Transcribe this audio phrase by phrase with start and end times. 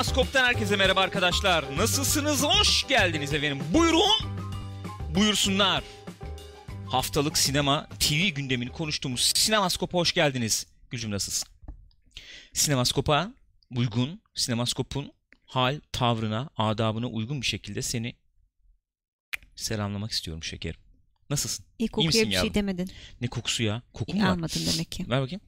[0.00, 1.76] Sinemaskop'tan herkese merhaba arkadaşlar.
[1.76, 2.42] Nasılsınız?
[2.42, 3.66] Hoş geldiniz efendim.
[3.74, 4.20] Buyurun.
[5.14, 5.84] Buyursunlar.
[6.90, 10.66] Haftalık sinema TV gündemini konuştuğumuz Sinemaskop'a hoş geldiniz.
[10.90, 11.48] Gülcüm nasılsın?
[12.52, 13.30] Sinemaskop'a
[13.76, 15.12] uygun, Sinemaskop'un
[15.46, 18.14] hal, tavrına, adabına uygun bir şekilde seni
[19.56, 20.80] selamlamak istiyorum şekerim.
[21.30, 21.66] Nasılsın?
[21.78, 22.48] İyi kokuya misin bir yavrum?
[22.48, 22.90] şey demedin.
[23.20, 23.82] Ne kokusu ya?
[23.92, 24.30] Koku İyi mu var?
[24.30, 25.10] almadın demek ki.
[25.10, 25.40] Ver bakayım.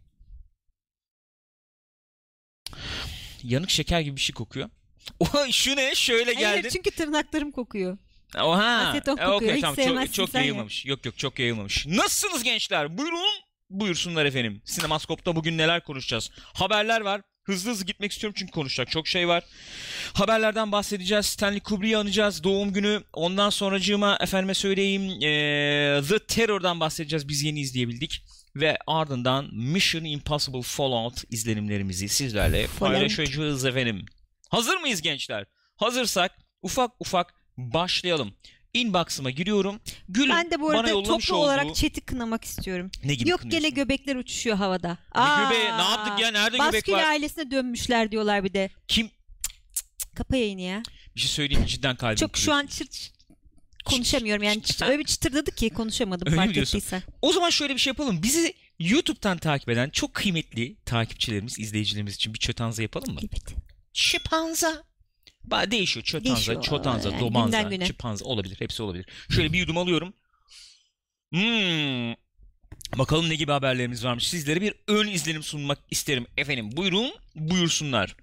[3.43, 4.71] Yanık şeker gibi bir şey kokuyor.
[5.21, 5.95] Oha şu ne?
[5.95, 6.69] Şöyle Hayır geldin.
[6.73, 7.99] çünkü tırnaklarım kokuyor.
[8.39, 8.65] Oha.
[8.89, 9.33] aseton E, kokuyor.
[9.43, 10.07] okey, Hiç tamam.
[10.07, 10.41] Çok, çok ya.
[10.41, 10.87] yayılmamış.
[10.87, 11.87] Yok yok çok yayılmamış.
[11.87, 12.99] Nasılsınız gençler?
[12.99, 13.43] Buyurun.
[13.71, 14.63] Buyursunlar efendim.
[14.65, 16.31] Sinemaskop'ta bugün neler konuşacağız?
[16.55, 17.21] Haberler var.
[17.45, 19.45] Hızlı hızlı gitmek istiyorum çünkü konuşacak çok şey var.
[20.13, 21.27] Haberlerden bahsedeceğiz.
[21.27, 22.45] Stanley Kubrick'i anacağız.
[22.45, 23.03] Doğum günü.
[23.13, 27.29] Ondan sonracığıma efendime söyleyeyim eee, The Terror'dan bahsedeceğiz.
[27.29, 28.25] Biz yeni izleyebildik.
[28.57, 34.07] Ve ardından Mission Impossible Fallout izlenimlerimizi sizlerle paylaşacağız efendim.
[34.51, 35.45] Hazır mıyız gençler?
[35.77, 38.35] Hazırsak ufak ufak başlayalım.
[38.75, 39.81] Inbox'ıma giriyorum.
[40.09, 41.35] Gülüm Ben de bu arada toplu olduğu...
[41.35, 42.91] olarak chat'i kınamak istiyorum.
[43.05, 43.75] Ne gibi Yok kınıyorsun?
[43.75, 44.99] göbekler uçuşuyor havada.
[45.17, 45.65] Ne göbeği?
[45.65, 46.31] Ne yaptık ya?
[46.31, 47.05] Nerede göbek Baskül var?
[47.05, 48.71] ailesine dönmüşler diyorlar bir de.
[48.89, 49.11] Kim?
[50.15, 50.83] Kapa yayını ya.
[51.17, 52.59] Bir şey söyleyeyim cidden kalbim Çok şu kırıyor.
[52.63, 53.13] an çırt
[53.85, 57.03] konuşamıyorum yani çıt, öyle bir çıtırdadı ki konuşamadım Öyle fark ettiysen.
[57.23, 58.23] O zaman şöyle bir şey yapalım.
[58.23, 63.21] Bizi YouTube'dan takip eden çok kıymetli takipçilerimiz, izleyicilerimiz için bir çötanza yapalım mı?
[63.23, 63.55] Evet.
[63.93, 64.85] Çıpanza.
[65.45, 66.05] Ba değişiyor.
[66.05, 66.63] Çötanza, Değişiyor.
[66.63, 67.87] çotanza, Yani domanza, günden güne.
[67.87, 68.57] çıpanza olabilir.
[68.61, 69.07] Hepsi olabilir.
[69.31, 70.15] Şöyle bir yudum alıyorum.
[71.31, 72.15] Hmm.
[72.99, 74.29] Bakalım ne gibi haberlerimiz varmış.
[74.29, 76.27] Sizlere bir ön izlenim sunmak isterim.
[76.37, 78.17] Efendim buyurun, buyursunlar.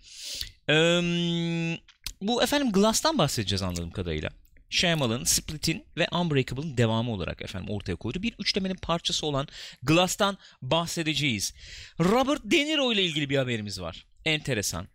[0.70, 1.80] Eee,
[2.22, 4.30] bu efendim Glass'tan bahsedeceğiz anladığım kadarıyla.
[4.70, 8.24] Shyamalan, Split'in ve Unbreakable'ın devamı olarak efendim ortaya koydu.
[8.24, 9.48] Bir üçlemenin parçası olan
[9.84, 11.54] Glass'tan bahsedeceğiz.
[12.00, 14.06] Robert De Niro ile ilgili bir haberimiz var.
[14.26, 14.88] Enteresan.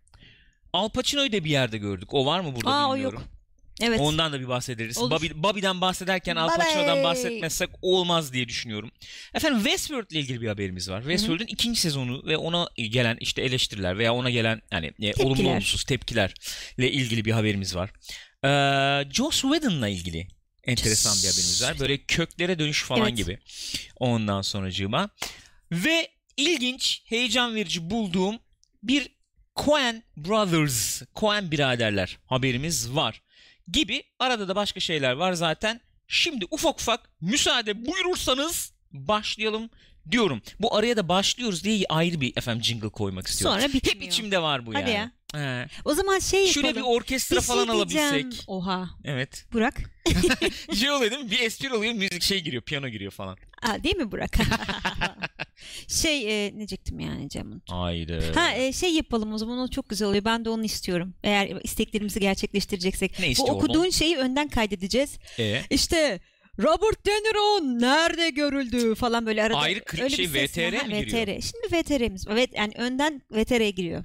[0.75, 2.13] Al Pacino'yu da bir yerde gördük.
[2.13, 3.19] O var mı burada Aa, o bilmiyorum.
[3.19, 3.29] yok.
[3.81, 3.99] Evet.
[3.99, 4.97] Ondan da bir bahsederiz.
[4.97, 5.11] Olur.
[5.11, 6.55] Bobby, Bobby'den bahsederken Al!
[6.55, 8.91] Pacino'dan bahsetmezsek olmaz diye düşünüyorum.
[9.33, 11.01] Efendim Westworld ile ilgili bir haberimiz var.
[11.01, 15.51] Westworld'un ikinci sezonu ve ona gelen işte eleştiriler veya ona gelen yani e, olumlu Tepkiler.
[15.51, 17.89] olumsuz tepkilerle ilgili bir haberimiz var.
[18.45, 20.27] Ee, Joss Whedon'la ilgili
[20.63, 21.79] enteresan bir haberimiz var.
[21.79, 23.17] Böyle köklere dönüş falan Evet.
[23.17, 23.39] gibi.
[23.95, 25.09] Ondan sonracığıma.
[25.71, 28.39] Ve ilginç, heyecan verici bulduğum
[28.83, 29.14] bir
[29.55, 33.21] Coen Brothers, Coen biraderler haberimiz var.
[33.71, 35.81] Gibi arada da başka şeyler var zaten.
[36.07, 39.69] Şimdi ufak ufak müsaade buyurursanız başlayalım
[40.11, 40.41] diyorum.
[40.59, 43.59] Bu araya da başlıyoruz diye ayrı bir efendim jingle koymak istiyorum.
[43.61, 43.95] Sonra bitmiyor.
[43.95, 45.11] Hep içimde var bu Hadi yani.
[45.33, 45.67] He.
[45.85, 46.53] O zaman şey yapalım.
[46.53, 48.07] Şuraya bir orkestra şey falan diyeceğim.
[48.13, 48.43] alabilsek.
[48.47, 48.89] Oha.
[49.03, 49.45] Evet.
[49.53, 49.81] Burak.
[50.75, 51.31] Şey oluyor değil mi?
[51.31, 53.37] Bir espri oluyor, müzik şey giriyor, piyano giriyor falan.
[53.61, 54.37] Aa, değil mi Burak?
[55.87, 57.63] şey e, ne diyecektim yani Cem'in?
[57.69, 58.31] Haydi.
[58.35, 60.25] Ha e, şey yapalım o zaman o çok güzel oluyor.
[60.25, 61.13] Ben de onu istiyorum.
[61.23, 63.19] Eğer isteklerimizi gerçekleştireceksek.
[63.19, 65.17] Ne Bu istiyor okuduğun şeyi önden kaydedeceğiz.
[65.39, 65.61] E?
[65.69, 66.19] İşte
[66.59, 69.57] Robert De Niro nerede görüldü falan böyle arada.
[69.57, 70.27] Ayrı öyle şey.
[70.27, 71.27] VTR mi giriyor?
[71.27, 71.41] VTR.
[71.41, 72.25] Şimdi VTR'miz.
[72.29, 74.03] Evet yani önden VTR'ye giriyor.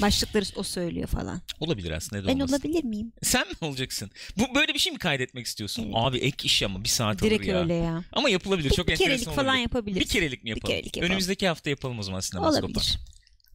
[0.00, 1.40] Başlıkları o söylüyor falan.
[1.60, 2.26] Olabilir aslında.
[2.28, 2.54] Ben olmasın?
[2.54, 3.12] olabilir miyim?
[3.22, 4.10] Sen mi olacaksın?
[4.38, 5.82] Bu böyle bir şey mi kaydetmek istiyorsun?
[5.82, 5.94] Evet.
[5.96, 7.60] Abi ek iş ama bir saat Direkt alır ya.
[7.60, 8.04] öyle ya.
[8.12, 8.70] Ama yapılabilir.
[8.70, 9.62] Bir, Çok bir kerelik falan olabilir.
[9.62, 10.00] yapabiliriz.
[10.08, 10.66] Bir kerelik mi yapalım?
[10.74, 11.10] kerelik yapalım.
[11.10, 12.66] Önümüzdeki hafta yapalım o zaman sinemaskopa.
[12.66, 12.98] Olabilir.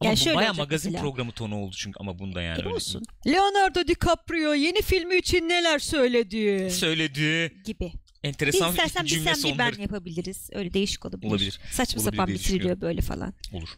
[0.00, 1.02] Ama Yani bu şöyle baya olacak magazin mesela.
[1.02, 2.56] programı tonu oldu çünkü ama bunda yani.
[2.56, 3.02] E, öyle olsun.
[3.26, 6.70] Leonardo DiCaprio yeni filmi için neler söyledi?
[6.70, 7.52] Söyledi.
[7.64, 7.92] Gibi.
[8.24, 10.50] Bir Enteresan istersen bir sen bir ben yapabiliriz.
[10.52, 11.30] Öyle değişik olabilir.
[11.30, 11.60] Olabilir.
[11.72, 13.34] Saçma Olabilir sapan bitiriliyor böyle falan.
[13.52, 13.68] Olur.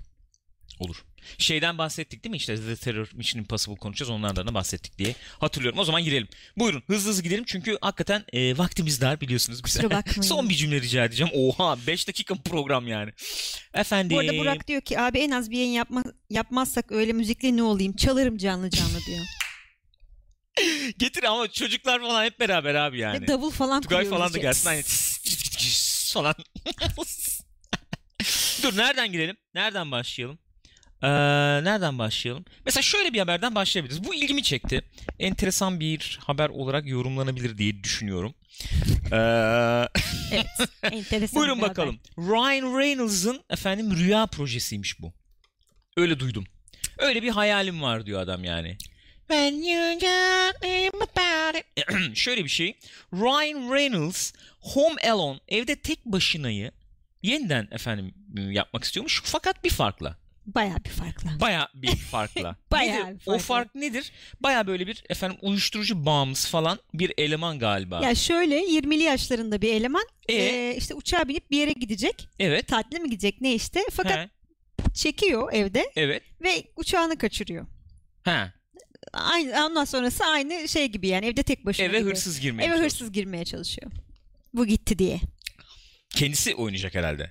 [0.81, 1.05] Olur.
[1.39, 5.79] Şeyden bahsettik değil mi işte The Terror Mission Impossible konuşacağız onlardan da bahsettik diye hatırlıyorum.
[5.79, 6.29] O zaman girelim.
[6.57, 9.63] Buyurun hızlı hızlı gidelim çünkü hakikaten e, vaktimiz dar biliyorsunuz.
[9.63, 10.23] Kusura bakmayın.
[10.29, 11.33] Son bir cümle rica edeceğim.
[11.35, 13.13] Oha 5 dakika program yani.
[13.75, 14.17] Efendim.
[14.17, 17.62] Bu arada Burak diyor ki abi en az bir yayın yapma, yapmazsak öyle müzikle ne
[17.62, 17.97] olayım?
[17.97, 19.25] Çalarım canlı canlı diyor.
[20.99, 23.23] Getir ama çocuklar falan hep beraber abi yani.
[23.23, 24.69] Ve davul falan Tugay falan da gelsin.
[24.69, 24.83] Hani
[26.12, 26.35] falan.
[28.62, 29.37] Dur nereden girelim?
[29.55, 30.38] Nereden başlayalım?
[31.02, 31.08] Ee,
[31.64, 32.44] nereden başlayalım?
[32.67, 34.05] Mesela şöyle bir haberden başlayabiliriz.
[34.05, 34.82] Bu ilgimi çekti.
[35.19, 38.35] Enteresan bir haber olarak yorumlanabilir diye düşünüyorum.
[39.12, 39.17] Ee,
[40.32, 40.47] Evet.
[40.82, 41.70] Enteresan buyurun bir haber.
[41.70, 42.00] bakalım.
[42.19, 45.12] Ryan Reynolds'ın efendim rüya projesiymiş bu.
[45.97, 46.44] Öyle duydum.
[46.99, 48.76] Öyle bir hayalim var diyor adam yani.
[49.29, 52.17] When you got me about it.
[52.17, 52.76] Şöyle bir şey.
[53.12, 56.70] Ryan Reynolds Home Alone evde tek başınayı
[57.23, 58.14] yeniden efendim
[58.50, 60.17] yapmak istiyormuş fakat bir farkla.
[60.46, 61.31] Bayağı bir farklı.
[61.40, 62.56] Baya bir farkla.
[62.72, 62.92] Nedir?
[62.96, 63.32] bir farkla.
[63.34, 64.12] O fark nedir?
[64.40, 68.00] Baya böyle bir efendim uyuşturucu bağımlısı falan bir eleman galiba.
[68.04, 70.34] Ya şöyle 20'li yaşlarında bir eleman E?
[70.34, 72.28] e, işte uçağa binip bir yere gidecek.
[72.38, 72.69] evet.
[72.69, 73.81] Tatile mi gidecek ne işte.
[73.92, 74.28] Fakat He,
[74.94, 76.22] çekiyor evde evet.
[76.42, 77.66] ve uçağını kaçırıyor.
[78.25, 78.52] Ha.
[79.12, 82.10] aynı ondan sonrası aynı şey gibi yani evde tek başına Eve gibi.
[82.10, 82.90] hırsız girmeye Eve çalışıyor.
[82.90, 83.90] hırsız girmeye çalışıyor.
[84.54, 85.20] Bu gitti diye.
[86.10, 87.31] Kendisi oynayacak herhalde.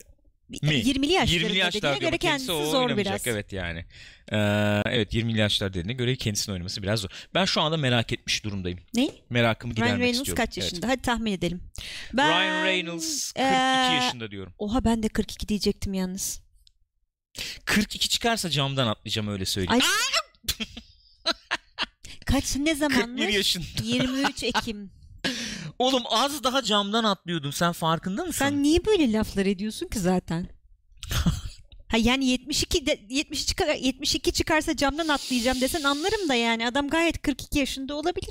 [0.50, 0.58] Mi?
[0.58, 3.28] 20'li yaşlarında 20'li yaşlar dediğine göre kendisi o zor biraz.
[3.28, 3.80] Evet yani.
[4.32, 4.36] Ee,
[4.86, 7.10] evet 20'li yaşlar dediğine göre kendisinin oynaması biraz zor.
[7.34, 8.80] Ben şu anda merak etmiş durumdayım.
[8.94, 9.10] Ne?
[9.30, 10.44] Merakımı gidermek Ryan Reynolds istiyorum.
[10.46, 10.64] kaç Evet.
[10.72, 10.88] yaşında?
[10.88, 11.62] Hadi tahmin edelim.
[12.14, 14.54] Ben, Ryan Reynolds 42 eee, yaşında diyorum.
[14.58, 16.42] Oha ben de 42 diyecektim yalnız.
[17.66, 19.82] 42 çıkarsa camdan atlayacağım öyle söyleyeyim.
[19.84, 19.90] Ay
[22.26, 23.36] kaç ne 41 zamanmış?
[23.36, 23.66] yaşında.
[23.84, 24.92] 23 Ekim.
[25.80, 27.54] Oğlum az daha camdan atlıyordum.
[27.54, 28.40] Sen farkında mısın?
[28.40, 30.48] Sen niye böyle laflar ediyorsun ki zaten?
[31.90, 36.90] Ha yani 72 de, 70 çıkar, 72 çıkarsa camdan atlayacağım desen anlarım da yani adam
[36.90, 38.30] gayet 42 yaşında olabilir.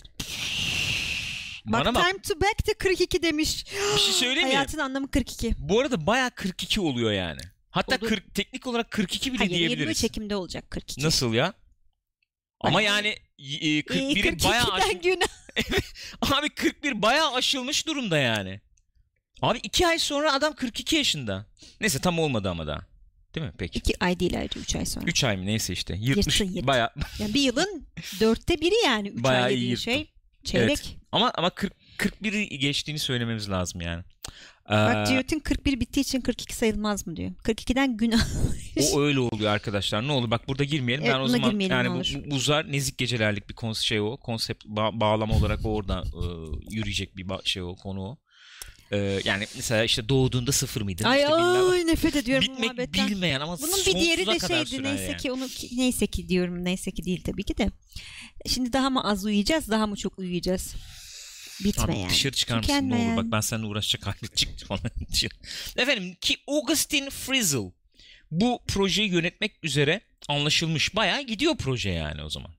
[1.64, 2.04] Bak, Bana bak.
[2.08, 3.66] time to back de 42 demiş.
[3.94, 4.54] Bir şey söyleyeyim mi?
[4.54, 5.54] Hayatın anlamı 42.
[5.58, 7.40] Bu arada baya 42 oluyor yani.
[7.70, 8.08] Hatta Olur.
[8.08, 9.80] 40, teknik olarak 42 bile Hayır diyebiliriz.
[9.80, 11.06] 23 Ekim'de olacak 42.
[11.06, 11.52] Nasıl ya?
[12.60, 15.28] Ama yani e, Ee, 41'i bayağı 42'den aş- günah.
[16.38, 18.60] Abi 41 bayağı aşılmış durumda yani.
[19.42, 21.46] Abi 2 ay sonra adam 42 yaşında.
[21.80, 22.80] Neyse tam olmadı ama daha.
[23.34, 23.52] Değil mi?
[23.58, 23.78] Peki.
[23.78, 25.06] 2 ay değil ayrıca 3 ay sonra.
[25.06, 25.96] 3 ay mı neyse işte.
[25.98, 26.40] Yırtmış.
[26.40, 26.66] Yırttı, yırttı.
[26.66, 26.90] Bayağı.
[27.18, 27.86] Yani bir yılın
[28.20, 30.10] dörtte biri yani 3 Bayağı ay iyi dediğin şey.
[30.44, 30.98] Çeyrek.
[31.12, 34.04] Ama ama 40 41'i geçtiğini söylememiz lazım yani.
[34.70, 37.30] Bak Ee, Cihat'ın 41 bittiği için 42 sayılmaz mı diyor.
[37.44, 38.26] 42'den günah.
[38.92, 40.08] o öyle oluyor arkadaşlar.
[40.08, 41.04] Ne olur bak burada girmeyelim.
[41.04, 44.16] Evet, ben o zaman yani bu, bu uzar nezik gecelerlik bir konsept şey o.
[44.16, 46.22] Konsept ba- bağlama olarak orada e,
[46.70, 48.18] yürüyecek bir şey o konu o.
[48.92, 51.04] E, yani mesela işte doğduğunda sıfır mıydın?
[51.04, 53.08] ay işte ay nefret ediyorum Bitmek muhabbetten.
[53.08, 55.16] bilmeyen ama Bunun bir diğeri de şeydi neyse yani.
[55.16, 57.70] ki onu neyse ki diyorum neyse ki değil tabii ki de.
[58.46, 60.74] Şimdi daha mı az uyuyacağız daha mı çok uyuyacağız?
[61.64, 64.80] Bitme Abi dışarı çıkar mısın ne olur bak ben seninle uğraşacak halim çıktı falan.
[65.76, 67.72] Efendim ki Augustin Frizzle
[68.30, 70.96] bu projeyi yönetmek üzere anlaşılmış.
[70.96, 72.50] Bayağı gidiyor proje yani o zaman.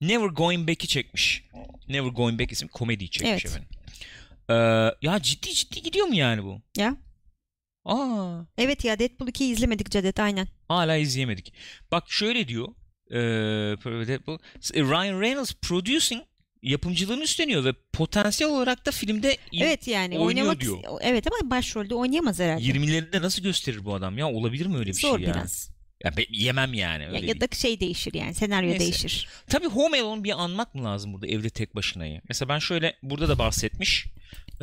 [0.00, 1.44] Never Going Back'i çekmiş.
[1.88, 3.44] Never Going Back isim komediyi çekmiş Evet.
[3.46, 3.68] efendim.
[4.50, 4.54] Ee,
[5.06, 6.62] ya ciddi ciddi gidiyor mu yani bu?
[6.76, 6.96] Ya.
[7.84, 10.48] Aa, Evet ya Deadpool 2'yi izlemedik Cadet aynen.
[10.68, 11.52] hala izleyemedik.
[11.92, 12.68] Bak şöyle diyor.
[13.10, 13.16] Ee,
[14.08, 14.38] Deadpool,
[14.74, 16.22] Ryan Reynolds producing
[16.62, 20.78] yapımcılığını üstleniyor ve potansiyel olarak da filmde Evet yani oynamak diyor.
[21.00, 22.62] Evet ama başrolde oynayamaz herhalde.
[22.62, 24.28] 20'lerinde nasıl gösterir bu adam ya?
[24.28, 25.34] Olabilir mi öyle bir Zor şey ya?
[25.34, 25.70] biraz.
[26.04, 28.80] Ya be- yemem yani öyle Ya, ya da şey değişir yani senaryo Neyse.
[28.80, 29.28] değişir.
[29.48, 32.20] Tabii Home Alone bir anmak mı lazım burada evde tek başınayı?
[32.28, 34.06] Mesela ben şöyle burada da bahsetmiş.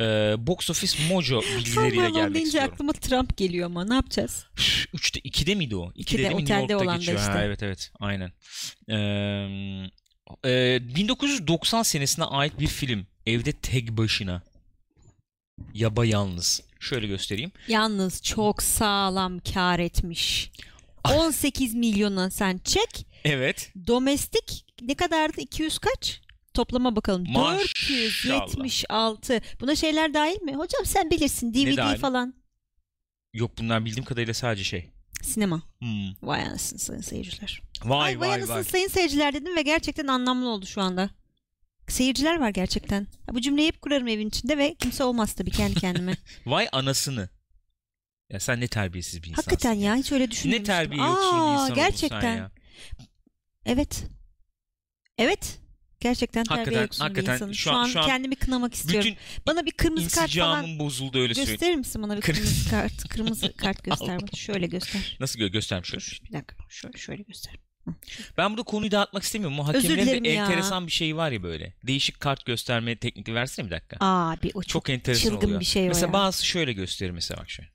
[0.00, 2.70] Ee, Box Office Mojo bilgileriyle gelmek deyince istiyorum.
[2.74, 4.46] aklıma Trump geliyor ama ne yapacağız?
[4.94, 5.86] 3'te 2'de miydi o?
[5.90, 6.36] 2'de, İkide, değil mi?
[6.40, 7.18] New otelde York'ta geçiyor.
[7.18, 7.44] Ha, işte.
[7.46, 8.32] evet evet aynen.
[8.90, 9.90] Ee,
[10.44, 13.06] e, 1990 senesine ait bir film.
[13.26, 14.42] Evde tek başına.
[15.74, 16.62] Yabayalnız.
[16.80, 17.52] Şöyle göstereyim.
[17.68, 20.50] Yalnız çok sağlam kar etmiş.
[21.04, 23.06] 18 milyona sen çek.
[23.24, 23.72] Evet.
[23.86, 25.40] Domestik ne kadardı?
[25.40, 26.20] 200 kaç?
[26.54, 27.24] Toplama bakalım.
[27.28, 27.58] Maşallah.
[27.58, 29.40] 476.
[29.60, 30.54] Buna şeyler dahil mi?
[30.56, 31.54] Hocam sen bilirsin.
[31.54, 32.34] DVD falan.
[33.34, 34.88] Yok bunlar bildiğim kadarıyla sadece şey.
[35.22, 35.62] Sinema.
[35.78, 36.14] Hmm.
[36.22, 37.62] Vay anasını sayın seyirciler.
[37.84, 38.64] Vay Ay vay vay anasını vay.
[38.64, 41.10] sayın seyirciler dedim ve gerçekten anlamlı oldu şu anda.
[41.88, 43.00] Seyirciler var gerçekten.
[43.28, 46.16] Ya bu cümleyi hep kurarım evin içinde ve kimse olmaz tabii kendi kendime.
[46.46, 47.28] Vay anasını.
[48.30, 49.50] Ya sen ne terbiyesiz bir insansın.
[49.50, 50.62] Hakikaten ya hiç öyle düşünmemiştim.
[50.62, 52.36] Ne terbiye yoksun bir insan gerçekten.
[52.36, 52.50] ya.
[53.66, 54.04] Evet.
[55.18, 55.58] Evet.
[56.00, 57.54] Gerçekten terbiye Hakikaten- yoksun hakikaten bir insanım.
[57.54, 59.12] şu an- şu an kendimi kınamak istiyorum.
[59.46, 61.58] Bana bir kırmızı kart falan bozuldu öyle söyleyeyim.
[61.58, 63.08] gösterir misin bana bir Kır- kırmızı kart?
[63.08, 64.36] Kırmızı kart göster bana.
[64.36, 65.16] Şöyle göster.
[65.20, 66.00] Nasıl gö göstermiş şöyle.
[66.04, 66.56] Dur bir dakika.
[66.68, 67.54] Şöyle, şöyle göster.
[68.38, 69.58] Ben burada konuyu dağıtmak istemiyorum.
[69.60, 70.44] Özür hakemlerin dilerim de ya.
[70.44, 71.74] enteresan bir şey var ya böyle.
[71.86, 73.96] Değişik kart gösterme tekniği versene bir dakika.
[74.00, 75.60] Abi o çok, çok enteresan çılgın oluyor.
[75.60, 76.12] bir şey o mesela ya.
[76.12, 77.70] bazı şöyle gösterir mesela bak şöyle.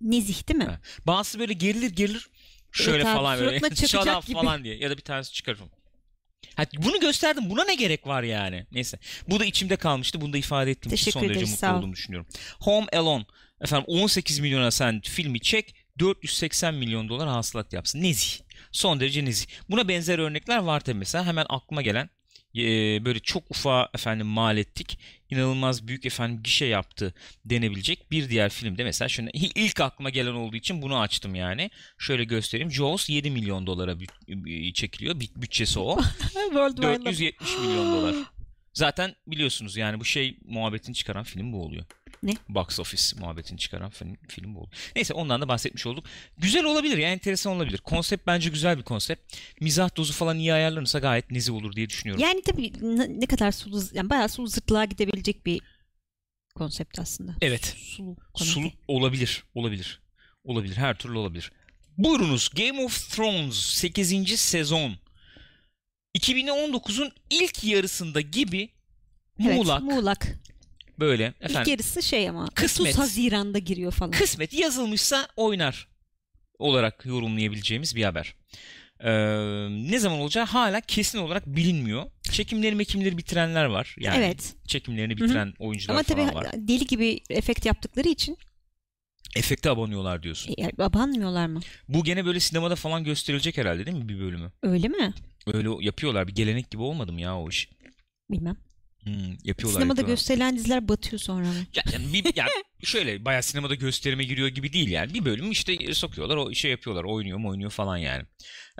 [0.00, 0.64] nezih değil mi?
[0.64, 0.80] Ha.
[1.06, 2.28] Bazısı böyle gerilir gerilir.
[2.72, 3.58] Şöyle Evet falan böyle.
[4.26, 4.32] gibi.
[4.34, 4.76] falan diye.
[4.76, 5.70] Ya da bir tanesi çıkarırım.
[6.54, 7.50] Ha, bunu gösterdim.
[7.50, 8.66] Buna ne gerek var yani?
[8.72, 8.98] Neyse.
[9.28, 10.20] Bu da içimde kalmıştı.
[10.20, 12.26] Bunu da ifade için Teşekkür son derece mutlu olduğumu düşünüyorum.
[12.60, 13.24] Home Alone.
[13.60, 15.74] Efendim 18 milyona sen filmi çek.
[15.98, 18.02] 480 milyon dolar hasılat yapsın.
[18.02, 18.38] Nezih.
[18.72, 19.46] Son derece nezih.
[19.70, 21.26] Buna benzer örnekler var tabii mesela.
[21.26, 22.10] Hemen aklıma gelen
[22.56, 22.60] e,
[23.04, 24.98] böyle çok ufa efendim mal ettik.
[25.30, 30.56] İnanılmaz büyük efendim gişe yaptı denebilecek bir diğer filmde mesela şunu ilk aklıma gelen olduğu
[30.56, 31.70] için bunu açtım yani.
[31.98, 32.72] Şöyle göstereyim.
[32.72, 33.94] Jaws 7 milyon dolara
[34.74, 35.14] çekiliyor.
[35.14, 36.00] Büt- Bütçesi o.
[36.32, 38.14] Worldwide 470 milyon dolar.
[38.74, 41.84] Zaten biliyorsunuz yani bu şey muhabbetini çıkaran film bu oluyor.
[42.22, 42.34] Ne?
[42.48, 44.72] Box office muhabbetini çıkaran film, film oluyor.
[44.96, 46.04] Neyse ondan da bahsetmiş olduk.
[46.38, 47.78] Güzel olabilir ya enteresan olabilir.
[47.78, 49.36] Konsept bence güzel bir konsept.
[49.60, 52.24] Mizah dozu falan iyi ayarlanırsa gayet nezih olur diye düşünüyorum.
[52.24, 55.60] Yani tabii ne, ne kadar sulu, yani bayağı sulu zırtlığa gidebilecek bir
[56.54, 57.34] konsept aslında.
[57.40, 57.76] Evet.
[57.78, 58.52] Sulu komedi.
[58.52, 59.44] Sulu olabilir.
[59.54, 60.00] Olabilir.
[60.44, 60.76] Olabilir.
[60.76, 61.52] Her türlü olabilir.
[61.98, 64.40] Buyurunuz Game of Thrones 8.
[64.40, 64.92] sezon.
[66.18, 68.70] 2019'un ilk yarısında gibi
[69.42, 70.26] Evet, muğlak Muğlak.
[70.98, 72.48] Böyle İlk efendim yarısı şey ama.
[72.54, 72.88] Kısmet.
[72.88, 74.10] 30 Haziran'da giriyor falan.
[74.10, 75.88] kısmet yazılmışsa oynar
[76.58, 78.34] olarak yorumlayabileceğimiz bir haber.
[79.00, 79.10] Ee,
[79.90, 82.06] ne zaman olacağı hala kesin olarak bilinmiyor.
[82.30, 83.94] Çekimleri mekimleri bitirenler var.
[83.98, 84.54] Yani evet.
[84.66, 86.46] çekimlerini bitiren oyuncular Ama tabii falan var.
[86.56, 88.38] deli gibi efekt yaptıkları için
[89.36, 90.54] Efekte abanıyorlar diyorsun.
[90.58, 91.60] e, abanmıyorlar mı?
[91.88, 94.52] Bu gene böyle sinemada falan gösterilecek herhalde değil mi bir bölümü?
[94.62, 95.14] Öyle mi?
[95.46, 96.28] Öyle yapıyorlar.
[96.28, 97.68] Bir gelenek gibi olmadı mı ya o iş?
[98.30, 98.56] Bilmem.
[99.04, 99.12] Hmm,
[99.44, 99.80] yapıyorlar.
[99.80, 100.08] Sinemada yapıyorlar.
[100.08, 101.46] gösterilen diziler batıyor sonra?
[101.74, 102.46] Ya, yani bir, ya
[102.84, 105.14] şöyle bayağı sinemada gösterime giriyor gibi değil yani.
[105.14, 108.22] Bir bölüm işte sokuyorlar o şey yapıyorlar oynuyor mu oynuyor falan yani.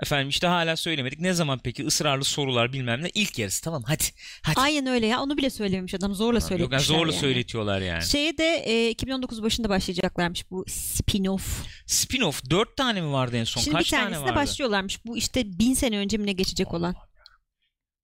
[0.03, 1.19] Efendim işte hala söylemedik.
[1.19, 3.09] Ne zaman peki ısrarlı sorular bilmem ne.
[3.13, 4.03] İlk yarısı tamam hadi.
[4.43, 4.59] hadi.
[4.59, 5.21] Aynen öyle ya.
[5.21, 6.13] Onu bile söylememiş adam.
[6.13, 7.21] Zorla Yok yani zorla yani.
[7.21, 8.03] söyletiyorlar yani.
[8.03, 11.41] Şeye de e, 2019 başında başlayacaklarmış bu spin-off.
[11.87, 13.61] Spin-off dört tane mi vardı en son?
[13.61, 14.35] Şimdi Kaç bir tane tanesine vardı?
[14.35, 15.05] başlıyorlarmış.
[15.05, 16.95] Bu işte bin sene önce mi ne geçecek olan.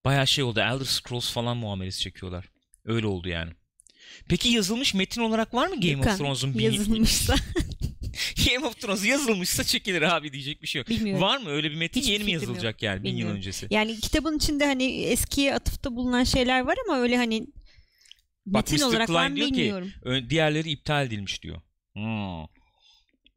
[0.06, 0.60] Bayağı şey oldu.
[0.60, 2.48] Elder Scrolls falan muamelesi çekiyorlar.
[2.84, 3.52] Öyle oldu yani.
[4.28, 6.60] Peki yazılmış metin olarak var mı Game Gökhan, of Thrones'un bir...
[6.62, 7.34] Yazılmışsa
[8.46, 10.88] Game of Thrones yazılmışsa çekilir abi diyecek bir şey yok.
[10.88, 11.22] bilmiyorum.
[11.22, 12.42] Var mı öyle bir metin Hiçbir yeni mi fikrim yok.
[12.48, 13.36] yazılacak yani bin yıl Bilmiyorum.
[13.36, 13.66] öncesi?
[13.70, 17.46] Yani kitabın içinde hani eskiye atıfta bulunan şeyler var ama öyle hani
[18.46, 18.90] Bak, metin Mr.
[18.90, 19.92] olarak var mı Klein diyor ki, bilmiyorum.
[20.02, 21.60] Ö- Diğerleri iptal edilmiş diyor.
[21.92, 22.44] Hmm.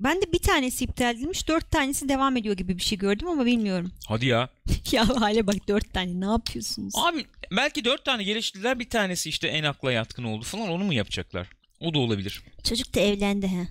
[0.03, 3.45] Ben de bir tanesi iptal edilmiş, dört tanesi devam ediyor gibi bir şey gördüm ama
[3.45, 3.91] bilmiyorum.
[4.07, 4.49] Hadi ya.
[4.91, 6.93] ya hale bak dört tane ne yapıyorsunuz?
[6.97, 10.93] Abi belki dört tane geliştirdiler bir tanesi işte en akla yatkın oldu falan onu mu
[10.93, 11.47] yapacaklar?
[11.79, 12.43] O da olabilir.
[12.63, 13.63] Çocuk da evlendi ha.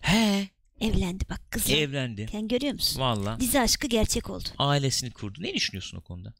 [0.00, 0.48] He
[0.80, 1.74] Evlendi bak kızım.
[1.74, 2.28] evlendi.
[2.32, 3.00] Sen görüyor musun?
[3.00, 4.48] Valla Dizi aşkı gerçek oldu.
[4.58, 5.38] ailesini kurdu.
[5.42, 6.34] Ne düşünüyorsun o konuda?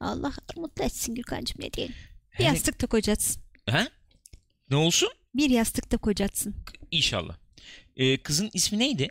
[0.00, 1.94] Allah mutlu etsin Gürkan'cığım ne diyelim.
[2.38, 2.48] Bir He?
[2.48, 3.42] yastıkta kocatsın.
[3.70, 3.88] He?
[4.70, 5.08] Ne olsun?
[5.34, 6.54] Bir yastıkta kocatsın.
[6.90, 7.36] İnşallah.
[7.96, 9.08] Ee, kızın ismi neydi?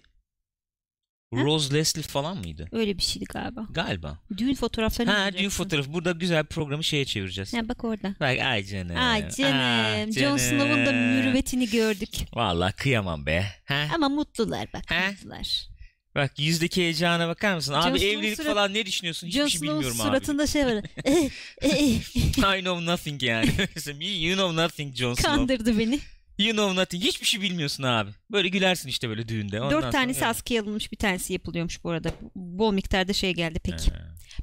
[1.33, 2.67] Rose Leslie falan mıydı?
[2.71, 3.67] Öyle bir şeydi galiba.
[3.69, 4.19] Galiba.
[4.37, 5.93] Düğün fotoğraflarını Ha düğün fotoğrafı.
[5.93, 7.53] Burada güzel programı şeye çevireceğiz.
[7.53, 8.15] Ha, bak orada.
[8.19, 8.97] Bak ay canım.
[8.97, 10.09] Ay canım.
[10.09, 12.09] ah Jon Snow'un da mürüvvetini gördük.
[12.33, 13.45] Vallahi kıyamam be.
[13.65, 13.87] Ha?
[13.95, 15.09] Ama mutlular bak He?
[15.09, 15.67] mutlular.
[16.15, 17.73] Bak yüzdeki heyecana bakar mısın?
[17.73, 19.27] Abi Snow'un evlilik surat- falan ne düşünüyorsun?
[19.27, 20.07] Hiçbir Jon şey bilmiyorum abi.
[20.07, 20.73] suratında şey var.
[21.05, 21.29] Eh,
[21.61, 23.47] eh, I know nothing yani.
[24.25, 25.31] you know nothing Jon Snow.
[25.31, 25.99] Kandırdı beni.
[26.39, 27.03] You know nothing.
[27.03, 28.11] Hiçbir şey bilmiyorsun abi.
[28.31, 29.61] Böyle gülersin işte böyle düğünde.
[29.61, 32.11] Ondan Dört tanesi sonra- askıya alınmış bir tanesi yapılıyormuş bu arada.
[32.35, 33.91] Bol miktarda şey geldi peki.
[33.91, 33.95] He.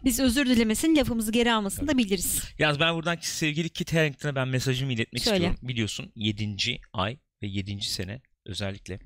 [0.05, 2.43] Biz özür dilemesin lafımızı geri almasını da biliriz.
[2.59, 5.37] Yalnız ben buradan sevgili Kit Harington'a ben mesajımı iletmek Söyle.
[5.37, 5.69] istiyorum.
[5.69, 6.57] Biliyorsun 7.
[6.93, 7.81] ay ve 7.
[7.81, 8.99] sene özellikle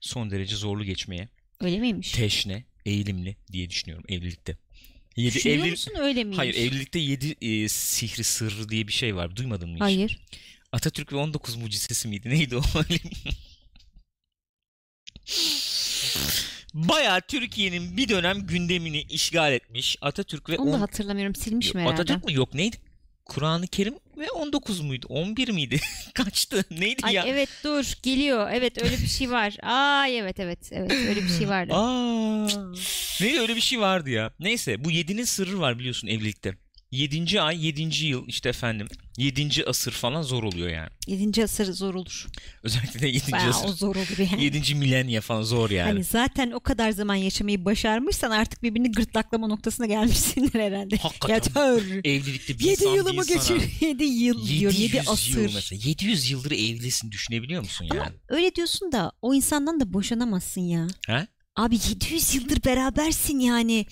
[0.00, 1.28] son derece zorlu geçmeye
[1.60, 2.12] Öyle miymiş?
[2.12, 4.56] teşne, eğilimli diye düşünüyorum evlilikte.
[5.16, 6.38] Yedi, Düşünüyor musun öyle miymiş?
[6.38, 9.36] Hayır evlilikte 7 sihri sırrı diye bir şey var.
[9.36, 9.80] Duymadın mı hiç?
[9.82, 10.18] Hayır.
[10.72, 12.30] Atatürk ve 19 mucizesi miydi?
[12.30, 12.62] Neydi o?
[16.74, 19.96] Bayağı Türkiye'nin bir dönem gündemini işgal etmiş.
[20.00, 21.34] Atatürk ve Onu da on- hatırlamıyorum.
[21.34, 21.94] Silmişim herhalde.
[22.02, 22.32] Atatürk mü?
[22.34, 22.76] Yok neydi?
[23.24, 25.06] Kur'an-ı Kerim ve 19 muydu?
[25.08, 25.80] 11 miydi?
[26.14, 26.64] Kaçtı?
[26.70, 27.24] Neydi Ay ya?
[27.26, 28.50] evet dur geliyor.
[28.52, 29.56] Evet öyle bir şey var.
[29.62, 31.72] Ay evet evet evet öyle bir şey vardı.
[31.74, 32.46] Aa,
[33.20, 34.32] neydi öyle bir şey vardı ya.
[34.40, 36.54] Neyse bu 7'nin sırrı var biliyorsun evlilikte.
[36.92, 37.40] 7.
[37.40, 38.06] ay 7.
[38.06, 39.64] yıl işte efendim 7.
[39.66, 40.88] asır falan zor oluyor yani.
[41.06, 42.26] Yedinci asır zor olur.
[42.62, 43.32] Özellikle de 7.
[43.32, 43.68] Bayağı o asır.
[43.68, 44.44] zor olur yani.
[44.44, 44.74] 7.
[44.74, 45.90] milenya falan zor yani.
[45.90, 50.96] Hani zaten o kadar zaman yaşamayı başarmışsan artık birbirini gırtlaklama noktasına gelmişsindir herhalde.
[50.96, 51.34] Hakikaten.
[51.34, 52.00] Yeter.
[52.04, 53.62] Evlilikte bir 7 insan yılımı geçir.
[53.80, 54.72] 7 yıl diyor.
[54.72, 55.40] 7 700 asır.
[55.40, 55.80] yıl mesela.
[55.84, 58.00] 700 yıldır evlisin düşünebiliyor musun yani?
[58.00, 60.86] Ama öyle diyorsun da o insandan da boşanamazsın ya.
[61.06, 61.26] He?
[61.56, 63.86] Abi 700 yıldır berabersin yani.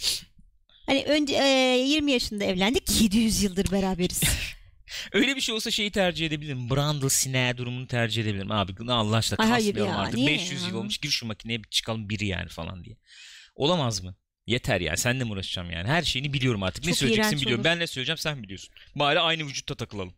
[0.86, 4.22] Hani önce e, 20 yaşında evlendik 700 yıldır beraberiz.
[5.12, 6.70] Öyle bir şey olsa şeyi tercih edebilirim.
[6.70, 8.50] Brandle sineği durumunu tercih edebilirim.
[8.52, 10.14] Abi Allah aşkına Ay kasmayalım ya, artık.
[10.14, 10.68] niye 500 ya?
[10.68, 12.96] yıl olmuş gir şu makineye bir çıkalım biri yani falan diye.
[13.54, 14.14] Olamaz mı?
[14.46, 14.96] Yeter ya.
[14.96, 15.88] Seninle mi uğraşacağım yani?
[15.88, 16.84] Her şeyini biliyorum artık.
[16.84, 17.60] ne Çok söyleyeceksin iğrenç biliyorum.
[17.60, 17.70] olur.
[17.70, 18.74] Ben ne söyleyeceğim sen biliyorsun.
[18.94, 20.14] Bari aynı vücutta takılalım.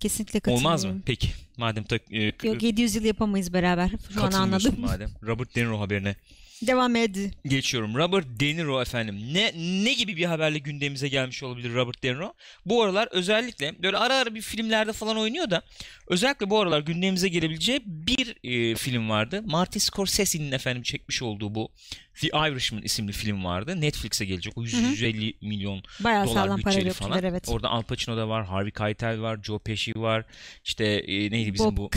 [0.00, 0.66] Kesinlikle katılıyorum.
[0.66, 1.02] Olmaz mı?
[1.06, 1.28] Peki.
[1.56, 3.90] Madem tak, e, Yok 700 yıl yapamayız beraber.
[4.14, 4.74] Şu an anladım.
[4.78, 5.10] madem.
[5.22, 6.16] Robert De Niro haberine
[6.62, 7.16] Devam et.
[7.44, 7.94] geçiyorum.
[7.94, 9.20] Robert De Niro efendim.
[9.32, 9.52] Ne
[9.84, 12.34] ne gibi bir haberle gündemimize gelmiş olabilir Robert De Niro?
[12.66, 15.62] Bu aralar özellikle böyle ara ara bir filmlerde falan oynuyor da
[16.08, 19.42] özellikle bu aralar gündemimize gelebileceği bir e, film vardı.
[19.44, 21.72] Martin Scorsese'nin efendim çekmiş olduğu bu
[22.20, 23.80] The Irishman isimli film vardı.
[23.80, 24.58] Netflix'e gelecek.
[24.58, 27.24] O 150 milyon Bayağı dolar bütçeli falan.
[27.24, 27.48] evet.
[27.48, 30.24] Orada Al Pacino da var, Harvey Keitel var, Joe Pesci var.
[30.64, 31.90] İşte e, neydi bizim Bob bu?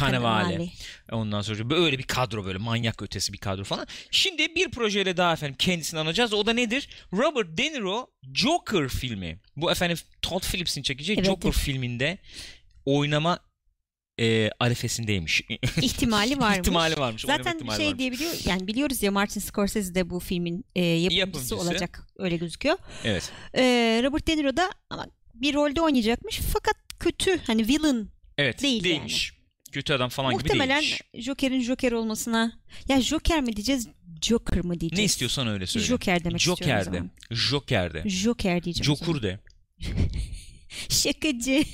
[0.00, 0.68] Cannavale.
[1.12, 3.86] Ondan sonra böyle bir kadro böyle manyak ötesi bir kadro falan.
[4.10, 6.32] Şimdi bir projeyle daha efendim kendisini anacağız.
[6.32, 6.88] O da nedir?
[7.12, 9.38] Robert De Niro Joker filmi.
[9.56, 11.58] Bu efendim Todd Phillips'in çekeceği Evet, Joker evet.
[11.58, 12.18] filminde
[12.84, 13.38] oynama
[14.20, 15.40] e, arifesindeymiş.
[15.82, 16.58] İhtimali varmış.
[16.58, 17.22] İhtimali varmış.
[17.22, 17.98] Zaten ihtimali şey varmış.
[17.98, 21.56] diyebiliyor yani biliyoruz ya Martin Scorsese de bu filmin e, yapımcısı, Yapımcısı.
[21.56, 22.78] olacak öyle gözüküyor.
[23.04, 23.32] Evet.
[23.54, 23.62] E,
[24.04, 28.62] Robert De Niro da ama bir rolde oynayacakmış fakat kötü hani villain Evet.
[28.62, 29.32] Değil değilmiş.
[29.72, 31.02] Kötü adam falan gibi muhtemelen değilmiş.
[31.14, 32.52] Joker'in Joker olmasına
[32.88, 33.88] ya Joker mi diyeceğiz
[34.22, 34.98] Joker mı diyeceğiz?
[34.98, 35.86] Ne istiyorsan öyle söyle.
[35.86, 36.84] Joker demek istiyorum o Joker de.
[36.84, 37.10] zaman.
[37.30, 38.02] Joker.
[38.08, 38.84] Joker diyeceğim.
[38.84, 39.38] Jokur de.
[40.88, 41.64] Şakacı.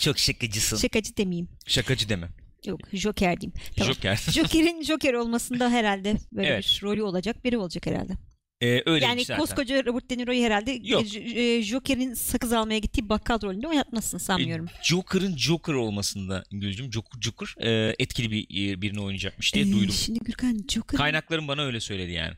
[0.00, 0.76] Çok şakacısın.
[0.76, 1.48] Şakacı demeyeyim.
[1.66, 2.28] Şakacı deme.
[2.66, 3.58] Yok Joker diyeyim.
[3.76, 3.94] Tamam.
[3.94, 4.16] Joker.
[4.32, 6.64] Joker'in Joker olmasında herhalde böyle Evet.
[6.64, 8.12] bir rolü olacak biri olacak herhalde.
[8.60, 9.40] Ee, öyle yani zaten.
[9.40, 11.06] koskoca Robert De Niro'yu herhalde Yok.
[11.06, 14.66] J- e, Joker'in sakız almaya gittiği bakkal rolünde oynatmasını sanmıyorum.
[14.66, 19.72] E, Joker'ın Joker olmasında Gülcüm Joker, Joker e, etkili bir e, birini oynayacakmış diye Ee,
[19.72, 19.94] duydum.
[19.94, 22.34] Şimdi Gürkan Joker Kaynaklarım bana öyle söyledi yani.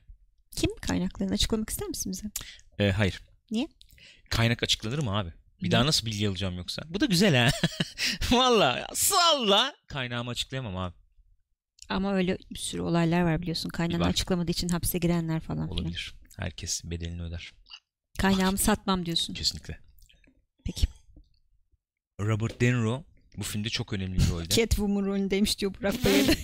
[0.56, 2.26] kim kaynaklarını açıklamak ister misin bize?
[2.78, 3.20] E, hayır.
[3.50, 3.68] Niye?
[4.30, 5.32] Kaynak açıklanır mı abi?
[5.62, 6.82] Bir daha nasıl bilgi alacağım yoksa?
[6.86, 7.50] Bu da güzel ha.
[8.36, 9.75] Valla salla.
[9.86, 10.94] Kaynağımı açıklayamam abi.
[11.88, 13.68] Ama öyle bir sürü olaylar var biliyorsun.
[13.68, 14.08] Kaynağını Var.
[14.08, 15.68] açıklamadığı için hapse girenler falan.
[15.68, 16.14] Olabilir.
[16.36, 17.52] Herkes bedelini öder.
[18.18, 19.34] Kaynağımı satmam diyorsun.
[19.34, 19.78] Kesinlikle.
[20.64, 20.86] Peki.
[22.20, 23.04] Robert De Niro
[23.36, 24.48] bu filmde çok önemli bir rolde.
[24.54, 26.32] Catwoman rolündeymiş diyor Burak Bayır'da.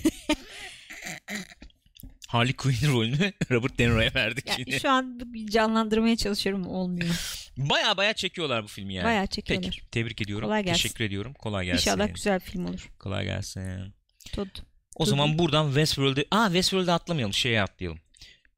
[2.29, 4.79] Harley Quinn rolünü Robert De Niro'ya verdik yani yine.
[4.81, 7.42] şu an canlandırmaya çalışıyorum olmuyor.
[7.57, 9.05] Baya baya çekiyorlar bu filmi yani.
[9.05, 9.71] Bayağı çekiyorlar.
[9.71, 9.91] Peki.
[9.91, 10.47] Tebrik ediyorum.
[10.49, 10.83] Kolay gelsin.
[10.83, 11.33] Teşekkür ediyorum.
[11.35, 11.91] Kolay gelsin.
[11.91, 12.91] İnşallah güzel bir film olur.
[12.99, 13.95] Kolay gelsin.
[14.33, 14.49] Todd.
[14.97, 15.11] O Tabii.
[15.11, 16.25] zaman buradan Westworld'e...
[16.31, 17.33] Aa Westworld'e atlamayalım.
[17.35, 18.01] Şeye atlayalım.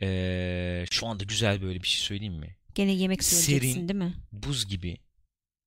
[0.02, 2.56] Ee, şu anda güzel böyle bir şey söyleyeyim mi?
[2.74, 3.88] Gene yemek söyleyeceksin Serin.
[3.88, 4.14] değil mi?
[4.32, 4.96] Buz gibi,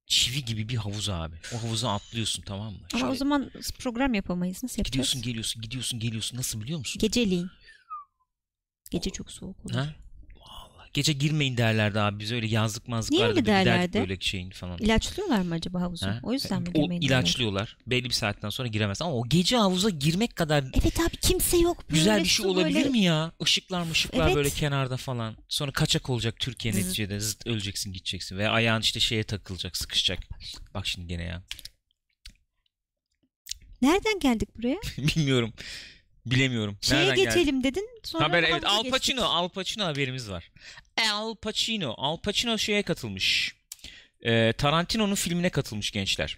[0.08, 1.36] çivi gibi bir havuz abi.
[1.56, 2.80] O havuza atlıyorsun tamam mı?
[2.94, 4.64] Ama Şöyle o zaman program yapamayız.
[4.64, 4.92] Nasıl yapacağız?
[4.94, 6.38] gidiyorsun geliyorsun gidiyorsun geliyorsun.
[6.38, 7.00] Nasıl biliyor musun?
[7.00, 7.50] Geceliğin.
[8.92, 9.74] Gece çok soğuk olur.
[9.76, 9.96] Ha?
[10.98, 12.20] Gece girmeyin derlerdi abi.
[12.20, 14.00] Biz öyle yazlık Niye mazlıklarda öyle bir giderdik derlerdi?
[14.00, 14.78] böyle şeyin falan.
[14.78, 16.06] İlaçlıyorlar mı acaba havuzu?
[16.08, 16.20] Ha?
[16.24, 17.20] O yüzden mi O girmeyin diyorlar?
[17.22, 17.78] ilaçlıyorlar.
[17.88, 19.02] Belli bir saatten sonra giremez.
[19.02, 21.84] Ama o gece havuza girmek kadar Evet abi kimse yok.
[21.90, 23.32] Böyle güzel bir şey su olabilir böyle- mi ya?
[23.46, 24.36] Işıklar mışıklar Evet.
[24.36, 25.36] böyle kenarda falan.
[25.50, 26.84] Sonra kaçak olacak Türkiye Zıt.
[26.84, 27.20] neticede.
[27.20, 28.38] Zıt öleceksin gideceksin.
[28.38, 30.20] Ve ayağın işte şeye takılacak sıkışacak.
[30.74, 31.44] Bak şimdi gene ya.
[33.82, 34.78] Nereden geldik buraya?
[34.98, 35.54] Bilmiyorum.
[36.32, 36.78] Bilemiyorum.
[36.82, 37.26] Şeye Nereden geldi?
[37.36, 37.90] geçelim dedin.
[38.04, 38.92] Sonra Haber evet Al geçtik.
[38.92, 40.52] Pacino, Al Pacino haberimiz var.
[41.12, 43.56] Al Pacino, Al Pacino şeye katılmış.
[44.26, 46.38] Ee, Tarantino'nun filmine katılmış gençler.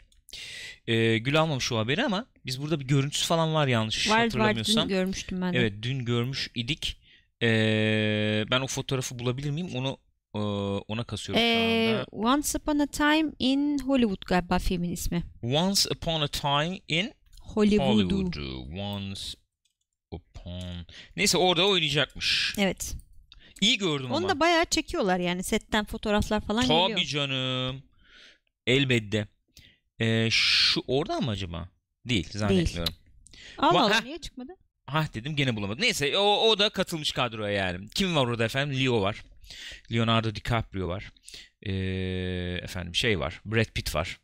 [0.88, 4.23] Ee, Gül almamış o haberi ama biz burada bir görüntüsü falan var yanlış Var var
[4.23, 4.89] hatırlamıyorsam.
[4.89, 5.58] dün görmüştüm ben de.
[5.60, 6.97] Evet dün görmüş idik.
[7.41, 9.69] Ee, ben o fotoğrafı bulabilir miyim?
[9.75, 9.97] Onu
[10.36, 10.39] e,
[10.88, 12.36] ona kasıyorum Ee, şu anda.
[12.36, 15.23] Once Upon a Time in Hollywood galiba filmin ismi.
[15.43, 17.88] Once Upon a Time in Hollywood.
[17.88, 18.36] Hollywood.
[18.78, 19.21] Once
[20.12, 20.86] Upon...
[21.15, 22.56] Neyse orada oynayacakmış.
[22.58, 22.95] Evet.
[23.62, 24.15] İyi gördüm ama.
[24.15, 27.06] Onu da bayağı çekiyorlar yani setten fotoğraflar falan Tabii geliyor.
[27.08, 27.84] canım.
[28.67, 29.28] Elbette.
[30.00, 31.69] Ee, şu orada mı acaba?
[32.06, 32.93] Değil zannetmiyorum.
[33.58, 34.04] Allah Va- Allah Heh.
[34.06, 34.52] niye çıkmadı?
[34.86, 35.82] Hah dedim gene bulamadım.
[35.82, 37.89] Neyse o, o da katılmış kadroya yani.
[37.89, 38.80] Kim var orada efendim?
[38.86, 39.24] Leo var.
[39.91, 41.12] Leonardo DiCaprio var.
[41.63, 41.72] Ee,
[42.63, 43.41] efendim şey var.
[43.45, 44.19] Brad Pitt var.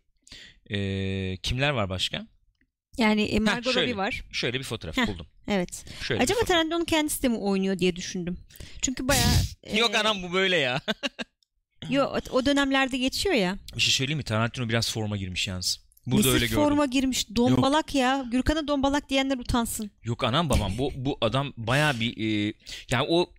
[0.72, 2.28] Ee, kimler var başka?
[2.98, 3.88] Yani e, Margot şöyle.
[3.88, 4.24] Robbie var.
[4.32, 5.08] Şöyle bir fotoğraf Heh.
[5.08, 5.28] buldum.
[5.48, 5.86] Evet.
[6.02, 6.40] Şöyle Acaba.
[6.40, 8.38] Tarantino kendisi de mi oynuyor diye düşündüm.
[8.82, 9.32] Çünkü bayağı...
[9.78, 10.82] Yok e, anam bu böyle ya.
[11.90, 13.58] Yo, o- dönemlerde geçiyor ya.
[13.76, 14.24] bir şey söyleyeyim mi?
[14.24, 15.86] Tarantino biraz forma girmiş yalnız.
[16.08, 16.64] Burada Nesi öyle gördüm.
[16.64, 17.36] forma girmiş.
[17.36, 18.26] Dombalak ya.
[18.32, 19.92] Gürkan'a dombalak diyenler utansın.
[20.04, 22.54] Yok anam babam bu bu adam baya bir e,
[22.92, 23.30] yani o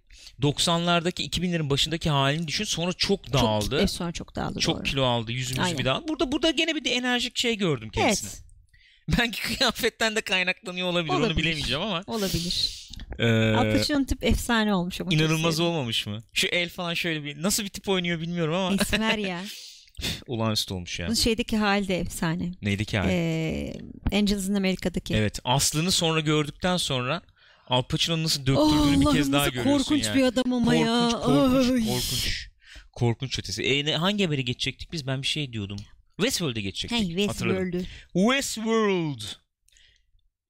[0.42, 3.70] 90'lardaki 2000'lerin başındaki halini düşün sonra çok dağıldı.
[3.70, 4.82] Çok, e, sonra çok dağıldı Çok doğru.
[4.84, 5.78] kilo aldı, yüzümüzü Aynen.
[5.78, 6.08] bir dağıldı.
[6.08, 8.30] Burada burada gene bir de enerjik şey gördüm kendisine.
[8.30, 8.42] Evet.
[9.08, 11.36] Belki kıyafetten de kaynaklanıyor olabilir, onu Olabilir.
[11.36, 12.02] bilemeyeceğim ama.
[12.06, 12.86] Olabilir.
[13.18, 15.14] Ee, Al Pacino'nun tip efsane olmuş ama.
[15.14, 16.22] inanılmaz olmamış mı?
[16.32, 19.44] Şu el falan şöyle bir nasıl bir tip oynuyor bilmiyorum ama Esmer ya.
[20.26, 21.08] olağanüstü olmuş ya.
[21.08, 22.52] Bu şeydeki hali de efsane.
[22.62, 23.10] Neydi ki hali?
[23.12, 23.72] Ee,
[24.12, 25.14] Angels in America'daki.
[25.14, 27.22] Evet, Aslı'nı sonra gördükten sonra
[27.68, 30.16] Al Pacino'nun nasıl döktürdüğünü Oh, bir kez daha görüyorsun korkunç yani.
[30.18, 31.10] bir adam ama korkunç, ya.
[31.20, 31.86] korkunç, Ay.
[31.86, 32.48] korkunç.
[32.92, 33.62] Korkunç ötesi.
[33.62, 35.06] E, ne- hangi haberi geçecektik biz?
[35.06, 35.78] Ben bir şey diyordum.
[36.16, 36.98] Westworld'e geçecektik.
[36.98, 37.07] Hey.
[37.09, 37.85] Westworld'ü.
[38.12, 39.20] Westworld.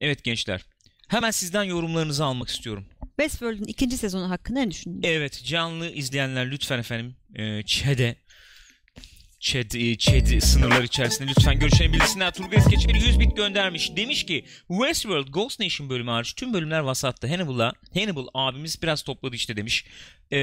[0.01, 0.63] Evet gençler.
[1.09, 2.87] Hemen sizden yorumlarınızı almak istiyorum.
[3.21, 5.01] Westworld'un ikinci sezonu hakkında ne düşündün?
[5.03, 8.17] Evet canlı izleyenler lütfen efendim e, ÇED'e
[9.41, 12.35] ÇED, e, ÇED sınırlar içerisinde lütfen görüşlerini bildirsinler.
[12.35, 13.97] Turgay Eskeçeri 100 bit göndermiş.
[13.97, 17.27] Demiş ki Westworld Ghost Nation bölümü hariç tüm bölümler vasattı.
[17.27, 19.87] Hannibal'a Hannibal abimiz biraz topladı işte demiş.
[20.33, 20.39] E,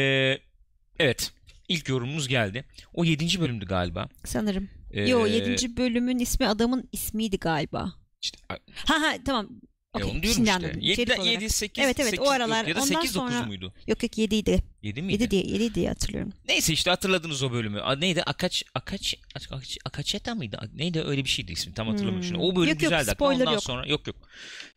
[0.99, 1.31] evet
[1.67, 2.65] ilk yorumumuz geldi.
[2.93, 3.39] O 7.
[3.39, 4.09] bölümdü galiba.
[4.25, 4.69] Sanırım.
[4.93, 5.77] E, Yo 7.
[5.77, 7.93] bölümün ismi adamın ismiydi galiba.
[8.21, 8.37] işte,
[8.85, 9.49] Ha ha tamam.
[9.95, 10.53] e, Okey, onu diyorum şimdi işte.
[10.53, 10.79] anladım.
[10.81, 11.51] 7, İçerik olarak.
[11.51, 12.65] 8, Evet, evet, o aralar.
[12.65, 13.73] ya da Ondan 8 9 sonra- muydu?
[13.87, 14.63] Yok yok 7'ydi.
[14.83, 15.23] 7 miydi?
[15.23, 16.33] 7 diye 7 diye hatırlıyorum.
[16.47, 17.81] Neyse işte hatırladınız o bölümü.
[17.81, 18.23] A, neydi?
[18.23, 20.69] Akaç Akaç Akaç Akaçeta mıydı?
[20.75, 21.01] Neydi?
[21.01, 21.73] Öyle bir şeydi ismi.
[21.73, 22.39] Tam hatırlamıyorum şimdi.
[22.39, 22.95] O bölüm Yok, yok, güzeldi.
[22.99, 23.63] Hatta spoiler Ondan yok.
[23.63, 24.15] sonra yok yok.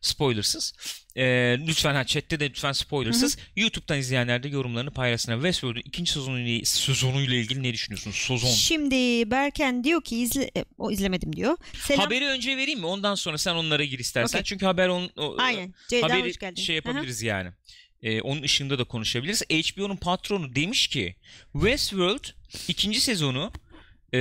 [0.01, 0.73] Spoilersız.
[1.15, 3.37] Ee, lütfen ha chatte de lütfen spoilersız.
[3.55, 5.37] YouTube'dan izleyenler de yorumlarını paylaşsınlar.
[5.37, 8.15] Westworld'un ikinci sezonuyla, sezonuyla ilgili ne düşünüyorsunuz?
[8.15, 8.49] Sezon.
[8.49, 11.57] Şimdi Berken diyor ki izle e, o izlemedim diyor.
[11.73, 12.03] Selam.
[12.03, 12.85] Haberi önce vereyim mi?
[12.85, 14.37] Ondan sonra sen onlara gir istersen.
[14.37, 14.43] Okey.
[14.43, 15.73] Çünkü haber on, o- Aynen.
[15.89, 16.61] Ceyda haberi hoş geldin.
[16.61, 17.49] şey yapabiliriz yani.
[18.01, 19.41] Ee, onun ışığında da konuşabiliriz.
[19.41, 21.15] HBO'nun patronu demiş ki
[21.53, 22.23] Westworld
[22.67, 23.51] ikinci sezonu
[24.13, 24.19] e,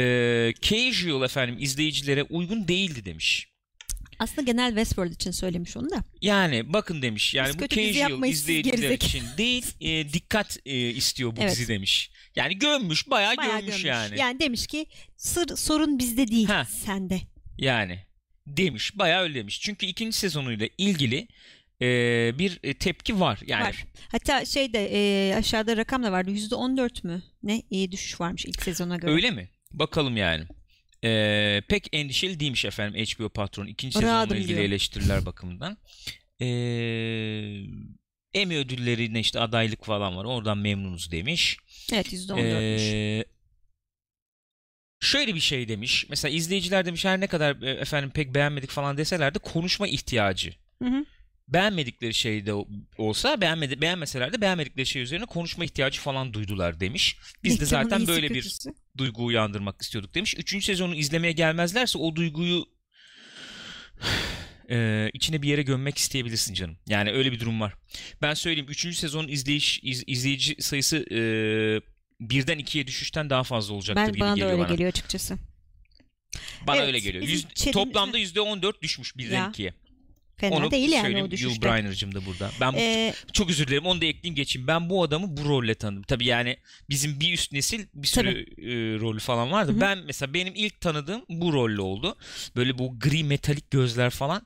[0.63, 3.49] casual efendim izleyicilere uygun değildi demiş.
[4.19, 6.05] Aslında genel Westworld için söylemiş onu da.
[6.23, 10.13] Yani bakın demiş yani Biz bu kötü dizi casual yapmayız, siz izleyiciler için değil e,
[10.13, 11.51] dikkat e, istiyor bu Evet.
[11.53, 12.11] dizi demiş.
[12.37, 13.85] Yani gömmüş bayağı, Bayağı gömmüş.
[13.85, 14.19] yani.
[14.19, 14.87] Yani demiş ki
[15.17, 16.65] sır, sorun bizde değil Ha.
[16.65, 17.21] sende.
[17.59, 17.99] Yani
[18.47, 19.61] demiş bayağı öyle demiş.
[19.61, 21.29] Çünkü ikinci sezonuyla ilgili
[21.83, 21.87] e,
[22.39, 23.41] bir e, tepki var.
[23.47, 23.85] Yani Var.
[24.13, 26.31] Hatta şeyde e, aşağıda rakam da vardı.
[26.31, 27.23] %14 mü?
[27.43, 27.63] Ne?
[27.71, 29.13] İyi düşüş varmış ilk sezona göre.
[29.13, 29.51] Öyle mi?
[29.73, 30.45] Bakalım yani.
[31.05, 33.69] Ee, pek endişeli değilmiş efendim HBO patronu.
[33.69, 34.69] İkinci Rahatım sezonla ilgili diyor.
[34.69, 35.77] eleştiriler bakımından.
[36.41, 36.47] Ee,
[38.35, 40.25] Emmy ödüllerine işte adaylık falan var.
[40.25, 41.59] Oradan memnunuz demiş.
[41.93, 42.81] Evet %14'müş.
[42.81, 43.25] Ee,
[45.01, 46.07] şöyle bir şey demiş.
[46.11, 50.55] Mesela izleyiciler demiş her ne kadar e, efendim pek beğenmedik falan deseler de konuşma ihtiyacı.
[50.83, 51.05] Hı hı.
[51.49, 52.53] Beğenmedikleri şey de
[52.99, 57.17] olsa beğenmedi, beğenmeseler de beğenmedikleri şey üzerine konuşma ihtiyacı falan duydular demiş.
[57.45, 58.57] Biz de zaten böyle bir
[58.97, 60.35] duygu uyandırmak istiyorduk demiş.
[60.39, 62.65] Üçüncü sezonu izlemeye gelmezlerse o duyguyu
[64.71, 66.79] e, içine bir yere gömmek isteyebilirsin canım.
[66.89, 67.75] Yani öyle bir durum var.
[68.23, 68.71] Ben söyleyeyim.
[68.71, 71.21] Üçüncü sezonun izleyiş, iz- izleyici sayısı e,
[72.21, 74.69] birden ikiye düşüşten daha fazla olacaktır Ben, gibi bana da geliyor öyle bana.
[74.73, 75.39] geliyor açıkçası.
[76.67, 77.25] Bana Evet, öyle geliyor.
[77.25, 79.75] Yüz- chat'in- toplamda yüzde on dört düşmüş birden Ya, ikiye.
[80.37, 81.63] Fena Onu değil yani o Yul düşüşte.
[81.63, 82.51] Brynner'cım da burada.
[82.61, 84.69] Ben bu- Ee, çok özür dilerim onu da ekleyeyim geçeyim.
[84.69, 86.03] Ben bu adamı bu rolle tanıdım.
[86.03, 86.57] Tabii yani
[86.91, 89.73] bizim bir üst nesil bir sürü e, rolü falan vardı.
[89.73, 89.81] Hı hı.
[89.81, 92.17] Ben mesela benim ilk tanıdığım bu rolle oldu.
[92.57, 94.43] Böyle bu gri metalik gözler falan.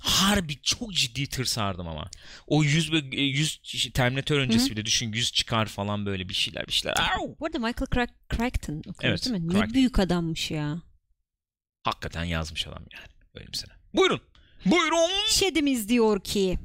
[0.00, 2.10] Harbi çok ciddi tırsardım ama.
[2.46, 3.60] O yüz ve e, yüz
[3.94, 4.76] Terminator öncesi Hı hı.
[4.76, 6.96] bile düşün yüz çıkar falan böyle bir şeyler bir şeyler.
[7.40, 9.42] Bu arada Michael Crack- Crichton Evet, değil mi?
[9.48, 9.68] Crichton.
[9.68, 10.82] Ne büyük adammış ya.
[11.82, 13.06] Hakikaten yazmış adam yani.
[13.34, 13.72] Öyle bir sene.
[13.94, 14.20] Buyurun.
[14.70, 15.10] Buyurun.
[15.38, 16.58] Chat'imiz diyor ki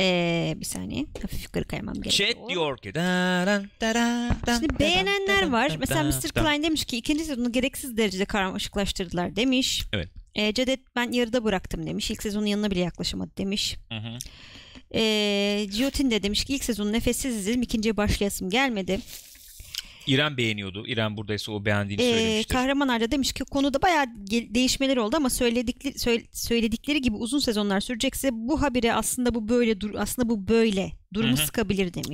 [0.00, 2.28] ee, bir saniye hafif yukarı kaymam gerekiyor.
[2.32, 2.94] Chat diyor ki.
[2.94, 5.76] daran, daran, dan, Şimdi daran, beğenenler daran, var.
[5.80, 6.28] Mesela Mr.
[6.28, 9.82] Klein demiş ki ikinci sezonu gereksiz derecede karmaşıklaştırdılar demiş.
[9.92, 10.08] Evet.
[10.34, 12.10] E, Cedet ben yarıda bıraktım demiş.
[12.10, 13.76] İlk sezonun yanına bile yaklaşamadı demiş.
[13.88, 14.18] Hı hı.
[14.94, 17.62] E, Giyotin de demiş ki ilk sezonu nefessiz izledim.
[17.62, 19.00] ikinciye başlayasım gelmedi.
[20.06, 20.86] İrem beğeniyordu.
[20.86, 22.54] İrem buradaysa o beğendiğini E, söylemiştir.
[22.54, 27.80] Kahraman Arda demiş ki konuda bayağı değişmeler oldu ama söyledikleri, söyle- söyledikleri gibi uzun sezonlar
[27.80, 31.46] sürecekse bu habire aslında bu böyle dur aslında bu böyle durumu Hı hı.
[31.46, 32.08] sıkabilir demiş.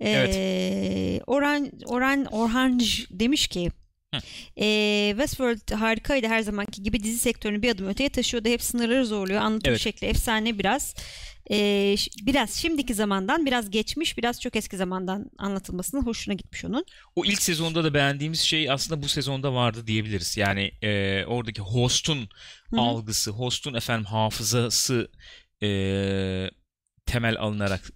[0.00, 0.30] Evet.
[0.34, 3.70] Ee, Oran, Oran Orhanj demiş ki
[4.14, 4.20] Hı.
[4.60, 8.48] ee, Westworld harikaydı her zamanki gibi dizi sektörünü bir adım öteye taşıyordu.
[8.48, 9.40] Hep sınırları zorluyor.
[9.42, 9.80] Anlatım Evet.
[9.80, 10.94] şekli efsane biraz.
[11.96, 16.84] Ş- biraz şimdiki zamandan biraz geçmiş biraz çok eski zamandan anlatılmasının hoşuna gitmiş onun.
[17.16, 20.36] O ilk sezonda da beğendiğimiz şey aslında bu sezonda vardı diyebiliriz.
[20.36, 22.28] Yani e, oradaki host'un
[22.70, 22.80] Hı hı.
[22.80, 25.10] algısı, host'un efendim hafızası
[25.62, 26.50] e,
[27.06, 27.90] temel alınarak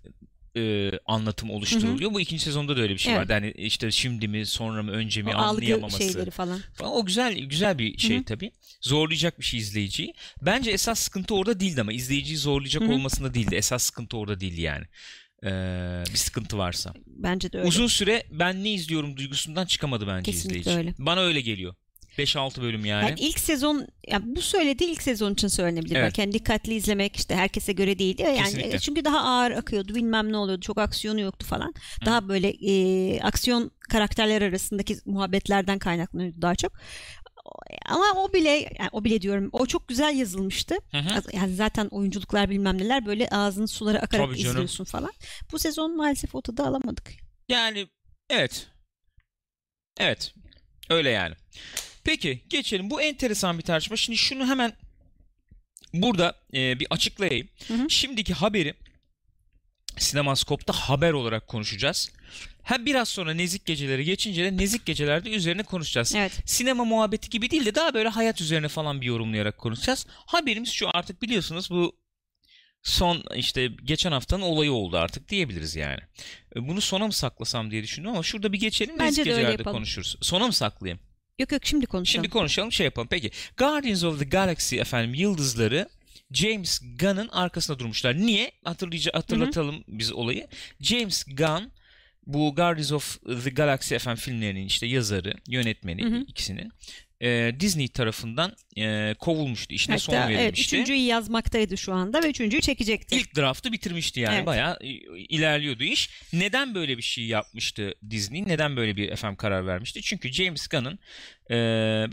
[0.57, 2.15] e, anlatım oluşturuluyor.
[2.15, 3.21] Bu ikinci sezonda da öyle bir şey Evet.
[3.23, 3.33] vardı.
[3.33, 5.99] Hani işte şimdi mi, sonra mı, önce O mi algı anlayamaması.
[5.99, 6.61] şeyleri falan.
[6.75, 6.93] falan.
[6.93, 8.25] O güzel güzel bir şey Hı hı.
[8.25, 8.51] tabii.
[8.81, 10.15] Zorlayacak bir şey izleyiciyi.
[10.43, 12.93] Bence esas sıkıntı orada değildi ama izleyiciyi zorlayacak Hı hı.
[12.93, 13.55] olmasında değildi.
[13.55, 14.85] Esas sıkıntı orada değildi yani.
[15.45, 16.95] Ee, bir sıkıntı varsa.
[17.07, 17.69] Bence de öyle.
[17.69, 20.79] Uzun süre ben ne izliyorum duygusundan çıkamadı bence Kesinlikle izleyici.
[20.79, 20.95] öyle.
[20.99, 21.75] Bana öyle geliyor.
[22.19, 23.05] 5-6 bölüm yani.
[23.05, 25.97] Yani ilk sezon yani bu söylediği ilk sezon için söylenebilir.
[25.97, 26.05] Evet.
[26.05, 28.29] Belki hani dikkatli izlemek işte herkese göre değil diyor.
[28.29, 28.79] Yani Kesinlikle.
[28.79, 29.95] çünkü daha ağır akıyordu.
[29.95, 30.61] Bilmem ne oluyordu.
[30.61, 31.75] Çok aksiyonu yoktu falan.
[32.07, 36.73] Daha böyle e, aksiyon karakterler arasındaki muhabbetlerden kaynaklanıyordu daha çok.
[37.87, 40.75] Ama o bile yani o bile diyorum o çok güzel yazılmıştı.
[40.91, 41.23] Hı hı.
[41.33, 44.51] Yani zaten oyunculuklar bilmem neler böyle ağzının suları akarak Tabii canım.
[44.51, 45.13] izliyorsun falan.
[45.53, 47.11] Bu sezon maalesef o tadı alamadık.
[47.49, 47.89] Yani
[48.31, 48.67] evet.
[50.01, 50.35] Evet.
[50.91, 51.35] Öyle yani.
[52.05, 52.91] Peki geçelim.
[52.91, 53.97] Bu enteresan bir tartışma.
[53.97, 54.73] Şimdi şunu hemen
[55.95, 57.49] burada e, bir açıklayayım.
[57.69, 57.91] Hı hı.
[57.91, 58.75] Şimdiki haberi
[59.99, 62.11] Sinemaskop'ta haber olarak konuşacağız.
[62.63, 66.15] Hem biraz sonra Nezik Geceleri geçince de Nezik Geceler'de üzerine konuşacağız.
[66.15, 66.33] Evet.
[66.47, 70.07] Sinema muhabbeti gibi değil de daha böyle hayat üzerine falan bir yorumlayarak konuşacağız.
[70.09, 71.97] Haberimiz şu artık biliyorsunuz bu
[72.83, 76.01] son işte geçen haftanın olayı oldu artık diyebiliriz yani.
[76.57, 80.17] E, Bunu sona mı saklasam diye düşündüm ama şurada bir geçelim Bence Nezik Geceler'de konuşuruz.
[80.21, 81.01] Sona mı saklayayım?
[81.39, 82.25] Yok yok şimdi konuşalım.
[82.25, 83.09] Şimdi konuşalım şey yapalım.
[83.09, 85.89] Peki Guardians of the Galaxy efendim yıldızları
[86.33, 88.17] James Gunn'ın arkasında durmuşlar.
[88.17, 88.53] Niye?
[88.65, 90.47] Hatırlayıcı hatırlatalım biz olayı.
[90.81, 91.73] James Gunn
[92.27, 96.27] bu Guardians of the Galaxy FM filmlerinin işte yazarı, yönetmeni Hı hı.
[97.21, 99.75] E, Disney tarafından e, kovulmuştu.
[99.75, 100.77] İşine son Hatta evet, verilmişti.
[100.77, 103.17] üçüncüyü yazmaktaydı şu anda ve üçüncüyü çekecekti.
[103.17, 104.47] İlk draftı bitirmişti yani Evet.
[104.47, 104.79] bayağı
[105.29, 106.11] ilerliyordu iş.
[106.33, 108.45] Neden böyle bir şey yapmıştı Disney?
[108.47, 110.03] Neden böyle bir FM karar vermişti?
[110.03, 110.99] Çünkü James Gunn'ın
[111.51, 111.55] e,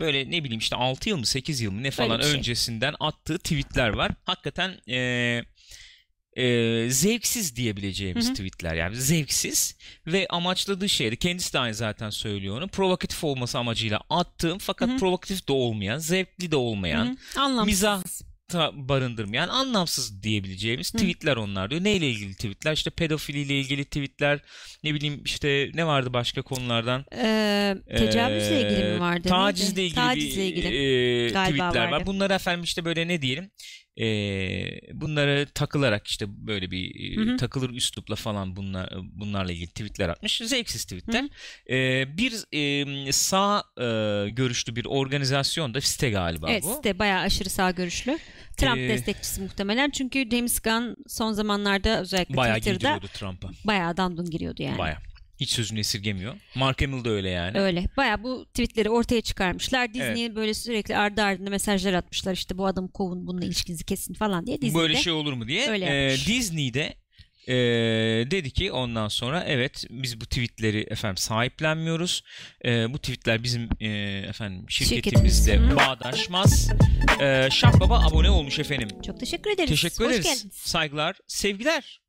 [0.00, 2.30] böyle ne bileyim işte 6 yıl mı 8 yıl mı ne falan şey.
[2.38, 4.12] öncesinden attığı tweetler var.
[4.24, 5.40] Hakikaten e,
[6.36, 8.34] e, zevksiz diyebileceğimiz Hı hı.
[8.34, 13.58] tweetler yani zevksiz ve amaçladığı şey de kendisi de aynı zaten söylüyor onu provokatif olması
[13.58, 14.98] amacıyla attığım fakat Hı hı.
[14.98, 17.42] provokatif de olmayan zevkli de olmayan Hı hı.
[17.42, 17.66] Anlamsız.
[17.66, 18.02] mizah
[18.72, 20.98] barındırmayan anlamsız diyebileceğimiz Hı.
[20.98, 21.84] tweetler onlar diyor.
[21.84, 22.72] Neyle ilgili tweetler?
[22.72, 24.40] İşte pedofiliyle ilgili tweetler.
[24.84, 27.04] Ne bileyim işte ne vardı başka konulardan?
[27.16, 29.28] Ee, tecavüzle ilgili Ee, mi vardı?
[29.28, 30.66] Tacizle ilgili Tacizle bir ilgili.
[31.24, 31.90] e, tweetler var.
[31.92, 32.04] vardı.
[32.06, 33.50] Bunlar efendim işte böyle ne diyelim?
[34.00, 34.06] E,
[34.92, 37.36] bunları takılarak işte böyle bir Hı hı.
[37.36, 40.38] takılır üslupla falan bunlar bunlarla ilgili tweetler atmış.
[40.44, 41.22] Zevksiz tweetler.
[41.22, 41.28] Hı
[41.74, 42.32] E, bir
[43.06, 43.84] e, sağ e,
[44.30, 46.74] görüşlü bir organizasyon da site galiba Evet bu.
[46.74, 48.18] site bayağı aşırı sağ görüşlü.
[48.56, 49.90] Trump Ee, destekçisi muhtemelen.
[49.90, 53.50] Çünkü James Gunn son zamanlarda özellikle Bayağı Twitter'da girdiriyordu Trump'a.
[53.64, 54.78] bayağı dandun giriyordu yani.
[54.78, 54.98] Baya.
[55.40, 56.34] Hiç sözünü esirgemiyor.
[56.54, 57.58] Mark Hamill de öyle yani.
[57.60, 57.84] Öyle.
[57.96, 59.94] Bayağı bu tweetleri ortaya çıkarmışlar.
[59.94, 62.32] Disney'e böyle sürekli ardı ardına mesajlar atmışlar.
[62.32, 64.60] İşte bu adamı kovun, bununla ilişkinizi kesin falan diye.
[64.62, 65.68] Disney Böyle şey olur mu diye.
[65.70, 66.28] öyle Ee, yapmış.
[66.28, 66.94] Disney'de
[67.48, 67.54] e,
[68.30, 72.22] dedi ki ondan sonra evet biz bu tweetleri efendim sahiplenmiyoruz.
[72.64, 73.88] E, bu tweetler bizim e,
[74.28, 75.76] efendim şirketimizde Şirketimiz.
[75.76, 76.68] Bağdaşmaz.
[77.20, 78.88] E, Şap Baba abone olmuş efendim.
[79.06, 79.70] Çok teşekkür ederiz.
[79.70, 80.24] Teşekkür Hoş ederiz.
[80.26, 80.54] geldiniz.
[80.56, 82.00] Saygılar, sevgiler.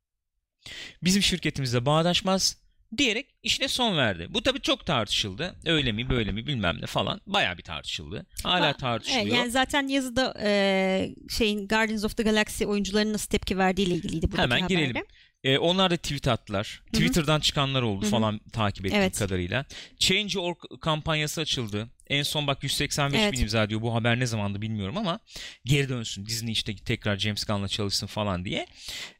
[1.02, 2.63] Bizim şirketimizde bağdaşmaz
[2.98, 4.26] diyerek işine son verdi.
[4.30, 5.54] Bu tabii çok tartışıldı.
[5.66, 7.20] Öyle mi böyle mi bilmem ne falan.
[7.26, 8.26] Bayağı bir tartışıldı.
[8.42, 9.22] Hala Ba- tartışılıyor.
[9.26, 14.26] Evet, yani zaten yazıda e, şeyin Guardians of the Galaxy oyuncuların nasıl tepki verdiğiyle ilgiliydi
[14.32, 14.74] buradaki Hemen haberde.
[14.74, 15.04] girelim.
[15.44, 16.82] Ee, onlar da tweet attılar.
[16.84, 17.00] Hı hı.
[17.00, 18.10] Twitter'dan çıkanlar oldu Hı hı.
[18.10, 19.18] falan takip ettiğim Evet.
[19.18, 19.64] kadarıyla.
[19.98, 21.88] Change.org kampanyası açıldı.
[22.06, 23.32] En son bak 185 Evet.
[23.32, 23.82] bin imza diyor.
[23.82, 25.20] Bu haber ne zamandı bilmiyorum ama
[25.64, 26.26] geri dönsün.
[26.26, 28.66] Disney işte tekrar James Gunn'la çalışsın falan diye.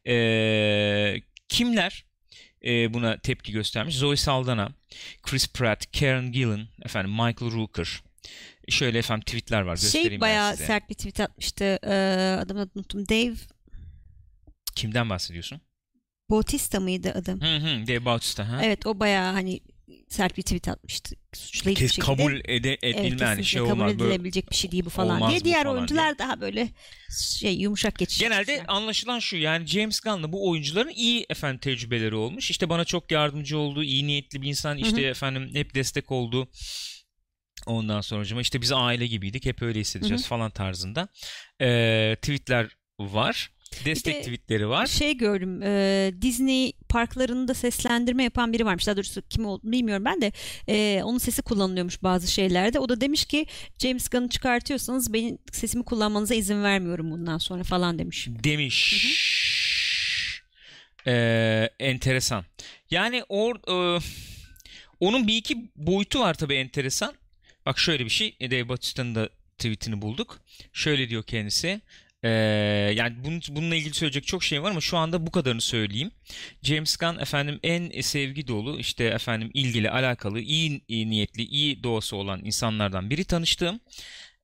[0.07, 1.15] Ee,
[1.49, 2.05] kimler
[2.65, 3.95] e, buna tepki göstermiş?
[3.95, 4.69] Zoe Saldana,
[5.23, 8.03] Chris Pratt, Karen Gillan, efendim Michael Rooker.
[8.69, 9.73] Şöyle efendim tweetler var.
[9.73, 11.63] Göstereyim Şey bayağı sert bir tweet atmıştı.
[11.83, 11.95] E,
[12.41, 13.09] adını unuttum.
[13.09, 13.35] Dave
[14.75, 15.61] Kimden bahsediyorsun?
[16.29, 17.41] Bautista mıydı adım?
[17.41, 17.87] Hı hı.
[17.87, 18.49] Dave Bautista.
[18.49, 18.59] Ha?
[18.63, 19.59] Evet o bayağı hani
[20.09, 21.15] sert bir tweet atmıştı.
[21.33, 22.05] Suçlayıcı bir Kes, şekilde.
[22.05, 23.99] kabul ede, Evet, edilme yani kesinlikle şey kabul olmaz.
[23.99, 25.43] Böyle edilebilecek bir şey değil bu falan diye.
[25.43, 26.69] Diğer falan oyuncular daha böyle
[27.39, 28.19] şey yumuşak geçiş.
[28.19, 28.75] Genelde yapmışlar.
[28.75, 32.51] anlaşılan şu yani James Gunn'la bu oyuncuların iyi efendim tecrübeleri olmuş.
[32.51, 35.09] İşte bana çok yardımcı oldu, iyi niyetli bir insan, işte Hı hı.
[35.09, 36.47] efendim hep destek oldu.
[37.65, 41.07] Ondan sonracıma işte biz aile gibiydik, hep öyle hissedeceğiz falan tarzında
[41.61, 43.54] Ee, tweetler var.
[43.85, 44.87] Destek de tweetleri var.
[44.87, 45.61] şey gördüm.
[45.63, 48.87] e, Disney parklarında seslendirme yapan biri varmış.
[48.87, 50.31] Daha doğrusu kim olduğunu bilmiyorum ben de.
[50.67, 52.79] E, onun sesi kullanılıyormuş bazı şeylerde.
[52.79, 53.45] O da demiş ki
[53.79, 58.27] James Gunn'ı çıkartıyorsanız benim sesimi kullanmanıza izin vermiyorum bundan sonra falan demiş.
[58.29, 58.95] demiş.
[61.07, 62.45] Ee, enteresan.
[62.91, 64.01] Yani or, e,
[64.99, 67.13] onun bir iki boyutu var tabii enteresan.
[67.65, 68.35] Bak şöyle bir şey.
[68.41, 70.39] Dave Bautista'nın da tweetini bulduk.
[70.73, 71.81] Şöyle diyor kendisi.
[72.25, 72.29] Ee,
[72.95, 76.11] yani bunun, bununla ilgili söyleyecek çok şey var ama şu anda bu kadarını söyleyeyim.
[76.63, 82.15] James Gunn efendim en sevgi dolu işte efendim ilgili alakalı iyi, iyi niyetli iyi doğası
[82.15, 83.79] olan insanlardan biri tanıştığım.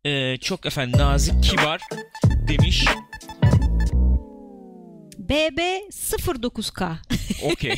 [0.06, 1.82] Ee, çok efendim nazik kibar
[2.48, 2.86] demiş.
[5.17, 6.96] BB 09K.
[7.44, 7.76] Okey.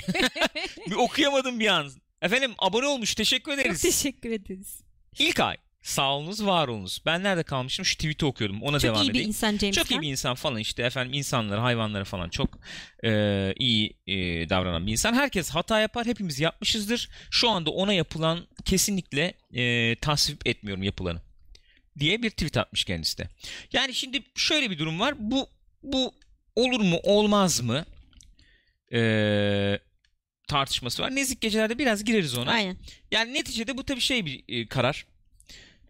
[0.89, 1.92] bir okuyamadım bir an.
[2.22, 3.16] Efendim abone olmuş.
[3.16, 3.82] Teşekkür Çok ederiz.
[3.82, 4.82] teşekkür ederiz.
[5.20, 5.58] İlk ay.
[5.84, 7.02] Sağ olunuz, var olunuz.
[7.06, 7.86] Ben nerede kalmıştım?
[7.86, 8.62] Şu tweet'i okuyordum.
[8.63, 9.28] Ona Çok devam iyi bir edeyim.
[9.28, 12.60] insan James Çok iyi bir insan falan işte efendim insanlara, hayvanlara falan çok
[13.04, 14.13] e, iyi e,
[14.50, 15.13] davranan bir insan.
[15.13, 17.10] Herkes hata yapar, hepimiz yapmışızdır.
[17.32, 21.22] Şu anda ona yapılan kesinlikle e, tasvip etmiyorum yapılanı
[22.00, 23.30] diye bir tweet atmış kendisi de.
[23.74, 25.13] Yani şimdi şöyle bir durum var.
[25.17, 25.50] Bu
[25.84, 26.13] bu
[26.56, 27.86] olur mu, olmaz mı?
[28.93, 29.80] E,
[30.48, 31.15] tartışması var.
[31.15, 32.52] Nezik gecelerde biraz gireriz ona.
[32.52, 32.78] Aynen.
[33.12, 35.06] Yani neticede bu tabii şey bir e, karar.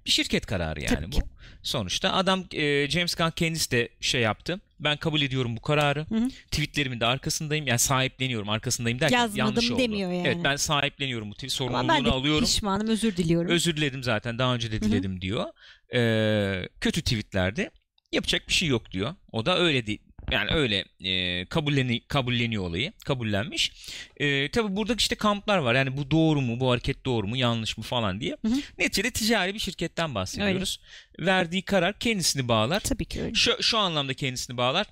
[0.06, 1.16] Bir şirket kararı yani Tabii bu.
[1.16, 1.22] ki.
[1.64, 4.60] Sonuçta adam e, James Gunn kendisi de şey yaptı.
[4.80, 6.06] Ben kabul ediyorum bu kararı.
[6.10, 6.30] Hı hı.
[6.52, 7.68] Tweetlerimin de arkasındayım.
[7.68, 8.50] Yani sahipleniyorum.
[8.50, 9.80] Arkasındayım derken Yazmadım yanlış oldu.
[9.80, 10.24] demiyor yani.
[10.28, 12.44] Evet ben sahipleniyorum bu tweet Ama sorumluluğunu ben de alıyorum.
[12.46, 13.52] pişmanım özür diliyorum.
[13.52, 14.40] Özür diledim zaten.
[14.40, 15.46] Daha önce de diledim diyor.
[15.94, 17.70] Ee, kötü tweetlerdi.
[18.12, 19.16] Yapacak bir şey yok diyor.
[19.32, 19.98] O da öyle de-
[20.32, 22.94] Yani öyle e, kabulleni, kabulleniyor olayı.
[23.06, 23.72] Kabullenmiş.
[24.18, 25.76] E, tabi burada işte kamplar var.
[25.76, 26.60] Yani bu doğru mu?
[26.60, 27.38] Bu hareket doğru mu?
[27.38, 28.38] Yanlış mı falan diye.
[28.46, 28.56] Hı hı.
[28.78, 30.80] Neticede ticari bir şirketten bahsediyoruz.
[31.20, 32.80] Verdiği karar kendisini bağlar.
[32.80, 33.34] Tabii ki öyle.
[33.34, 34.88] Şu, şu anlamda kendisini bağlar.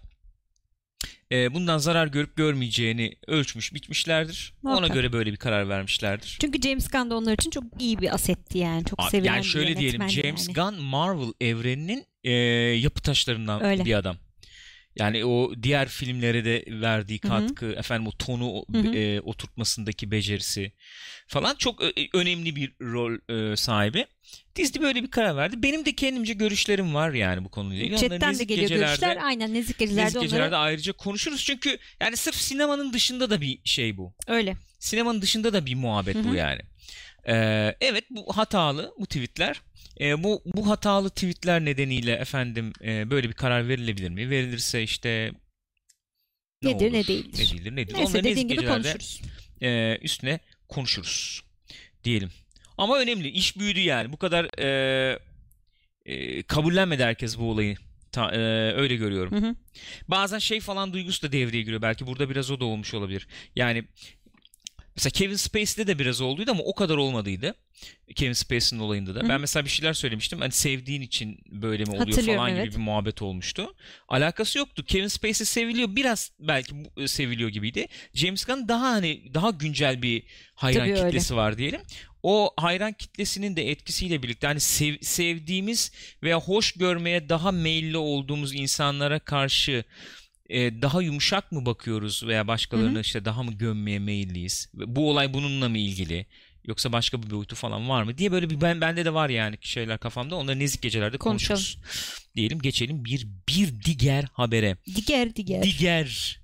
[1.32, 4.54] E, bundan zarar görüp görmeyeceğini ölçmüş bitmişlerdir.
[4.64, 4.94] Ona Muhakkak.
[4.94, 6.38] göre böyle bir karar vermişlerdir.
[6.42, 8.86] Çünkü James Gunn da onlar için çok iyi bir asetti yani.
[8.86, 10.56] Çok Abi, sevilen yani şöyle bir diyelim James yani.
[10.56, 12.32] Gunn Marvel evreninin e,
[12.78, 13.86] yapı taşlarından Öyle.
[13.86, 14.18] bir adam.
[14.96, 20.72] Yani o diğer filmlere de verdiği katkı, efendim o tonu e, oturtmasındaki becerisi
[21.28, 24.06] falan çok ö- önemli bir rol e, sahibi.
[24.56, 25.64] Disney böyle bir karar verdi.
[25.64, 27.96] Benim de kendimce görüşlerim var yani bu konuyla ilgili.
[27.96, 29.18] Onları Chatten de geliyor Gecelerde- görüşler.
[29.24, 31.44] Aynen Nezik Gecelerde Nezik onları Gecelerde ayrıca konuşuruz.
[31.46, 34.14] Çünkü yani sırf sinemanın dışında da bir şey bu.
[34.28, 34.56] öyle.
[34.80, 36.62] Sinemanın dışında da bir muhabbet Hı bu yani.
[37.28, 39.62] Ee, evet bu hatalı bu tweetler.
[40.02, 44.30] Ee, bu bu hatalı tweetler nedeniyle efendim e, böyle bir karar verilebilir mi?
[44.30, 45.32] Verilirse işte
[46.64, 46.94] Nedir, olur?
[46.94, 47.50] ne değildir?
[47.54, 47.94] Ne değildir, nedir?
[47.94, 49.22] Neyse Onları dediğin gibi konuşuruz.
[49.62, 51.42] e, üstüne konuşuruz
[52.04, 52.32] diyelim.
[52.78, 53.28] Ama önemli.
[53.30, 54.12] iş büyüdü yani.
[54.12, 55.20] Bu kadar e,
[56.06, 57.76] e, kabullenmedi herkes bu olayı.
[58.12, 58.38] Ta- e,
[58.74, 59.32] öyle görüyorum.
[59.42, 59.56] Hı hı.
[60.08, 61.82] Bazen şey falan duygusu da devreye giriyor.
[61.82, 63.28] Belki burada biraz o da olmuş olabilir.
[63.56, 63.84] Yani
[64.96, 67.56] mesela Kevin Spacey'de de biraz olduydu ama o kadar olmadıydı.
[68.16, 69.20] Kevin Spacey'nin olayında da.
[69.20, 69.30] Hı hı.
[69.30, 70.40] Ben mesela bir şeyler söylemiştim.
[70.40, 72.66] Hani sevdiğin için böyle mi oluyor falan evet.
[72.66, 73.76] gibi bir muhabbet olmuştu.
[74.08, 74.84] Alakası yoktu.
[74.88, 75.96] Kevin Spacey seviliyor.
[75.96, 77.88] Biraz belki e, seviliyor gibiydi.
[78.14, 80.24] James Gunn daha hani daha güncel bir
[80.56, 81.06] hayran Tabii öyle.
[81.06, 81.82] kitlesi var diyelim.
[82.24, 85.92] O hayran kitlesinin de etkisiyle birlikte hani sev- sevdiğimiz
[86.24, 89.84] veya hoş görmeye daha meyilli olduğumuz insanlara karşı
[90.52, 94.70] e, daha yumuşak mı bakıyoruz veya başkalarını işte daha mı gömmeye meyilliyiz?
[94.74, 96.26] Bu olay bununla mı ilgili?
[96.68, 99.58] Yoksa başka bir boyutu falan var mı diye böyle bir ben bende de var yani
[99.62, 100.36] şeyler kafamda.
[100.36, 101.62] Onları nezik gecelerde Konuşalım.
[101.62, 102.28] konuşuruz.
[102.36, 104.78] Diyelim geçelim bir bir diğer habere.
[105.08, 105.64] Diğer diğer.
[105.64, 106.40] Diğer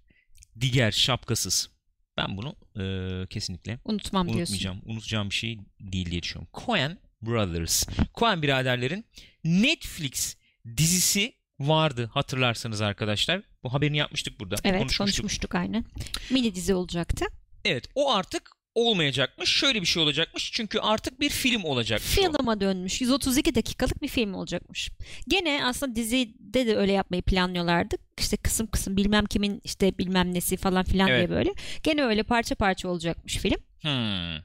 [0.61, 1.69] diğer şapkasız.
[2.17, 4.41] Ben bunu e, kesinlikle Unutmam diyorsun.
[4.53, 4.81] unutmayacağım.
[4.85, 6.49] Unutacağım bir şey değil diye düşünüyorum.
[6.65, 7.83] Coen Brothers.
[8.15, 9.05] Coen biraderlerin
[9.43, 10.35] Netflix
[10.77, 13.41] dizisi vardı hatırlarsanız arkadaşlar.
[13.63, 14.55] Bu haberini yapmıştık burada.
[14.63, 14.97] Evet konuşmuştuk.
[14.99, 15.85] konuşmuştuk aynen.
[16.31, 17.25] Mini dizi olacaktı.
[17.65, 19.49] Evet o artık olmayacakmış.
[19.49, 20.51] Şöyle bir şey olacakmış.
[20.53, 22.17] Çünkü artık bir film olacakmış.
[22.19, 22.21] o.
[22.21, 23.01] Film'a dönmüş.
[23.01, 24.89] 132 dakikalık bir film olacakmış.
[25.27, 27.95] Gene aslında dizide de öyle yapmayı planlıyorlardı.
[28.19, 31.27] İşte kısım kısım bilmem kimin işte bilmem nesi falan filan Evet.
[31.29, 31.53] diye böyle.
[31.83, 33.59] Gene öyle parça parça olacakmış film.
[33.81, 34.37] Hmm,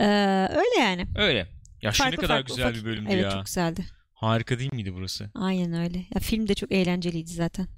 [0.00, 1.06] Ee, öyle yani.
[1.16, 1.46] öyle.
[1.82, 3.30] Ya şu ne kadar farklı güzel ufak- bir bölümdü Evet ya.
[3.30, 3.84] çok güzeldi.
[4.24, 5.30] Harika değil miydi burası?
[5.34, 5.98] Aynen öyle.
[5.98, 7.68] Ya film de çok eğlenceliydi zaten.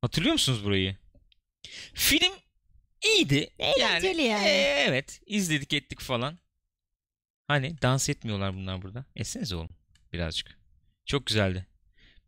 [0.00, 0.96] Hatırlıyor musunuz burayı?
[1.94, 2.32] Film
[3.04, 3.50] iyiydi.
[3.58, 4.46] Eğlenceli yani.
[4.46, 5.20] e, evet.
[5.26, 6.38] izledik ettik falan.
[7.48, 9.04] Hani dans etmiyorlar bunlar burada.
[9.16, 9.76] Etsenize oğlum
[10.12, 10.58] birazcık.
[11.06, 11.66] Çok güzeldi.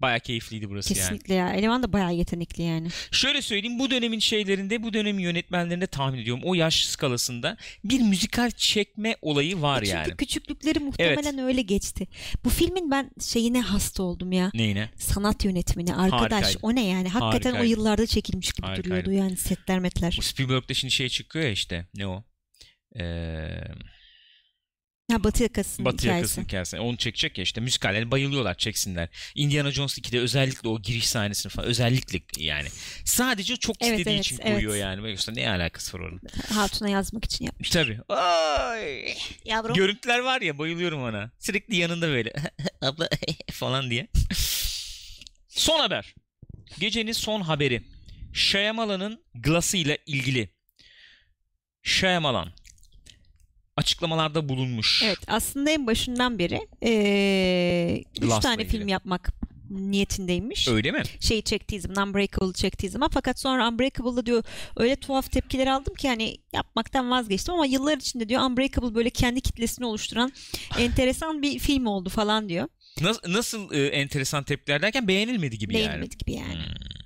[0.04, 1.00] Baya keyifliydi burası yani.
[1.02, 1.52] Kesinlikle ya.
[1.52, 2.88] Eleman da bayağı yetenekli yani.
[3.10, 8.50] Şöyle söyleyeyim bu dönemin şeylerinde bu dönemin yönetmenlerinde tahmin ediyorum o yaş skalasında bir müzikal
[8.50, 10.16] çekme olayı var E Çünkü yani.
[10.16, 12.06] küçüklükleri muhtemelen öyle geçti.
[12.44, 14.50] Bu filmin ben şeyine hasta oldum ya.
[14.54, 14.90] Neyine?
[14.96, 16.58] Sanat yönetmeni arkadaş Harikaydı.
[16.62, 17.08] o ne yani?
[17.08, 17.70] Hakikaten o Harikaydı.
[17.80, 18.88] yıllarda çekilmiş gibi Harikaydı.
[18.90, 20.14] duruyordu yani setler metler.
[20.18, 22.24] Bu Spielberg'de şimdi şey çıkıyor ya işte ne o?
[23.00, 23.48] Ee,
[25.10, 26.16] Ha Batı yakasının Batı hikayesi.
[26.16, 26.78] yakasının hikayesi.
[26.80, 29.08] Onu çekecek ya işte müzikaller bayılıyorlar çeksinler.
[29.34, 32.68] Indiana Jones 2'de özellikle o giriş sahnesini falan özellikle yani.
[33.04, 34.52] Sadece çok Evet, istediği evet, için evet.
[34.52, 35.10] koyuyor yani.
[35.10, 36.20] Yoksa ne alakası var onun?
[36.54, 37.70] Hatun'a yazmak için yapmış.
[37.70, 37.98] Tabii.
[38.08, 39.14] Ay.
[39.44, 39.74] Yavrum.
[39.74, 41.30] Görüntüler var ya bayılıyorum ona.
[41.38, 42.32] Sürekli yanında böyle
[42.82, 43.08] abla
[43.52, 44.08] falan diye.
[45.48, 46.14] Son haber.
[46.78, 47.82] Gecenin son haberi.
[48.32, 50.48] Shyamalan'ın Glass'ı ile ilgili.
[51.82, 52.52] Shyamalan
[53.76, 55.02] açıklamalarda bulunmuş.
[55.04, 58.78] Evet aslında en başından beri eee üç Glass'la tane ilgili.
[58.78, 59.30] film yapmak
[59.70, 60.68] niyetindeymiş.
[60.68, 61.02] Öyle mi?
[61.20, 64.44] Şeyi çektiği zaman Unbreakable'ı çektiği zaman fakat sonra Unbreakable'da diyor
[64.76, 69.40] öyle tuhaf tepkiler aldım ki hani yapmaktan vazgeçtim ama yıllar içinde diyor Unbreakable böyle kendi
[69.40, 70.32] kitlesini oluşturan
[70.78, 72.68] enteresan bir film oldu falan diyor.
[73.00, 75.86] Nasıl, nasıl e, enteresan tepkiler derken beğenilmedi gibi yani.
[75.86, 76.54] Beğenmedi gibi yani.
[76.54, 77.03] Hmm.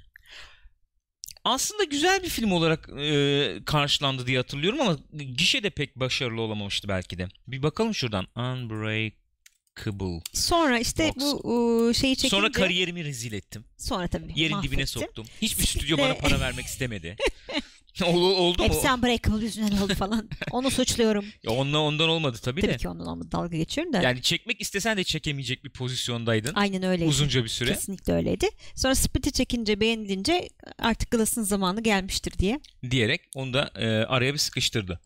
[1.49, 4.99] Aslında güzel bir film olarak e, karşılandı diye hatırlıyorum ama
[5.37, 7.29] gişe de pek başarılı olamamıştı belki de.
[7.47, 8.27] Bir bakalım şuradan.
[8.37, 10.23] Unbreakable.
[10.33, 11.43] Sonra işte Box.
[11.43, 11.53] bu
[11.87, 13.65] ıı, şeyi çekince Sonra kariyerimi rezil ettim.
[13.77, 14.87] sonra tabii Yerin dibine mahvettim.
[14.87, 15.27] soktum.
[15.43, 17.17] Hiçbir stüdyo bana para vermek istemedi.
[18.07, 18.69] oldu, oldu mu?
[18.69, 20.29] Hepsi Unbreakable yüzünden oldu falan.
[20.53, 21.25] Onu suçluyorum.
[21.43, 22.77] Ya ondan, ondan olmadı tabii, Tabii de.
[22.77, 23.29] ki ondan olmadı.
[23.33, 24.03] Dalga geçiyorum da.
[24.03, 26.55] Yani çekmek istesen de çekemeyecek bir pozisyondaydın.
[26.55, 27.09] Aynen öyleydi.
[27.11, 27.73] Uzunca bir süre.
[27.73, 28.49] Kesinlikle öyleydi.
[28.75, 32.61] Sonra Split'i çekince beğenilince artık Glass'ın zamanı gelmiştir diye.
[32.91, 35.01] Diyerek onu da e, araya bir sıkıştırdı.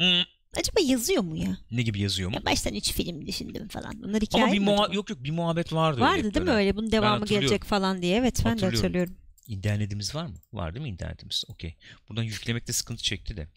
[0.00, 0.20] Hmm,
[0.56, 1.58] Acaba yazıyor mu ya?
[1.70, 2.36] ne gibi yazıyor mu?
[2.36, 4.02] ya baştan üç film düşündüm falan.
[4.02, 6.00] Bunlar hikaye Ama bir muha- yok yok bir muhabbet vardı.
[6.00, 6.76] Vardı değil mi öyle?
[6.76, 8.16] Bunun devamı gelecek falan diye.
[8.16, 9.16] Evet ben de Hatırlıyorum.
[9.46, 10.34] İnternetimiz var mı?
[10.52, 11.44] Var değil mi internetimiz?
[11.48, 11.74] Okey.
[12.08, 13.48] Buradan yüklemekte sıkıntı çekti de.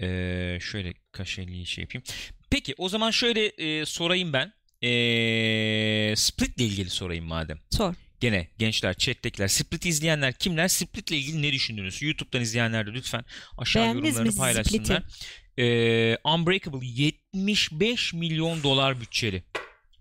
[0.00, 2.04] Ee, şöyle kaşeliği şey yapayım.
[2.50, 4.52] Peki o zaman şöyle e, sorayım ben.
[4.82, 7.58] Ee, Split ile ilgili sorayım madem.
[7.70, 7.94] Sor.
[8.20, 10.68] Gene gençler, chat'tekiler, Split izleyenler kimler?
[10.68, 12.02] Split ile ilgili ne düşündünüz?
[12.02, 13.24] YouTube'dan izleyenler de lütfen
[13.58, 15.02] aşağı Beğendiniz yorumlarını paylaşsınlar.
[15.58, 19.42] Ee, Unbreakable 75 milyon dolar bütçeli.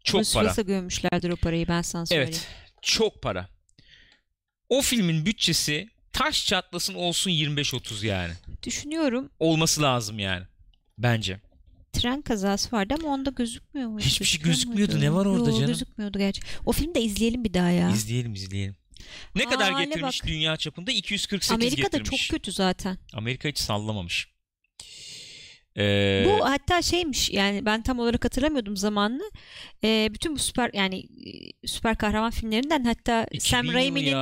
[0.03, 0.43] Çok Bruce para.
[0.43, 2.30] Willis'a gömmüşlerdir o parayı ben sana söyleyeyim.
[2.34, 2.47] Evet.
[2.82, 3.49] Çok para.
[4.72, 8.34] O filmin bütçesi taş çatlasın olsun 25-30 yani.
[8.64, 10.44] Düşünüyorum Olması lazım yani.
[10.98, 11.40] Bence.
[11.94, 14.06] tren kazası vardı ama onda gözükmüyor muydu?
[14.06, 14.94] Hiçbir şey gözükmüyordu.
[14.94, 15.06] muydu?
[15.06, 15.68] Ne var orada Yo, canım?
[15.68, 16.42] gözükmüyordu gerçi.
[16.66, 17.90] O filmi de izleyelim bir daha ya.
[17.90, 18.76] İzleyelim izleyelim.
[19.36, 20.28] Ne Aa, kadar getirmiş bak.
[20.28, 20.92] dünya çapında?
[20.92, 22.28] 248 Amerika'da getirmiş.
[22.28, 22.98] çok kötü zaten.
[23.14, 24.28] Amerika hiç sallamamış.
[25.78, 29.32] Ee, Bu hatta şeymiş yani ben tam olarak hatırlamıyordum zamanını.
[29.84, 34.16] Ee, bütün bu süper yani e, süper kahraman filmlerinden hatta 2000 Sam Raimi'nin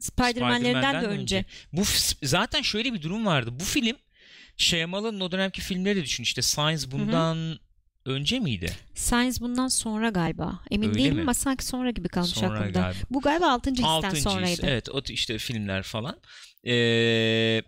[0.00, 1.44] Spider-Man'lerinden de Spider-Man'den önce.
[1.72, 1.82] Bu
[2.22, 3.50] zaten şöyle bir durum vardı.
[3.60, 3.96] Bu film
[4.56, 6.22] Shyamalan'ın o dönemki filmleri de düşün.
[6.22, 7.58] İşte Science bundan
[8.06, 8.72] önce miydi?
[8.94, 10.60] Science bundan sonra galiba.
[10.70, 11.22] Emin Öyle değilim mi?
[11.22, 12.80] ama sanki sonra gibi kalmış Sonra aklımda.
[12.80, 12.98] galiba.
[13.10, 13.70] Bu galiba 6.
[13.70, 14.66] histen sonraydı.
[14.66, 16.20] Evet o işte filmler falan.
[16.66, 17.62] Ee,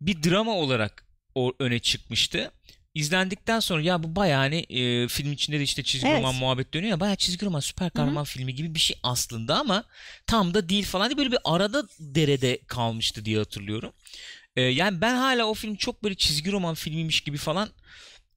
[0.00, 2.50] bir drama olarak o öne çıkmıştı.
[2.94, 6.18] İzlendikten sonra ya bu bayağı hani e, film içinde de işte çizgi Evet.
[6.18, 9.84] roman muhabbet dönüyor ya bayağı çizgi roman süper kahraman filmi gibi bir şey aslında ama
[10.26, 13.92] tam da değil falan diye böyle bir arada derede kalmıştı diye hatırlıyorum.
[14.56, 17.68] Ee, yani ben hala o film çok böyle çizgi roman filmiymiş gibi falan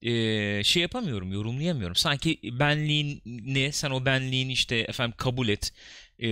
[0.01, 1.95] e, şey yapamıyorum, yorumlayamıyorum.
[1.95, 5.73] Sanki benliğin ne, sen o benliğini işte efendim kabul et,
[6.19, 6.27] e,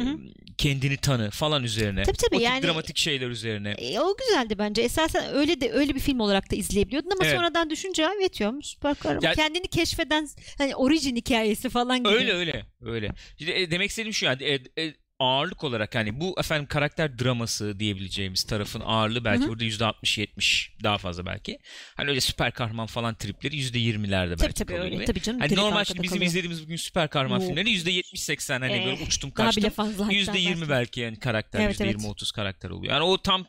[0.00, 0.18] hı.
[0.58, 2.02] kendini tanı falan üzerine.
[2.02, 3.70] Tabii tabii, o yani- dramatik şeyler üzerine.
[3.70, 4.82] E, o güzeldi bence.
[4.82, 7.36] Esasen öyle de öyle bir film olarak da izleyebiliyordun ama Evet.
[7.36, 9.22] sonradan düşünce evet süper kahraman.
[9.22, 10.28] Ya- Kendini keşfeden
[10.58, 12.08] hani orijin hikayesi falan gibi.
[12.08, 13.10] Öyle öyle öyle.
[13.38, 14.94] İşte, e, demek istediğim şu yani e, e,
[15.24, 19.48] ağırlık olarak hani bu efendim karakter draması diyebileceğimiz tarafın ağırlığı belki Hı hı.
[19.48, 21.58] burada %60-70 daha fazla belki.
[21.96, 25.04] Hani öyle süper kahraman falan tripleri %20'lerde belki Tabii tabii kalıyor öyle.
[25.04, 25.40] Tabii canım.
[25.40, 26.30] Hani normal şimdi bizim kalıyor.
[26.30, 27.46] izlediğimiz bugün süper kahraman Oo.
[27.46, 29.62] filmleri %70-80 hani Ee, böyle uçtum Daha kaçtım.
[29.62, 30.70] bile fazla hatta %20 belki.
[30.70, 31.96] belki yani karakter Evet, evet.
[31.96, 32.92] %20-30 karakter oluyor.
[32.92, 33.46] Yani o tam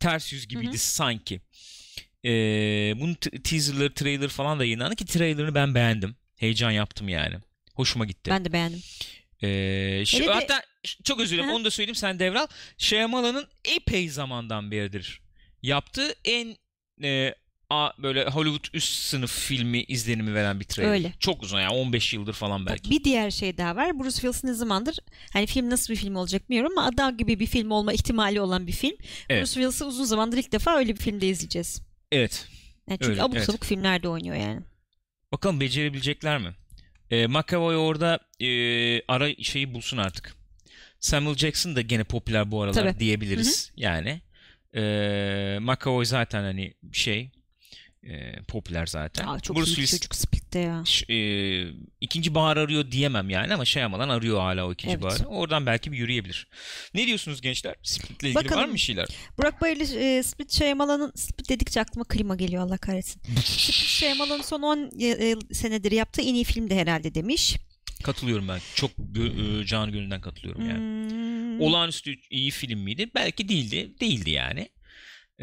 [0.00, 0.78] ters yüz gibiydi Hı hı.
[0.78, 1.40] sanki.
[2.24, 2.30] Ee,
[3.00, 3.14] bunun
[3.44, 6.16] teaserları, trailer falan da yayınlandı ki trailerını ben beğendim.
[6.36, 7.36] Heyecan yaptım yani.
[7.74, 8.30] Hoşuma gitti.
[8.30, 8.82] Ben de beğendim.
[9.42, 10.62] Ee, şu- de- hatta
[11.04, 12.46] çok özür dilerim onu da söyleyeyim sen devral.
[12.78, 15.20] Shyamalan'ın epey zamandan beridir
[15.62, 16.56] yaptığı en
[17.02, 17.34] e,
[17.70, 20.92] a, böyle Hollywood üst sınıf filmi izlenimi veren bir trailer.
[20.92, 21.12] Öyle.
[21.20, 22.90] Çok uzun yani 15 yıldır falan belki.
[22.90, 23.98] Bir diğer şey daha var.
[23.98, 24.98] Bruce Willis ne zamandır
[25.32, 28.66] hani film nasıl bir film olacak bilmiyorum ama adam gibi bir film olma ihtimali olan
[28.66, 28.96] bir film.
[29.28, 29.42] Evet.
[29.42, 31.82] Bruce Willis'i uzun zamandır ilk defa öyle bir filmde izleyeceğiz.
[32.12, 32.46] Evet.
[32.88, 33.46] Yani çünkü Öyle, abuk evet.
[33.46, 34.60] sabuk filmlerde oynuyor yani.
[35.32, 36.54] Bakalım becerebilecekler mi?
[37.10, 38.48] E, McAvoy orada e,
[39.08, 40.34] ara şeyi bulsun artık.
[41.00, 42.98] Samuel Jackson da gene popüler bu aralar Tabii.
[43.00, 43.72] diyebiliriz.
[43.76, 44.20] Yani
[44.74, 47.30] e, McAvoy zaten hani şey
[48.02, 49.26] e, popüler zaten.
[49.26, 50.84] Aa, çok Bruce iyi Willis çocuk Split'te ya.
[51.08, 51.16] e,
[52.00, 55.02] ikinci bahar arıyor diyemem yani ama Shyamalan arıyor hala o ikinci Evet.
[55.02, 55.24] baharı.
[55.26, 56.46] Oradan belki bir yürüyebilir.
[56.94, 57.74] Ne diyorsunuz gençler?
[57.82, 58.68] Split'le ilgili var Bakalım.
[58.68, 59.08] mı bir şeyler?
[59.38, 63.22] Burak Bayırlı e, Split Shyamalan'ın Split dedikçe aklıma klima geliyor Allah kahretsin.
[63.44, 67.56] Split Shyamalan'ın son 10 e, e, senedir yaptığı en iyi film de herhalde demiş.
[68.02, 68.60] Katılıyorum ben.
[68.74, 71.10] Çok e, canı gönülden katılıyorum yani.
[71.10, 73.10] Hmm, olağanüstü iyi film miydi?
[73.14, 73.94] Belki değildi.
[74.00, 74.68] Değildi yani.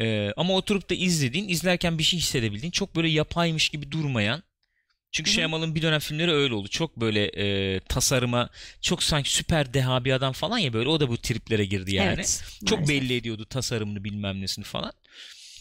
[0.00, 4.42] Ee, ama oturup da izlediğin, izlerken bir şey hissedebildiğin, çok böyle yapaymış gibi durmayan.
[5.12, 5.30] Çünkü.
[5.30, 6.68] Shyamalan'ın bir dönem filmleri öyle oldu.
[6.68, 10.88] Çok böyle e, tasarıma, çok sanki süper deha bir adam falan ya böyle.
[10.88, 12.14] O da bu triplere girdi yani.
[12.14, 13.02] evet, çok maalesef.
[13.02, 14.92] belli ediyordu tasarımını bilmem nesini falan.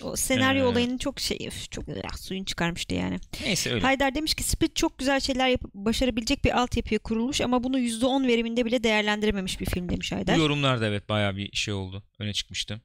[0.03, 3.17] O senaryo Ee, olayının çok şey üf, çok ah, suyunu çıkarmıştı yani.
[3.43, 3.81] Neyse öyle.
[3.81, 8.27] Haydar demiş ki Split çok güzel şeyler yapıp başarabilecek bir altyapıya kurulmuş ama bunu %10
[8.27, 10.35] veriminde bile değerlendirememiş bir film demiş Bu Haydar.
[10.35, 12.03] yorumlarda evet bayağı bir şey oldu.
[12.19, 12.81] Öne çıkmıştı.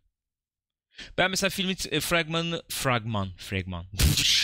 [1.18, 3.86] Ben mesela filmin e, fragmanını fragman fragman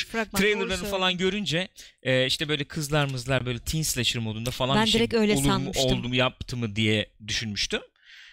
[0.09, 1.69] Fragman, trailerlarını falan görünce
[2.03, 5.35] e, işte böyle kızlar mızlar böyle teen slasher modunda falan Ben bir şey direkt öyle
[5.35, 7.81] olur mu oldu mu yaptı mı diye düşünmüştüm.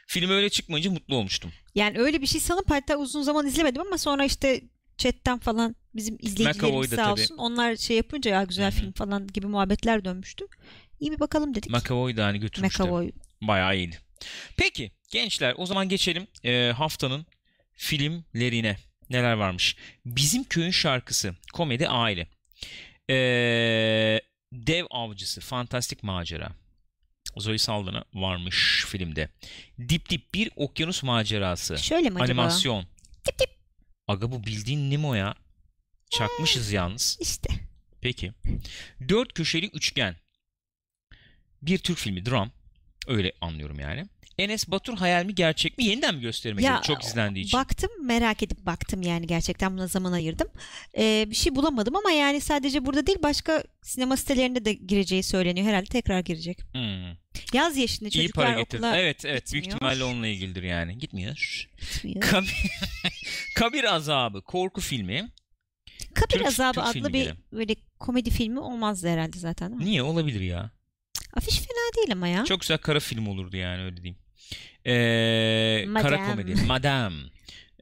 [0.07, 1.51] Film öyle çıkmayınca mutlu olmuştum.
[1.75, 4.61] Yani öyle bir şey sanıp hatta uzun zaman izlemedim ama sonra işte
[4.97, 7.21] chatten falan bizim izleyicilerimiz sağ tabii.
[7.21, 7.37] olsun.
[7.37, 8.79] Onlar şey yapınca ya güzel Hı hı.
[8.79, 10.45] film falan gibi muhabbetler dönmüştü.
[10.99, 11.71] İyi bir bakalım dedik.
[11.71, 12.83] McAvoy da hani götürmüştü.
[12.83, 13.11] McAvoy.
[13.41, 13.99] Bayağı iyiydi.
[14.57, 17.25] Peki gençler o zaman geçelim e, haftanın
[17.75, 18.77] filmlerine.
[19.09, 19.75] Neler varmış?
[20.05, 21.35] Bizim Köyün Şarkısı.
[21.53, 22.27] Komedi aile.
[23.09, 23.15] E,
[24.53, 25.41] Dev Avcısı.
[25.41, 26.51] Fantastik Macera.
[27.37, 29.29] Zoe Saldana varmış filmde.
[29.89, 31.77] Dip Dip Bir Okyanus Macerası.
[31.77, 32.41] Şöyle mi acaba?
[32.41, 32.85] Animasyon.
[34.07, 35.35] Aga bu bildiğin Nemo ya.
[36.09, 37.17] Çakmışız yalnız.
[37.21, 37.49] İşte.
[38.01, 38.31] Peki.
[39.09, 40.15] Dört köşeli üçgen.
[41.61, 42.51] Bir Türk filmi dram.
[43.07, 44.05] Öyle anlıyorum yani.
[44.37, 45.83] Enes Batur hayal mi gerçek mi?
[45.85, 46.81] Yeniden mi gösterime Ya?
[46.81, 47.59] Çok izlendiği için.
[47.59, 50.47] Baktım merak edip baktım yani gerçekten buna zaman ayırdım.
[50.97, 55.67] Ee, bir şey bulamadım ama yani sadece burada değil başka sinema sitelerinde de gireceği söyleniyor.
[55.67, 56.59] Herhalde tekrar girecek.
[56.73, 57.05] Hmm.
[57.53, 58.85] Yaz ya şimdi İyi çocuklar para getirdi.
[58.85, 59.91] okula Evet evet büyük gitmiyor.
[59.91, 60.97] ihtimalle onunla ilgilidir yani.
[60.97, 61.67] Gitmiyor.
[61.93, 62.21] gitmiyor.
[62.21, 62.53] Kabir,
[63.55, 65.29] Kabir Azabı korku filmi.
[66.13, 69.79] Kabir Türk- Azabı Türk adlı bir böyle komedi filmi olmazdı herhalde zaten?
[69.79, 70.71] Niye olabilir ya?
[71.33, 72.45] Afiş fena değil ama ya.
[72.45, 74.17] Çok güzel kara film olurdu yani öyle diyeyim.
[74.85, 76.55] Ee, kara komedi.
[76.67, 77.15] Madame.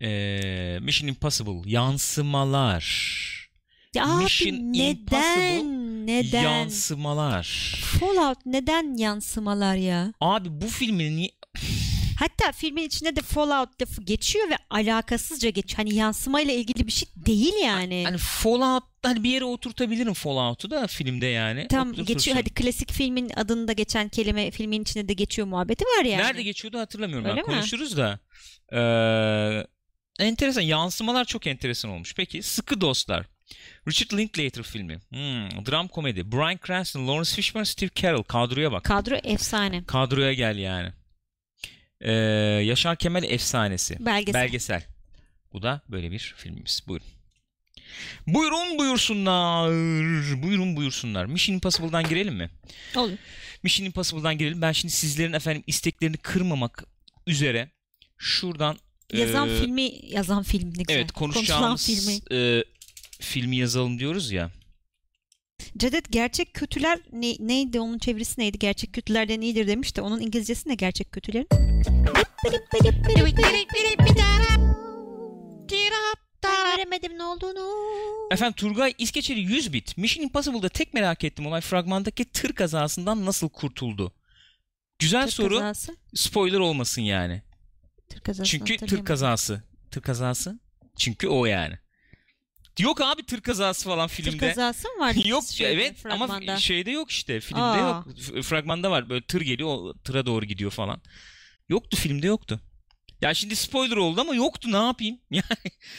[0.02, 1.62] Ee, Mission Impossible.
[1.72, 2.84] Yansımalar.
[3.96, 4.90] Ya abi Mission neden?
[4.90, 6.44] Impossible Neden?
[6.44, 7.44] Yansımalar.
[8.00, 10.14] Fallout neden yansımalar ya?
[10.22, 11.30] Abi bu filmin.
[12.20, 15.78] Hatta filmin içinde de Fallout lafı geçiyor ve alakasızca geçiyor.
[15.78, 18.04] Hani yansımayla ilgili bir şey değil yani.
[18.06, 21.68] Hani Fallout hani bir yere oturtabilirim Fallout'u da filmde yani.
[21.68, 22.14] Tam Oturtursun.
[22.14, 22.38] geçiyor.
[22.38, 26.24] Hadi klasik filmin adında geçen kelime filmin içinde de geçiyor muhabbeti var yani.
[26.24, 27.26] Nerede geçiyordu hatırlamıyorum.
[27.26, 27.48] Öyle ben.
[27.50, 27.56] mi?
[27.56, 28.20] Konuşuruz da.
[28.74, 30.62] Ee, enteresan.
[30.62, 32.14] Yansımalar çok enteresan olmuş.
[32.16, 33.26] Peki Sıkı Dostlar.
[33.88, 34.96] Richard Linklater filmi.
[35.10, 36.32] Hmm, dram komedi.
[36.32, 38.24] Bryan Cranston, Lawrence Fishburne, Steve Carell.
[38.24, 38.84] Kadroya bak.
[38.84, 39.84] Kadro efsane.
[39.86, 40.94] Kadroya gel yani.
[42.04, 42.12] Ee,
[42.66, 43.98] Yaşar Kemal efsanesi.
[44.06, 44.42] Belgesel.
[44.42, 44.84] Belgesel.
[45.54, 46.82] Bu da böyle bir filmimiz.
[46.88, 47.08] Buyurun.
[48.28, 49.70] Buyurun buyursunlar.
[50.44, 51.26] Buyurun buyursunlar.
[51.26, 52.50] Mission Impossible'dan girelim mi?
[52.96, 53.12] Olur.
[53.64, 54.62] Mission Impossible'dan girelim.
[54.62, 56.84] Ben şimdi sizlerin efendim isteklerini kırmamak
[57.28, 57.70] üzere
[58.18, 58.78] şuradan
[59.14, 60.96] Yazan e, filmi yazan film ne güzel.
[61.00, 62.40] evet Konuşulan konuşacağımız filmi.
[62.42, 62.64] e,
[63.20, 64.52] filmi yazalım diyoruz ya.
[65.78, 68.60] Cedet gerçek kötüler ne- neydi onun çevirisi neydi?
[68.60, 71.48] Gerçek kötülerden iyidir demiş de onun İngilizcesi ne gerçek kötülerin?
[76.84, 77.70] Göremedim ne olduğunu.
[78.32, 79.98] Efendim Turgay İskeçeli 100 bit.
[79.98, 84.14] Mission Impossible'da tek merak ettim olay fragmandaki tır kazasından nasıl kurtuldu?
[85.00, 85.58] Güzel Tır soru.
[85.60, 85.98] kazası.
[86.16, 87.42] Spoiler olmasın yani.
[88.10, 88.50] Tır kazası.
[88.52, 89.64] Çünkü tır kazası.
[89.92, 90.60] Tır kazası.
[90.98, 91.80] Çünkü o yani.
[92.80, 94.38] Yok abi tır kazası falan Tır filmde.
[94.38, 95.16] kazası mı var?
[95.26, 96.52] yok şeyde, evet fragmanda?
[96.52, 97.78] ama şeyde yok işte filmde Aa.
[97.78, 98.08] yok
[98.44, 101.02] fragmanda var böyle tır geliyor o tıra doğru gidiyor falan
[101.70, 102.60] yoktu filmde yoktu
[103.22, 105.44] ya şimdi spoiler oldu ama yoktu ne yapayım ya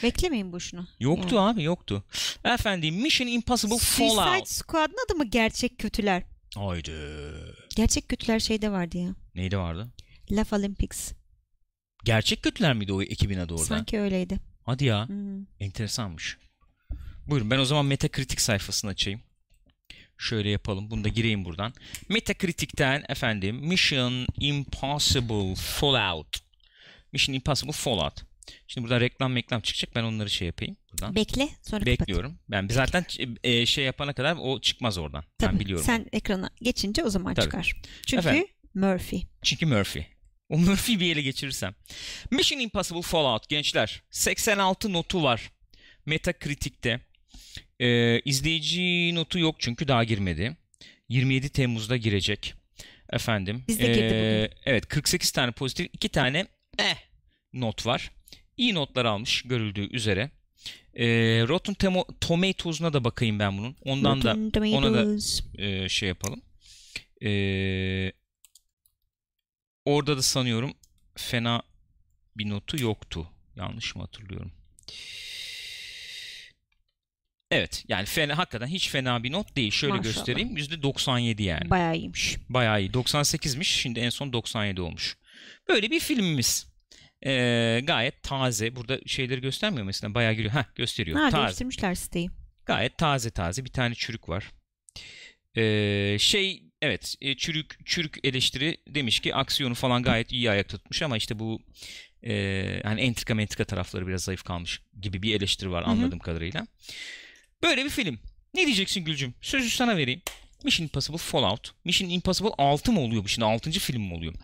[0.02, 0.86] Beklemeyin boşuna.
[1.00, 2.04] yoktu abi yoktu
[2.44, 6.22] efendim Mission Impossible Suicide Fallout Squad'ın adı mı gerçek kötüler?
[6.56, 6.92] haydi
[7.76, 9.14] Gerçek kötüler şeyde vardı ya.
[9.34, 9.88] neydi vardı
[10.30, 11.12] Laf Olympics.
[12.04, 14.38] gerçek kötüler miydi o ekibin adı orada Sanki öyleydi.
[14.66, 15.44] hadi ya Hmm.
[15.60, 16.38] enteresanmış
[17.26, 19.20] buyurun ben o zaman Metacritic sayfasını açayım
[20.18, 20.90] Şöyle yapalım.
[20.90, 21.72] Bunu da gireyim buradan.
[22.08, 26.38] Metacritic'ten efendim Mission Impossible Fallout.
[27.12, 28.22] Mission Impossible Fallout.
[28.66, 29.94] Şimdi burada reklam reklam çıkacak.
[29.94, 31.14] Ben onları şey yapayım buradan.
[31.14, 32.00] Bekle sonra kapat.
[32.00, 32.38] Bekliyorum.
[32.48, 33.04] Ben zaten
[33.44, 35.24] e, şey yapana kadar o çıkmaz oradan.
[35.38, 35.84] Tabii, ben biliyorum.
[35.86, 37.44] Sen ekrana geçince o zaman Tabii.
[37.44, 37.72] çıkar.
[38.06, 38.46] Çünkü Efendim?
[38.74, 39.22] Murphy.
[39.42, 40.06] Çünkü Murphy.
[40.48, 41.74] O Murphy'yi bir ele geçirirsem.
[42.30, 44.02] Mission Impossible Fallout gençler.
[44.10, 45.50] 86 notu var.
[46.06, 47.00] Metacritic'te.
[47.80, 50.56] Ee, izleyici notu yok çünkü daha girmedi.
[51.08, 52.54] 27 Temmuz'da girecek.
[53.12, 53.64] Efendim.
[53.68, 54.60] Bizde girdi bugün.
[54.64, 56.46] Evet 48 tane pozitif 2 tane
[56.78, 56.96] eh
[57.52, 58.10] not var.
[58.56, 60.30] İyi notlar almış görüldüğü üzere.
[60.94, 61.06] Ee,
[61.48, 63.76] Rotten Tomo- Tomatoes'una da bakayım ben bunun.
[63.84, 65.42] Ondan da Rotten ona da Tomatoes.
[65.58, 66.42] e, şey yapalım.
[67.24, 68.12] Ee,
[69.84, 70.72] orada da sanıyorum
[71.16, 71.62] fena
[72.36, 73.30] bir notu yoktu.
[73.56, 74.52] Yanlış mı hatırlıyorum?
[77.54, 79.70] Evet yani fena, hakikaten hiç fena bir not değil.
[79.70, 80.14] Şöyle Maşallah.
[80.14, 80.56] göstereyim.
[80.56, 81.70] %97 yani.
[81.70, 82.36] Bayağı iyiymiş.
[82.48, 82.90] Bayağı iyi.
[82.90, 83.64] 98'miş.
[83.64, 85.16] Şimdi en son 97 olmuş.
[85.68, 86.66] Böyle bir filmimiz.
[87.26, 88.76] Ee, gayet taze.
[88.76, 90.14] Burada şeyleri göstermiyor mesela.
[90.14, 90.54] Bayağı giriyor.
[90.54, 91.20] Heh gösteriyor.
[91.20, 91.46] Ha taze.
[91.46, 92.30] değiştirmişler siteyi.
[92.66, 94.50] Gayet taze taze bir tane çürük var.
[95.56, 101.02] Ee, şey evet e, çürük çürük eleştiri demiş ki aksiyonu falan gayet iyi ayakta tutmuş
[101.02, 101.62] ama işte bu
[102.26, 106.66] e, hani entrika mentrika tarafları biraz zayıf kalmış gibi bir eleştiri var anladığım kadarıyla.
[107.64, 108.18] Böyle bir film.
[108.54, 109.34] Ne diyeceksin Gülcüm?
[109.40, 110.22] Sözü sana vereyim.
[110.64, 111.74] Mission Impossible Fallout.
[111.84, 113.44] Mission Impossible 6 mı oluyor bu şimdi?
[113.44, 113.70] 6.
[113.70, 114.34] film mi oluyor?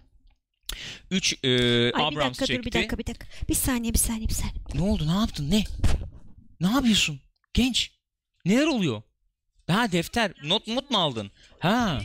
[1.11, 2.63] 3 e, Ay bir Abrams dakika çekti.
[2.63, 3.27] dur bir dakika bir dakika.
[3.49, 4.63] Bir saniye bir saniye bir saniye.
[4.75, 5.07] Ne oldu?
[5.07, 5.51] Ne yaptın?
[5.51, 5.65] Ne?
[6.61, 7.21] Ne yapıyorsun?
[7.55, 7.91] Genç.
[8.45, 9.03] Neler oluyor?
[9.67, 10.33] Ha defter.
[10.45, 11.31] Not not mu aldın?
[11.59, 12.01] Ha.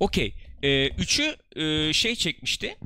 [0.00, 0.34] Okey.
[0.62, 2.76] Ee, üçü e, şey çekmişti.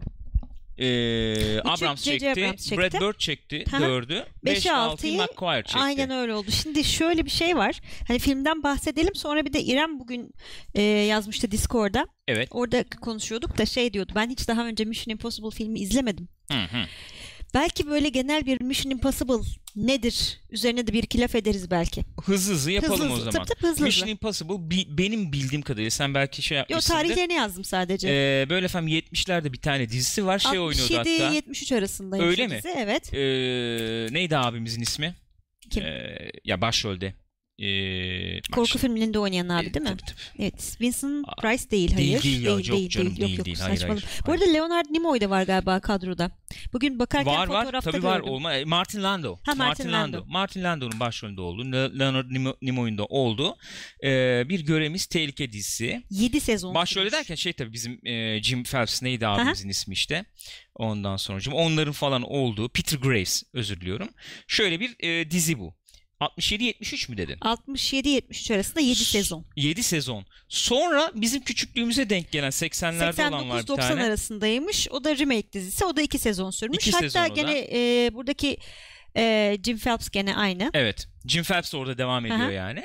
[0.78, 2.30] Ee, Abrams çekti.
[2.30, 2.76] Abrams çekti.
[2.76, 3.64] Brad Bird çekti.
[3.70, 3.80] Hı.
[3.80, 4.26] Dördü.
[4.44, 5.78] Beşi, Beşi altıyı altıyı McQuire çekti.
[5.78, 6.50] Aynen öyle oldu.
[6.50, 7.80] Şimdi şöyle bir şey var.
[8.08, 9.14] Hani filmden bahsedelim.
[9.14, 10.34] Sonra bir de İrem bugün
[10.74, 12.06] e, yazmıştı Discord'da.
[12.28, 12.48] Evet.
[12.50, 14.12] Orada konuşuyorduk da şey diyordu.
[14.14, 16.28] Ben hiç daha önce Mission Impossible filmi izlemedim.
[16.52, 16.84] Hı hı.
[17.56, 20.40] Belki böyle genel bir Mission Impossible nedir?
[20.50, 22.04] Üzerine de bir iki laf ederiz belki.
[22.24, 23.30] Hızlı hızlı yapalım hızlı, o zaman.
[23.30, 24.08] Tabii tabii hızlı Mission.
[24.08, 26.98] Impossible bi- benim bildiğim kadarıyla sen belki şey yapmışsındır.
[26.98, 28.08] tarihlerini yazdım sadece.
[28.08, 30.38] Ee, böyle efendim 70'lerde bir tane dizisi var.
[30.38, 31.10] Şey oynuyordu hatta.
[31.10, 32.60] 67-73 arasındaymış Öyle mi?
[32.76, 33.14] Evet.
[33.14, 33.18] Ee,
[34.14, 35.14] neydi abimizin ismi?
[35.70, 35.82] Kim?
[35.84, 37.14] Ee, ya başrolde.
[37.58, 39.88] Ee, Korku şimdi- filmlerinde oynayan abi değil mi?
[39.88, 40.42] tabii, tabii.
[40.42, 40.76] Evet.
[40.80, 42.22] Vincent Price değil değil, hayır.
[42.22, 43.56] değil ya, yok canım, Yok değil, yok değil.
[43.58, 44.00] Hayır, saçmalama.
[44.00, 46.30] hayır, Bu arada Leonard Nimoy da var galiba kadroda.
[46.72, 48.32] Bugün bakarken Var var fotoğrafta tabii var gördüm.
[48.32, 48.54] olma.
[48.54, 49.36] e, Martin Lando.
[49.42, 50.24] Ha, Martin Lando.
[50.28, 53.56] Martin Lando'nun başrolünde olduğu, Le- Leonard Nimo- Nimoy'un da olduğu
[54.04, 56.02] ee, bir görevimiz tehlike dizisi.
[56.10, 56.74] 7 sezon.
[56.74, 60.24] Başrolü derken şey tabii bizim e, Jim Phelps neydi abimizin ismi işte.
[60.74, 64.08] Ondan sonra onların falan olduğu Peter Graves özür diliyorum.
[64.46, 65.74] Şöyle bir e, dizi bu.
[66.20, 67.36] 67-73 mü dedin?
[67.38, 69.44] 67-73 arasında 7 sezon.
[69.56, 70.26] 7 sezon.
[70.48, 74.04] Sonra bizim küçüklüğümüze denk gelen 80'lerde olan var bir 89-90 tane.
[74.04, 74.88] arasındaymış.
[74.90, 75.84] O da remake dizisi.
[75.84, 76.78] O da 2 sezon sürmüş.
[76.88, 78.58] İki Hatta gene e, buradaki
[79.16, 80.70] e, Jim Phelps gene aynı.
[80.74, 81.08] Evet.
[81.26, 82.50] Jim Phelps de orada devam ediyor Aha.
[82.50, 82.84] yani.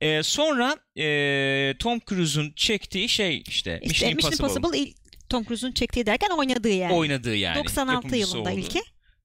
[0.00, 4.96] E, sonra e, Tom Cruise'un çektiği şey işte, İşte Mission Mission Impossible, Impossible ilk
[5.28, 6.92] Tom Cruise'un çektiği derken oynadığı yani.
[6.94, 7.58] oynadığı yani.
[7.64, 8.58] 96 Yapımcısı yılında oldu.
[8.60, 8.82] ilki.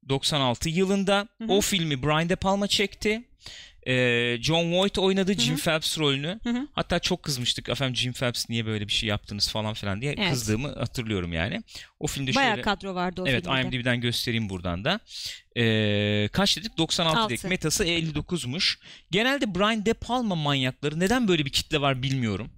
[0.09, 1.51] 96 yılında Hı hı.
[1.53, 3.28] o filmi Brian De Palma çekti.
[3.89, 5.59] Ee, John Voight oynadı Jim hı.
[5.61, 6.39] Phelps rolünü.
[6.43, 6.67] Hı hı.
[6.73, 7.69] Hatta çok kızmıştık.
[7.69, 10.29] Efendim Jim Phelps niye böyle bir şey yaptınız falan filan diye Evet.
[10.31, 11.63] kızdığımı hatırlıyorum yani.
[11.99, 13.61] O filmde Bayağı şöyle kadro vardı o Evet filmde.
[13.61, 14.99] IMDb'den göstereyim buradan da.
[15.57, 16.77] Ee, kaç dedik?
[16.77, 17.39] 96 dedik.
[17.39, 17.47] Altı.
[17.47, 18.77] Metası 59'muş.
[19.11, 22.51] Genelde Brian De Palma manyakları neden böyle bir kitle var bilmiyorum.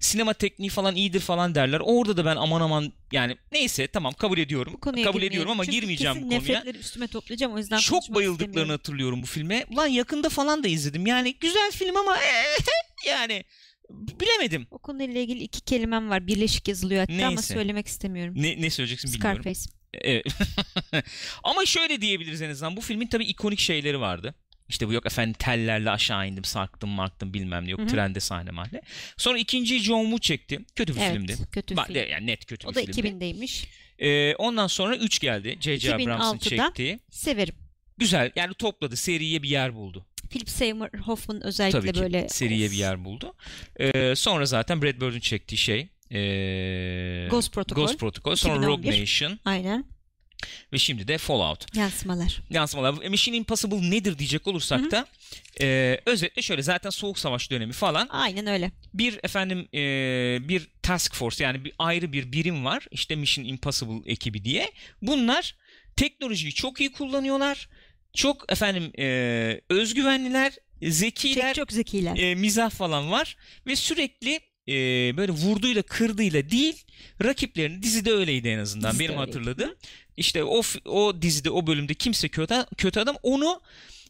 [0.00, 1.80] Sinema tekniği falan iyidir falan derler.
[1.84, 4.72] Orada da ben aman aman yani neyse tamam kabul ediyorum.
[4.72, 6.40] Bu konuya kabul ediyorum ama Çünkü girmeyeceğim bu konuya.
[6.40, 9.66] nefretleri üstüme toplayacağım o yüzden Çok bayıldıklarını hatırlıyorum bu filme.
[9.70, 11.06] Ulan yakında falan da izledim.
[11.06, 12.16] Yani güzel film ama
[13.06, 13.44] yani
[13.90, 14.66] bilemedim.
[14.70, 16.26] O konuyla ilgili iki kelimem var.
[16.26, 17.54] Birleşik yazılıyor hatta ama Neyse.
[17.54, 18.34] söylemek istemiyorum.
[18.36, 19.42] Ne, ne söyleyeceksin bilmiyorum.
[19.42, 19.70] Scarface.
[19.94, 20.26] Evet.
[21.44, 22.76] Ama şöyle diyebiliriz en azından.
[22.76, 24.34] Bu filmin tabii ikonik şeyleri vardı.
[24.70, 27.88] İşte bu yok efendim tellerle aşağı indim sarktım marktım bilmem ne yok Hı hı.
[27.88, 28.82] trende sahne mahalle.
[29.16, 30.58] Sonra ikinciyi John Woo çekti.
[30.76, 31.36] Kötü bir Evet, filmdi.
[31.52, 32.10] kötü Ba- film.
[32.10, 33.00] Yani net kötü O bir da filmdi.
[33.00, 33.66] 2000'deymiş.
[33.98, 35.58] Ee, ondan sonra 3 geldi.
[35.60, 35.94] J.J.
[35.94, 36.66] Abrams'ın 2006'da.
[36.66, 37.00] çektiği.
[37.10, 37.54] Severim.
[37.98, 38.96] Güzel yani topladı.
[38.96, 40.06] Seriye bir yer buldu.
[40.30, 43.34] Philip Seymour Hoffman özellikle Tabii ki böyle seriye of, bir yer buldu.
[43.76, 45.88] Ee, sonra zaten Brad Bird'ün çektiği şey.
[46.12, 47.82] ee, Ghost Protocol.
[47.82, 48.34] Ghost Protocol.
[48.36, 49.02] Sonra Rogue 2011.
[49.02, 49.38] Nation.
[49.44, 49.84] Aynen.
[50.72, 51.76] Ve şimdi de Fallout.
[51.76, 52.40] Yansımalar.
[52.50, 53.08] yansımalar.
[53.08, 54.90] Mission Impossible nedir diyecek olursak Hı hı.
[54.90, 55.06] da
[55.60, 58.70] e, özetle şöyle zaten soğuk savaş dönemi falan Aynen öyle.
[58.94, 59.78] bir efendim e,
[60.48, 64.72] bir task force yani bir ayrı bir birim var işte Mission Impossible ekibi diye
[65.02, 65.56] bunlar
[65.96, 67.68] teknolojiyi çok iyi kullanıyorlar
[68.14, 72.16] çok efendim e, özgüvenliler zekiler Çok, çok zekiler.
[72.16, 73.36] e, mizah falan var
[73.66, 74.72] ve sürekli e,
[75.16, 76.84] böyle vurduyla kırdıyla değil
[77.24, 79.38] rakiplerini dizide öyleydi en azından Dizide benim öyleydi.
[79.38, 79.74] hatırladığım.
[80.16, 83.60] İşte o o dizide o bölümde kimse kötü kötü adam onu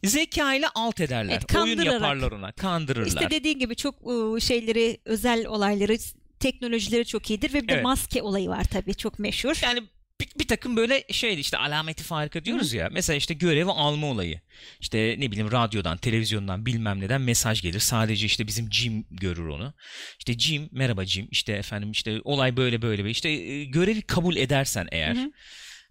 [0.03, 1.33] zeka ile alt ederler.
[1.49, 3.07] Evet, Oyun yaparlar ona, kandırırlar.
[3.07, 5.97] İşte dediğin gibi çok e, şeyleri, özel olayları,
[6.39, 7.83] teknolojileri çok iyidir ve bir de Evet.
[7.83, 9.59] maske olayı var tabii çok meşhur.
[9.63, 9.83] Yani
[10.21, 12.89] bir, bir takım böyle şeydi işte alameti farika diyoruz ya.
[12.91, 14.41] Mesela işte görevi alma olayı.
[14.79, 17.79] İşte ne bileyim radyodan, televizyondan bilmem neden mesaj gelir.
[17.79, 19.73] Sadece işte bizim Jim görür onu.
[20.19, 21.27] İşte Jim, merhaba Jim.
[21.31, 23.03] İşte efendim işte olay böyle böyle.
[23.03, 23.11] böyle.
[23.11, 25.15] İşte e, görevi kabul edersen eğer.
[25.15, 25.31] Hı hı.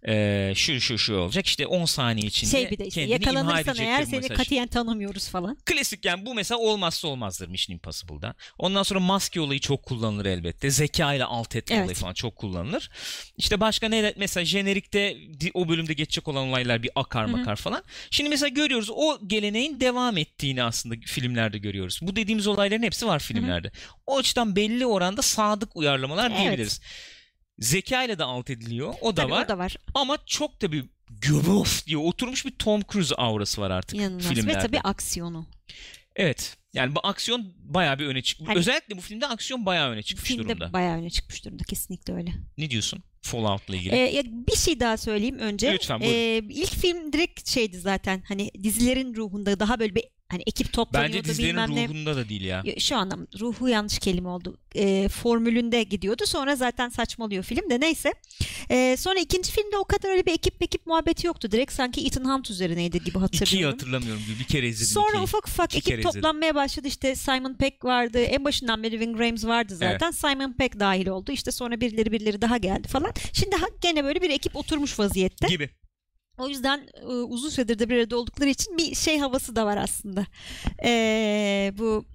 [0.07, 1.45] E, şu şu şu olacak.
[1.47, 4.37] İşte 10 saniye içinde Şey bir de işte kendini imha yakalanırsan edecektir eğer seni mesaj.
[4.37, 5.57] katiyen tanımıyoruz falan.
[5.65, 8.35] Klasik yani bu mesela olmazsa olmazdır Mission Impossible'da.
[8.57, 10.71] Ondan sonra maske olayı çok kullanılır elbette.
[10.71, 11.85] Zeka ile alt etme Evet.
[11.85, 12.89] olayı falan çok kullanılır.
[13.37, 15.17] İşte başka ne mesela jenerikte
[15.53, 17.37] o bölümde geçecek olan olaylar bir akar Hı hı.
[17.37, 17.83] makar falan.
[18.11, 21.99] Şimdi mesela görüyoruz o geleneğin devam ettiğini aslında filmlerde görüyoruz.
[22.01, 23.71] Bu dediğimiz olayların hepsi var filmlerde.
[24.07, 26.39] O açıdan belli oranda sadık uyarlamalar Evet.
[26.39, 26.81] diyebiliriz.
[27.61, 28.93] Zeka ile de alt ediliyor.
[29.01, 29.45] O da Tabii var.
[29.45, 29.75] o da var.
[29.93, 30.85] Ama çok da bir
[31.21, 34.27] göbof diye oturmuş bir Tom Cruise aurası var artık İnanılmaz.
[34.27, 34.57] filmlerde.
[34.57, 35.45] Ve tabii aksiyonu.
[36.15, 36.57] Evet.
[36.73, 38.49] Yani bu aksiyon bayağı bir öne çıkmış.
[38.49, 40.73] Hani- Özellikle bu filmde aksiyon bayağı öne çıkmış Filmde durumda.
[40.73, 41.63] bayağı öne çıkmış durumda.
[41.63, 42.31] Kesinlikle öyle.
[42.57, 43.03] Ne diyorsun?
[43.21, 43.93] Fallout'la ilgili.
[43.95, 45.73] Ee, ya bir şey daha söyleyeyim önce.
[45.73, 46.15] Lütfen, buyurun.
[46.15, 51.17] Ee, ilk film direkt şeydi zaten hani dizilerin ruhunda daha böyle bir hani ekip toplanıyordu
[51.17, 51.85] Bence dizilerin bilmem ne.
[51.87, 52.63] ruhunda da değil ya.
[52.79, 54.57] Şu anlam ruhu yanlış kelime oldu.
[54.75, 56.23] Ee, formülünde gidiyordu.
[56.25, 58.13] Sonra zaten saçmalıyor film de neyse.
[58.69, 61.51] Ee, sonra ikinci filmde o kadar öyle bir ekip ekip muhabbeti yoktu.
[61.51, 63.77] Direkt sanki Ethan Hunt üzerineydi gibi İkiyi hatırlıyorum.
[63.79, 64.21] hatırlamıyorum.
[64.39, 65.23] Bir kere izledim Sonra ikiyi.
[65.23, 66.13] ufak ufak İki ekip kere izledim.
[66.21, 66.87] toplanmaya başladı.
[66.87, 68.19] İşte Simon Peck vardı.
[68.19, 70.11] En başından beri Ving Rhames vardı zaten.
[70.11, 71.31] Simon Peck dahil oldu.
[71.31, 73.11] İşte sonra birileri birileri daha geldi falan.
[73.33, 75.47] Şimdi gene böyle bir ekip oturmuş vaziyette.
[75.47, 75.69] Gibi.
[76.41, 79.77] O yüzden e, uzun süredir de bir arada oldukları için bir şey havası da var
[79.77, 80.25] aslında.
[80.83, 82.05] Ee, bu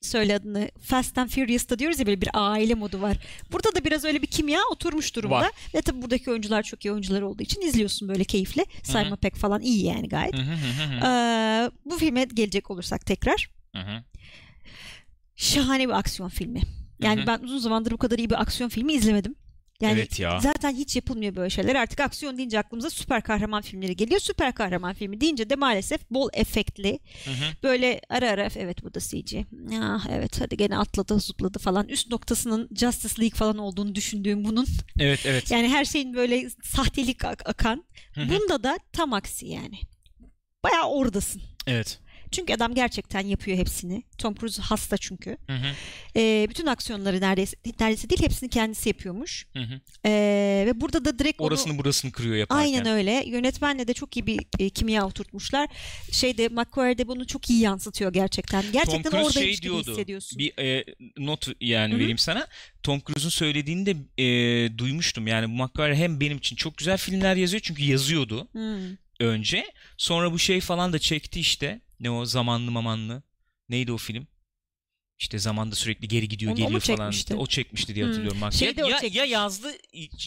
[0.00, 0.70] söyle adını.
[0.82, 3.16] Fast and Furious'ta diyoruz ya böyle bir aile modu var.
[3.52, 5.34] Burada da biraz öyle bir kimya oturmuş durumda.
[5.34, 5.50] Var.
[5.74, 8.64] Ve tabii buradaki oyuncular çok iyi oyuncular olduğu için izliyorsun böyle keyifle.
[8.82, 10.34] Simon Pegg falan iyi yani gayet.
[10.34, 11.06] Hı hı hı hı.
[11.06, 13.50] Ee, bu filme gelecek olursak tekrar.
[15.36, 16.60] Şahane bir aksiyon filmi.
[17.00, 19.34] Yani ben uzun zamandır bu kadar iyi bir aksiyon filmi izlemedim.
[19.80, 20.40] Yani Evet ya.
[20.40, 21.74] zaten hiç yapılmıyor böyle şeyler.
[21.74, 24.20] Artık aksiyon deyince aklımıza süper kahraman filmleri geliyor.
[24.20, 26.98] Süper kahraman filmi deyince de maalesef bol efektli.
[27.24, 27.44] Hı hı.
[27.62, 29.34] Böyle ara ara evet bu da CG.
[29.82, 31.88] Ah, evet hadi gene atladı zıpladı falan.
[31.88, 34.66] Üst noktasının Justice League falan olduğunu düşündüğüm bunun.
[34.98, 35.50] Evet evet.
[35.50, 37.84] Yani her şeyin böyle sahtelik ak- akan.
[38.14, 38.28] Hı hı.
[38.28, 39.78] Bunda da tam aksi yani.
[40.64, 41.42] Bayağı oradasın.
[41.66, 41.98] Evet.
[42.36, 44.02] Çünkü adam gerçekten yapıyor hepsini.
[44.18, 45.36] Tom Cruise hasta çünkü.
[45.46, 45.66] Hı hı.
[46.16, 49.46] Ee, bütün aksiyonları neredeyse neredeyse değil hepsini kendisi yapıyormuş.
[49.52, 49.80] Hı hı.
[50.06, 52.64] Ee, ve burada da direkt onu Orasını burasını kırıyor yaparken.
[52.64, 53.22] Aynen öyle.
[53.26, 55.68] Yönetmenle de çok iyi bir e, kimya oturtmuşlar.
[56.12, 58.64] Şeyde McQuarrie de bunu çok iyi yansıtıyor gerçekten.
[58.72, 59.90] Gerçekten Tom oradaymış şey gibi diyordu.
[59.90, 60.38] hissediyorsun.
[60.38, 60.84] Bir e,
[61.18, 62.00] not yani Hı hı.
[62.00, 62.46] vereyim sana.
[62.82, 65.26] Tom Cruise'un söylediğini de e, duymuştum.
[65.26, 68.96] Yani McQuarrie hem benim için çok güzel filmler yazıyor çünkü yazıyordu Hmm.
[69.20, 69.66] önce.
[69.96, 71.80] Sonra bu şey falan da çekti işte.
[72.00, 73.22] Ne o zamanlı mamanlı.
[73.68, 74.26] Neydi o film?
[75.18, 76.96] İşte zamanda sürekli geri gidiyor Onu- geliyor falan.
[77.10, 77.34] çekmişti.
[77.34, 78.12] O çekmişti diye Hmm.
[78.12, 78.52] hatırlıyorum.
[78.52, 79.68] Şeyde o ya, ya, ya yazdı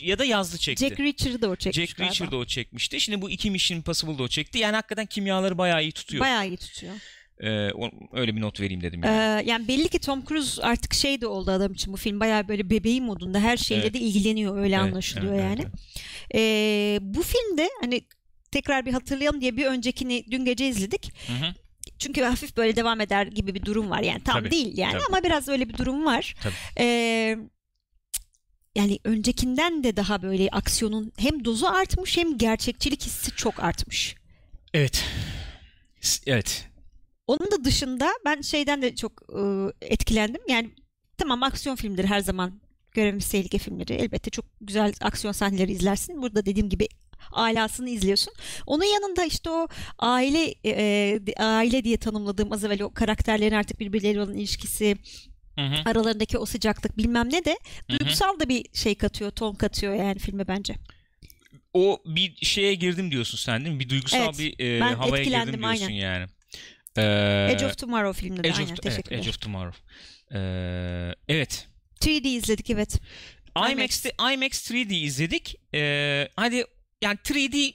[0.02, 0.88] ya da yazdı çekti.
[0.88, 2.10] Jack Reacher'ı da o çekmiş Jack galiba.
[2.12, 3.02] Reacher da o çekmişti.
[3.02, 4.60] Şimdi bu iki Mission Impossible'da o çekti.
[4.60, 6.22] Yani hakikaten kimyaları bayağı iyi tutuyor.
[6.22, 6.94] Bayağı iyi tutuyor.
[7.40, 9.50] Ee, o- öyle bir not vereyim dedim Ee, yani.
[9.50, 12.20] yani belli ki Tom Cruise artık şey de oldu adam için bu film.
[12.20, 13.94] Bayağı böyle bebeği modunda her şeyle Evet.
[13.94, 14.58] de ilgileniyor.
[14.58, 15.62] Öyle Evet, anlaşılıyor evet, yani.
[15.62, 15.74] evet,
[16.36, 18.02] Ee, bu filmde hani
[18.52, 21.14] tekrar bir hatırlayalım diye bir öncekini dün gece izledik.
[21.28, 21.54] Hı hı.
[22.00, 24.02] Çünkü hafif böyle devam eder gibi bir durum var.
[24.02, 25.04] Yani tam Tabii, değil yani tabii.
[25.10, 26.36] ama biraz öyle bir durum var.
[26.44, 26.54] Tabii.
[26.80, 27.38] Ee,
[28.76, 34.16] yani öncekinden de daha böyle aksiyonun hem dozu artmış hem gerçekçilik hissi çok artmış.
[34.74, 35.06] Evet.
[36.26, 36.68] Evet.
[37.28, 39.42] Onun da dışında ben şeyden de çok e,
[39.86, 40.42] etkilendim.
[40.50, 40.70] Yani
[41.18, 43.94] tamam aksiyon filmleri her zaman görevimiz tehlike filmleri.
[43.94, 46.22] Elbette çok güzel aksiyon sahneleri izlersin.
[46.22, 46.88] Burada dediğim gibi
[47.32, 48.34] alasını izliyorsun.
[48.66, 49.68] Onun yanında işte o
[50.00, 54.98] aile e, e, aile diye tanımladığım az evvel o karakterlerin artık birbirleriyle olan ilişkisi,
[55.56, 55.76] Hı hı.
[55.86, 57.58] aralarındaki o sıcaklık bilmem ne de
[57.90, 60.76] duygusal da bir şey katıyor, ton katıyor yani filme bence.
[61.74, 63.80] O bir şeye girdim diyorsun sen değil mi?
[63.80, 65.90] Bir duygusal Evet, bir e, ben havaya girdim diyorsun aynen.
[65.90, 66.26] yani.
[66.98, 69.12] Ee, Edge of Tomorrow filminde de Edge aynen of, evet.
[69.12, 69.80] Edge of Tomorrow.
[70.34, 71.68] Ee, evet.
[72.02, 73.00] 3D izledik evet.
[73.58, 73.72] IMAX.
[73.72, 75.56] IMAX'te IMAX 3D izledik.
[75.74, 76.66] Ee, hadi
[77.02, 77.74] yani 3D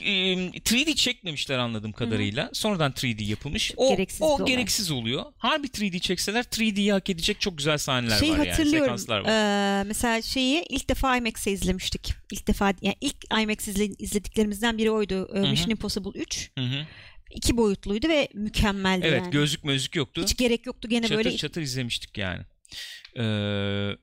[0.00, 0.10] e,
[0.48, 2.50] 3D çekmemişler anladığım kadarıyla.
[2.52, 3.72] Sonradan 3D yapılmış.
[3.76, 4.46] O gereksiz o olay.
[4.46, 5.24] gereksiz oluyor.
[5.38, 8.50] Harbi 3D çekseler 3D'yi hak edecek çok güzel sahneler Şey var yani.
[8.50, 8.96] hatırlıyorum.
[9.08, 9.22] Var.
[9.24, 12.14] eee, mesela şeyi ilk defa IMAX'e izlemiştik.
[12.32, 15.28] İlk defa yani ilk IMAX izle- izlediklerimizden biri oydu.
[15.34, 15.50] Eee, Hı hı.
[15.50, 16.50] Mission Impossible 3.
[16.58, 16.86] Hı hı.
[17.34, 19.30] İki boyutluydu ve mükemmeldi Evet yani.
[19.30, 20.22] gözlük mözlük yoktu.
[20.22, 21.36] Hiç gerek yoktu gene çatır böyle.
[21.36, 22.42] çatır izlemiştik yani.
[23.18, 23.96] Ee,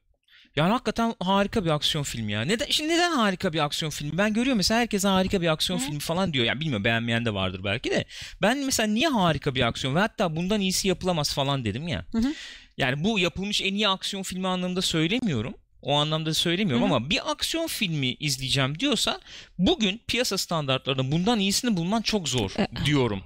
[0.55, 2.41] yani hakikaten harika bir aksiyon filmi ya.
[2.41, 4.17] Neden şimdi neden harika bir aksiyon filmi?
[4.17, 5.83] Ben görüyorum mesela herkes harika bir aksiyon Hı.
[5.83, 6.45] filmi falan diyor.
[6.45, 8.05] Yani bilmiyorum beğenmeyen de vardır belki de.
[8.41, 12.05] Ben mesela niye harika bir aksiyon ve hatta bundan iyisi yapılamaz falan dedim ya.
[12.11, 12.33] Hı hı.
[12.77, 15.53] Yani bu yapılmış en iyi aksiyon filmi anlamında söylemiyorum.
[15.81, 16.95] O anlamda söylemiyorum Hı hı.
[16.95, 19.19] ama bir aksiyon filmi izleyeceğim diyorsa
[19.57, 23.23] bugün piyasa standartlarında bundan iyisini bulman çok zor E- diyorum.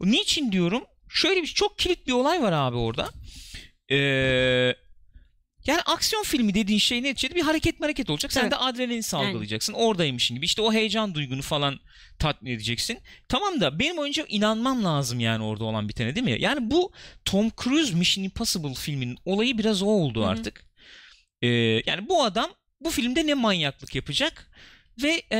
[0.00, 0.82] Niçin diyorum?
[1.08, 3.08] Şöyle bir çok kilit bir olay var abi orada.
[3.90, 4.74] Ee,
[5.68, 8.32] yani aksiyon filmi dediğin şey neticede bir hareket hareket olacak.
[8.32, 8.52] Sen Evet.
[8.52, 9.72] de adrenalin salgılayacaksın.
[9.72, 10.46] Oradaymışsın gibi.
[10.46, 11.80] İşte o heyecan duygunu falan
[12.18, 12.98] tatmin edeceksin.
[13.28, 16.36] Tamam da benim oyuncu inanmam lazım yani orada olan bitene değil mi?
[16.40, 16.92] Yani bu
[17.24, 20.28] Tom Cruise Mission Impossible filminin olayı biraz o oldu Hı hı.
[20.28, 20.64] artık.
[21.42, 21.48] Ee,
[21.86, 22.50] yani bu adam
[22.80, 24.50] bu filmde ne manyaklık yapacak
[25.02, 25.38] ve e,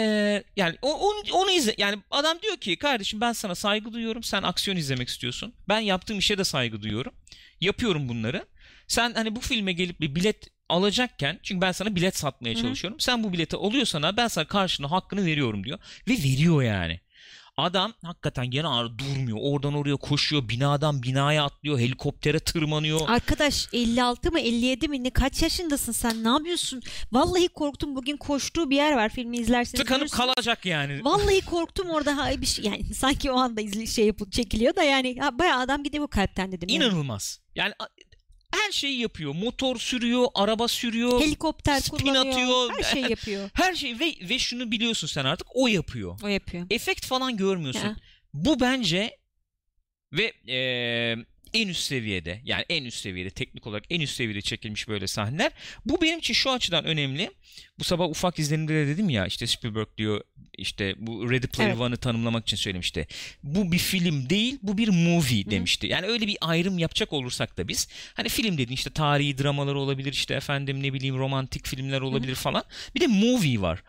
[0.56, 4.76] yani onu, onu izle yani adam diyor ki kardeşim ben sana saygı duyuyorum sen aksiyon
[4.76, 7.12] izlemek istiyorsun ben yaptığım işe de saygı duyuyorum
[7.60, 8.46] yapıyorum bunları
[8.88, 12.62] sen hani bu filme gelip bir bilet alacakken çünkü ben sana bilet satmaya Hı hı.
[12.62, 15.78] çalışıyorum sen bu bileti alıyorsan ben sana karşına hakkını veriyorum diyor
[16.08, 17.00] ve veriyor yani.
[17.56, 19.38] Adam hakikaten gene ağır durmuyor.
[19.40, 20.48] Oradan oraya koşuyor.
[20.48, 21.78] Binadan binaya atlıyor.
[21.78, 23.00] Helikoptere tırmanıyor.
[23.08, 26.82] Arkadaş 56 mı 57 mi ne kaç yaşındasın sen ne yapıyorsun?
[27.12, 29.80] Vallahi korktum bugün koştuğu bir yer var filmi izlerseniz.
[29.84, 30.26] Tıkanıp görürsünüz.
[30.34, 31.04] kalacak yani.
[31.04, 34.82] Vallahi korktum orada ha, bir şey yani sanki o anda izli, şey yapıp çekiliyor da
[34.82, 36.68] yani ha, bayağı adam gidiyor kalpten dedim.
[36.68, 36.84] yani.
[36.84, 37.40] İnanılmaz.
[37.54, 37.88] Yani a-
[38.50, 39.34] her şeyi yapıyor.
[39.34, 41.20] Motor sürüyor, araba sürüyor.
[41.20, 42.70] Helikopter Spin atıyor.
[42.76, 43.50] Her şeyi yapıyor.
[43.54, 46.18] Her şey ve ve şunu biliyorsun sen artık o yapıyor.
[46.22, 46.66] O yapıyor.
[46.70, 47.86] Efekt falan görmüyorsun.
[47.88, 47.96] Ya.
[48.34, 49.16] Bu bence
[50.12, 50.58] ve e,
[51.54, 55.52] en üst seviyede yani en üst seviyede teknik olarak en üst seviyede çekilmiş böyle sahneler.
[55.86, 57.30] Bu benim için şu açıdan önemli.
[57.78, 60.20] Bu sabah ufak izlenimde de dedim ya işte Spielberg diyor
[60.58, 61.80] işte bu Ready Player Evet.
[61.80, 63.06] One'ı tanımlamak için söylemişti.
[63.42, 65.86] Bu bir film değil bu bir movie demişti.
[65.86, 70.12] Yani öyle bir ayrım yapacak olursak da biz hani film dediğin işte tarihi dramalar olabilir
[70.12, 72.64] işte efendim ne bileyim romantik filmler olabilir falan.
[72.94, 73.82] Bir de movie var.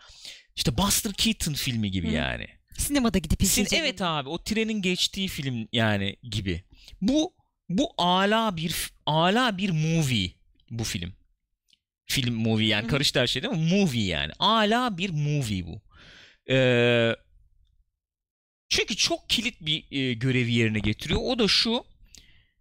[0.56, 2.12] İşte Buster Keaton filmi gibi Hı.
[2.12, 2.46] yani.
[2.78, 3.84] Sinemada gidip izleyeceğim.
[3.84, 6.62] evet abi o trenin geçtiği film yani gibi.
[7.00, 7.34] Bu
[7.70, 10.30] bu ala bir ala bir movie
[10.70, 11.12] bu film.
[12.06, 13.74] Film movie yani karıştı her şey değil mi?
[13.76, 14.32] Movie yani.
[14.38, 15.80] Ala bir movie bu.
[16.52, 17.16] Ee,
[18.68, 21.20] çünkü çok kilit bir e, görevi yerine getiriyor.
[21.22, 21.84] O da şu.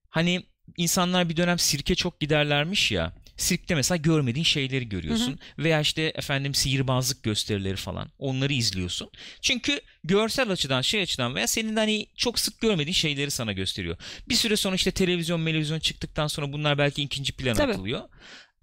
[0.10, 0.44] Hani
[0.78, 3.14] insanlar bir dönem sirke çok giderlermiş ya.
[3.40, 5.40] Sirkte mesela görmediğin şeyleri görüyorsun.
[5.58, 8.10] Veya işte efendim sihirbazlık gösterileri falan.
[8.20, 9.10] Onları izliyorsun.
[9.42, 13.98] Çünkü görsel açıdan şey açıdan veya senin de hani çok sık görmediğin şeyleri sana gösteriyor.
[14.30, 17.72] Bir süre sonra işte televizyon televizyon çıktıktan sonra bunlar belki ikinci plana Tabii.
[17.72, 18.02] atılıyor.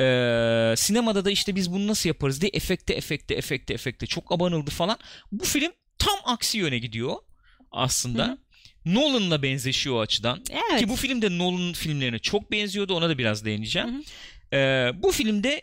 [0.00, 4.70] Ee, sinemada da işte biz bunu nasıl yaparız diye efekte efekte efekte efekte çok abanıldı
[4.70, 4.98] falan.
[5.32, 7.16] Bu film tam aksi yöne gidiyor
[7.70, 8.26] aslında.
[8.26, 8.38] Hı hı.
[8.86, 10.44] Nolan'la benzeşiyor o açıdan.
[10.50, 10.80] Evet.
[10.80, 12.94] Ki bu film de Nolan'ın filmlerine çok benziyordu.
[12.94, 13.88] Ona da biraz değineceğim.
[13.88, 14.02] Hı hı.
[14.56, 15.62] Ee, bu filmde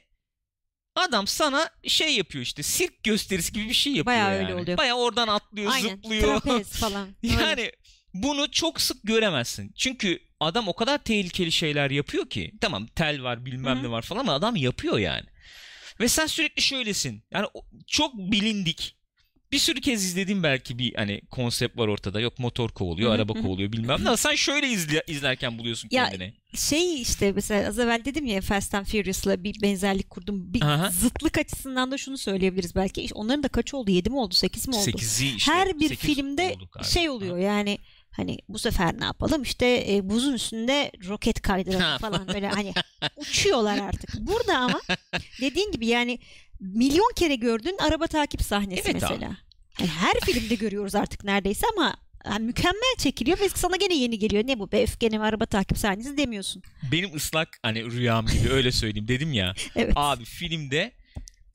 [0.96, 4.44] adam sana şey yapıyor işte sirk gösterisi gibi bir şey yapıyor Bayağı yani.
[4.44, 4.78] öyle oluyor.
[4.78, 5.96] Bayağı oradan atlıyor, Aynen.
[5.96, 6.42] zıplıyor.
[6.42, 7.08] Trapez falan.
[7.24, 7.34] Öyle.
[7.34, 7.72] yani
[8.14, 9.72] bunu çok sık göremezsin.
[9.78, 12.52] Çünkü adam o kadar tehlikeli şeyler yapıyor ki.
[12.62, 13.84] Tamam tel var bilmem Hı hı.
[13.84, 15.26] ne var falan ama adam yapıyor yani.
[16.00, 17.24] Ve sen sürekli şöylesin.
[17.32, 17.48] Yani
[17.88, 18.98] çok bilindik.
[19.54, 22.20] Bir sürü kez izlediğim belki bir hani konsept var ortada.
[22.20, 24.18] Yok motor kovalıyor, Hı hı, araba kovalıyor bilmem ne.
[24.18, 26.34] Sen şöyle izle- izlerken buluyorsun Ya, kendini.
[26.56, 30.54] şey işte mesela az evvel dedim ya Fast and Furious'la bir benzerlik kurdum.
[30.54, 30.90] Bir Aha.
[30.90, 33.08] zıtlık açısından da şunu söyleyebiliriz belki.
[33.14, 33.92] Onların da kaç oldu?
[33.92, 34.34] 7 mi oldu?
[34.34, 34.90] 8 mi oldu?
[34.90, 35.52] 8'i işte.
[35.52, 37.78] Her bir filmde şey oluyor yani
[38.16, 42.74] hani bu sefer ne yapalım işte e, buzun üstünde roket kaydıralım falan böyle hani
[43.18, 44.14] uçuyorlar artık.
[44.20, 44.82] Burada ama
[45.42, 46.20] dediğin gibi yani
[46.60, 49.14] milyon kere gördüğün araba takip sahnesi Evet abi.
[49.14, 49.38] mesela.
[49.80, 51.96] Yani her filmde görüyoruz artık neredeyse ama
[52.26, 54.44] yani mükemmel çekiliyor ve sana gene yeni geliyor.
[54.48, 56.64] Ne bu be öf gene mi araba takip sahnesi demiyorsun.
[56.92, 59.54] Benim ıslak hani rüyam gibi öyle söyleyeyim dedim ya.
[59.76, 59.94] Evet.
[59.96, 60.92] Abi filmde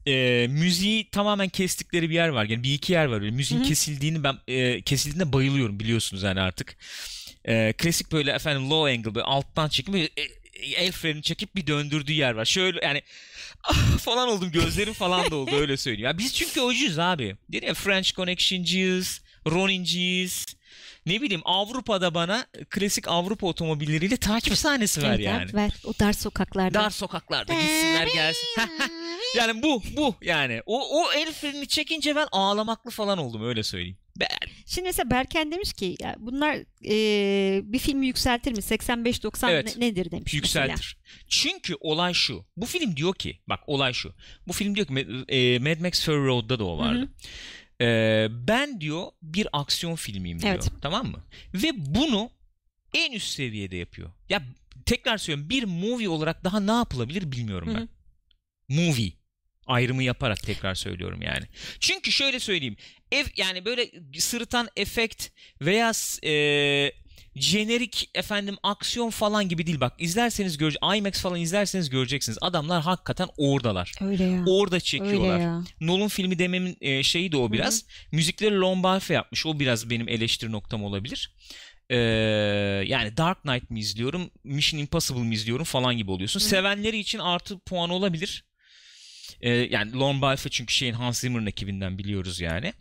[0.08, 2.44] e, müziği tamamen kestikleri bir yer var.
[2.44, 3.20] Yani bir iki yer var.
[3.20, 3.68] Böyle müziğin Hı hı.
[3.68, 6.76] kesildiğini ben e, kesildiğinde bayılıyorum biliyorsunuz yani artık.
[7.44, 10.22] E, klasik böyle efendim low angle böyle alttan çekim böyle, e,
[10.76, 12.44] el freni çekip bir döndürdüğü yer var.
[12.44, 13.02] Şöyle yani
[13.64, 16.06] ah falan oldum gözlerim falan da oldu öyle söyleyeyim.
[16.06, 17.36] Ya biz çünkü ocuyuz abi.
[17.52, 20.46] Dedi ya French Connection'cıyız, Ronin'ciyiz.
[21.08, 25.42] Ne bileyim Avrupa'da bana klasik Avrupa otomobilleriyle takip sahnesi ver Evet, yani.
[25.42, 25.70] evet, ver.
[25.84, 26.74] O dar sokaklarda.
[26.74, 28.46] Dar sokaklarda gitsinler gelsin.
[29.36, 30.62] yani bu bu yani.
[30.66, 33.98] O, o el freni çekince ben ağlamaklı falan oldum öyle söyleyeyim.
[34.20, 34.28] Ben,
[34.66, 36.54] Şimdi mesela Berken demiş ki ya bunlar
[36.90, 38.58] e, bir filmi yükseltir mi?
[38.58, 39.76] 85-90 Evet.
[39.76, 40.66] ne- nedir demiş mesela.
[40.66, 40.98] yükseltir.
[41.28, 42.44] Çünkü olay şu.
[42.56, 44.14] Bu film diyor ki bak olay şu.
[44.48, 44.94] Bu film diyor ki
[45.28, 47.08] e, Mad Max Fury Road'da da o vardı.
[47.80, 50.52] E, ben diyor bir aksiyon filmiyim diyor.
[50.52, 50.70] Evet.
[50.82, 51.24] Tamam mı?
[51.54, 52.30] Ve bunu
[52.94, 54.10] en üst seviyede yapıyor.
[54.28, 54.42] Ya
[54.86, 57.80] tekrar söylüyorum bir movie olarak daha ne yapılabilir bilmiyorum ben.
[57.80, 57.88] hı.
[58.68, 59.12] Movie
[59.66, 61.44] ayrımı yaparak tekrar söylüyorum yani.
[61.80, 62.76] Çünkü şöyle söyleyeyim.
[63.12, 65.28] Ev yani böyle sırıtan efekt
[65.60, 65.92] veya
[66.24, 66.92] e,
[67.40, 72.38] jenerik efendim aksiyon falan gibi değil bak izlerseniz görece IMAX falan izlerseniz göreceksiniz.
[72.40, 73.92] Adamlar hakikaten oradalar.
[74.00, 74.44] Öyle ya.
[74.46, 75.38] Orada Öyle çekiyorlar.
[75.38, 75.64] ya.
[75.80, 77.84] Nolan filmi dememin e, şeyi de o biraz.
[78.12, 79.46] Müzikleri Lon Balfe yapmış.
[79.46, 81.34] O biraz benim eleştiri noktam olabilir.
[81.90, 81.96] Ee,
[82.86, 86.40] yani Dark Knight mi izliyorum, Mission Impossible mi izliyorum falan gibi oluyorsun.
[86.40, 86.44] Hı.
[86.44, 88.44] Sevenleri için artı puan olabilir.
[89.40, 92.72] Ee, yani Lon Balfe çünkü şeyin Hans Zimmer'ın ekibinden biliyoruz yani.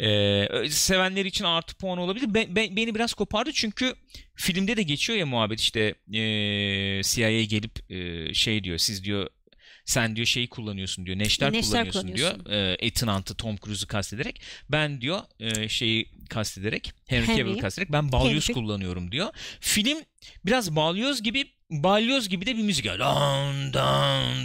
[0.00, 2.34] Ee, sevenleri için artı puan olabilir.
[2.34, 3.94] Be- be- beni biraz kopardı çünkü
[4.34, 5.80] filmde de geçiyor ya muhabbet işte
[6.12, 9.26] ee, CIA gelip ee, şey diyor siz diyor
[9.84, 11.18] sen diyor şeyi kullanıyorsun diyor.
[11.18, 12.30] Neşter, Neşter kullanıyorsun diyor.
[12.32, 12.82] kullanıyorsun.
[12.82, 14.40] E, Ethan Hunt'ı Tom Cruise'u kastederek.
[14.70, 17.38] Ben diyor e, şeyi kastederek Henry Henry'i.
[17.38, 18.54] Cavill'i kastederek ben balyoz Henry.
[18.54, 19.28] kullanıyorum diyor.
[19.60, 19.98] Film
[20.46, 22.86] biraz balyoz gibi balyoz gibi de bir müzik.
[22.86, 22.98] var.
[22.98, 23.72] Dun,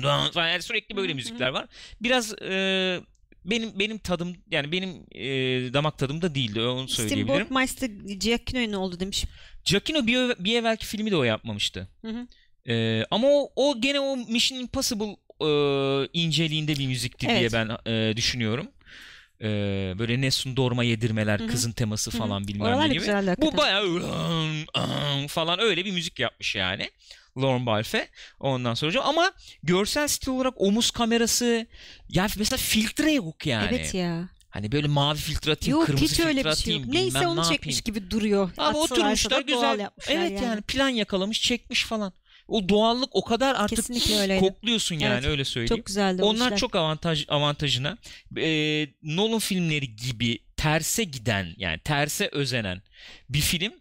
[0.04, 0.48] dun falan.
[0.48, 1.66] Yani sürekli böyle müzikler var.
[2.02, 3.00] Biraz e,
[3.46, 5.26] benim benim tadım yani benim e,
[5.74, 7.28] damak tadımda değildi onu söyleyebilirim.
[7.28, 9.26] Steamboat Meister Giacchino'ya oldu demiş.
[9.66, 11.88] Giacchino bir, bir evvelki filmi de o yapmamıştı.
[12.02, 12.28] Hı hı.
[12.68, 15.50] Ee, ama o, o gene o Mission Impossible e,
[16.14, 17.54] inceliğinde bir müzikti diye Evet.
[17.54, 18.68] ben e, düşünüyorum.
[19.44, 21.48] Ee, böyle Nessun Dorma yedirmeler, Hı hı.
[21.48, 23.00] kızın teması falan bilmem Oralar ne gibi.
[23.00, 24.02] güzeldi Bu bayağı
[25.28, 26.90] falan öyle bir müzik yapmış yani.
[27.38, 28.08] Lauren Balfe
[28.40, 29.32] ondan sonra ama
[29.64, 31.68] görsel stil olarak omuz kamerası
[32.10, 33.68] yani mesela filtre yok yani.
[33.70, 34.30] Evet ya.
[34.50, 36.94] Hani böyle mavi filtre atayım, Yok kırmızı hiç öyle filtre bir şey atayım, yok.
[36.94, 38.50] Neyse onu ne çekmiş gibi duruyor.
[38.58, 39.90] Abi Atsalarsa oturmuşlar güzel.
[40.08, 40.62] Evet yani.
[40.62, 42.14] plan yakalamış, çekmiş falan.
[42.48, 44.40] O doğallık o kadar artık Kesinlikle öyleydi.
[44.40, 45.78] kokluyorsun yani Evet, öyle söyleyeyim.
[45.78, 46.58] Çok güzeldi Onlar işler.
[46.58, 47.98] çok avantaj avantajına
[48.38, 52.82] e, Nolan filmleri gibi terse giden yani terse özenen
[53.30, 53.74] bir film.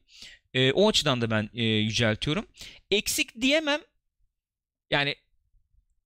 [0.55, 2.47] E, o açıdan da ben e, yüceltiyorum.
[2.91, 3.81] Eksik diyemem.
[4.91, 5.15] Yani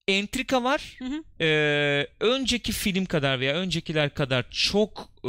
[0.07, 0.95] entrika var.
[0.99, 1.43] Hı hı.
[1.43, 5.27] E, önceki film kadar veya öncekiler kadar çok e,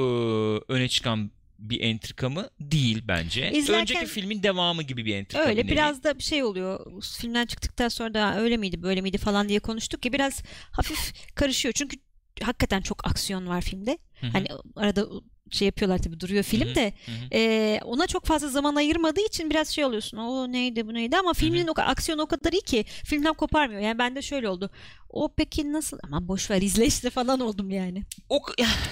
[0.72, 2.48] öne çıkan bir entrika mı?
[2.60, 3.50] Değil bence.
[3.52, 5.44] İzlerken- Önceki filmin devamı gibi bir entrika.
[5.44, 7.02] Öyle biraz da bir şey oluyor.
[7.18, 11.72] Filmden çıktıktan sonra da öyle miydi böyle miydi falan diye konuştuk ki biraz hafif karışıyor.
[11.72, 11.96] Çünkü
[12.42, 13.98] hakikaten çok aksiyon var filmde.
[14.20, 14.46] Hı hı, Hani
[14.76, 15.06] arada
[15.50, 16.92] şey yapıyorlar tabii duruyor film de
[17.32, 20.16] e, ona çok fazla zaman ayırmadığı için biraz şey oluyorsun.
[20.16, 23.80] O neydi bu neydi ama filmin o aksiyon o kadar iyi ki filmden koparmıyor.
[23.80, 24.70] Yani bende şöyle oldu.
[25.08, 25.98] O peki nasıl?
[26.02, 28.02] Aman boş ver izle işte falan oldum yani.
[28.28, 28.40] O,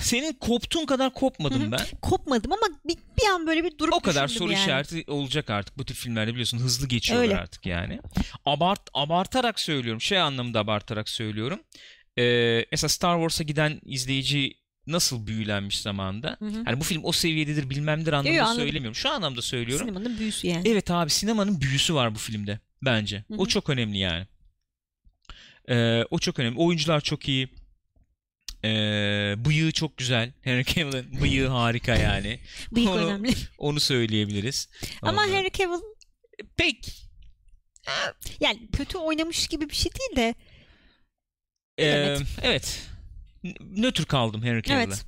[0.00, 1.80] senin koptuğun kadar kopmadım ben.
[2.02, 4.62] Kopmadım ama bir, bir an böyle bir durup O kadar soru yani.
[4.62, 7.36] işareti olacak artık bu tür filmlerde biliyorsun hızlı geçiyorlar Öyle.
[7.36, 8.00] artık yani.
[8.44, 10.00] Abart abartarak söylüyorum.
[10.00, 11.60] Şey anlamında abartarak söylüyorum.
[12.18, 14.54] Ee, mesela Star Wars'a giden izleyici
[14.86, 16.36] nasıl büyülenmiş zamanında.
[16.38, 16.62] Hı hı.
[16.64, 18.94] Hani bu film o seviyededir bilmemdir anlamında Yo, söylemiyorum.
[18.94, 19.86] Şu anlamda söylüyorum.
[19.88, 20.68] Sinemanın büyüsü yani.
[20.68, 23.24] Evet abi sinemanın büyüsü var bu filmde bence.
[23.28, 23.48] Hı O hı.
[23.48, 24.26] çok önemli yani.
[25.68, 26.58] Ee, o çok önemli.
[26.58, 27.48] Oyuncular çok iyi.
[28.64, 30.32] Ee, bıyığı çok güzel.
[30.42, 32.40] Henry Cavill'in bıyığı harika yani.
[32.72, 33.34] Bıyık Onu- önemli.
[33.58, 34.68] Onu söyleyebiliriz.
[35.02, 35.80] Ama Ondan- Henry Cavill
[36.56, 37.02] pek
[38.40, 40.34] yani kötü oynamış gibi bir şey değil de
[41.78, 42.22] Ee, Evet.
[42.42, 42.82] evet.
[43.76, 44.82] Nötr kaldım Henry Cavill'e.
[44.84, 45.04] evet.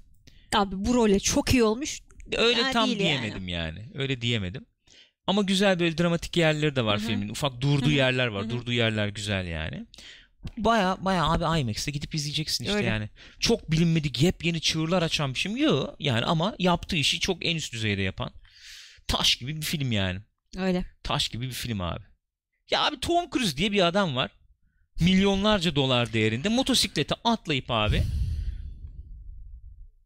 [0.55, 2.01] Abi bu role çok iyi olmuş.
[2.37, 3.09] Öyle Ya tam değil yani.
[3.23, 3.89] diyemedim yani.
[3.95, 4.67] Öyle diyemedim.
[5.27, 7.07] Ama güzel böyle dramatik yerleri de var Hı hı.
[7.07, 7.29] filmin.
[7.29, 7.95] Ufak durduğu Hı hı.
[7.95, 8.43] yerler var.
[8.43, 8.51] Hı hı.
[8.51, 9.87] Durduğu yerler güzel yani.
[10.57, 12.87] Baya baya abi IMAX'te gidip izleyeceksin işte Öyle.
[12.89, 13.09] yani.
[13.41, 17.73] Çok bilinmedik yepyeni çığırlar açan bir film yok yani ama yaptığı işi çok en üst
[17.73, 18.31] düzeyde yapan
[19.09, 20.21] taş gibi bir film yani.
[20.57, 20.85] Öyle.
[21.03, 22.03] Taş gibi bir film abi.
[22.71, 24.31] Ya abi Tom Cruise diye bir adam var.
[25.01, 28.03] Milyonlarca dolar değerinde motosiklete atlayıp abi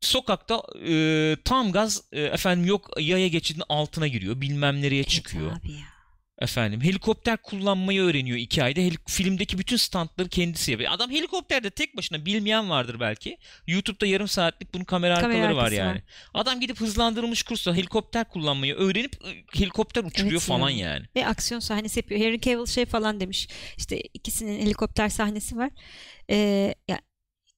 [0.07, 4.41] sokakta e, tam gaz e, efendim yok yaya geçidinin altına giriyor.
[4.41, 5.51] Bilmem nereye çıkıyor.
[5.53, 5.93] Evet abi ya.
[6.39, 8.81] Efendim helikopter kullanmayı öğreniyor iki ayda.
[8.81, 10.93] Heli- filmdeki bütün stuntları kendisi yapıyor.
[10.93, 13.39] Adam helikopterde tek başına bilmeyen vardır belki.
[13.67, 15.91] YouTube'da yarım saatlik bunun kamera, Kamera arkaları var yani.
[15.95, 16.03] var.
[16.35, 19.13] Adam gidip hızlandırılmış kursla helikopter kullanmayı öğrenip
[19.55, 21.05] helikopter uçuruyor Evet falan yani.
[21.17, 22.21] Ve aksiyon sahnesi yapıyor.
[22.21, 23.49] Harry Cavill şey falan demiş.
[23.79, 25.71] İşte ikisinin helikopter sahnesi var.
[26.31, 27.01] Ee, ya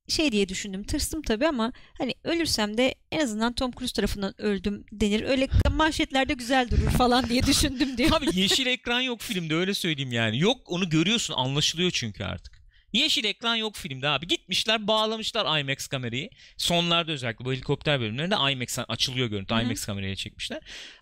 [0.08, 0.84] şey diye düşündüm.
[0.84, 5.22] Tırstım tabii ama hani ölürsem de en azından Tom Cruise tarafından öldüm denir.
[5.22, 8.10] Öyle manşetlerde güzel durur falan diye düşündüm diyor.
[8.12, 10.38] Abi yeşil ekran yok filmde öyle söyleyeyim yani.
[10.38, 12.64] Yok onu görüyorsun anlaşılıyor çünkü artık.
[12.92, 14.26] Yeşil ekran yok filmde abi.
[14.26, 16.30] Gitmişler bağlamışlar IMAX kamerayı.
[16.56, 19.54] Sonlarda özellikle bu helikopter bölümlerinde IMAX'ten açılıyor görüntü.
[19.54, 19.62] Hı hı.
[19.62, 20.60] IMAX kameraya çekmişler.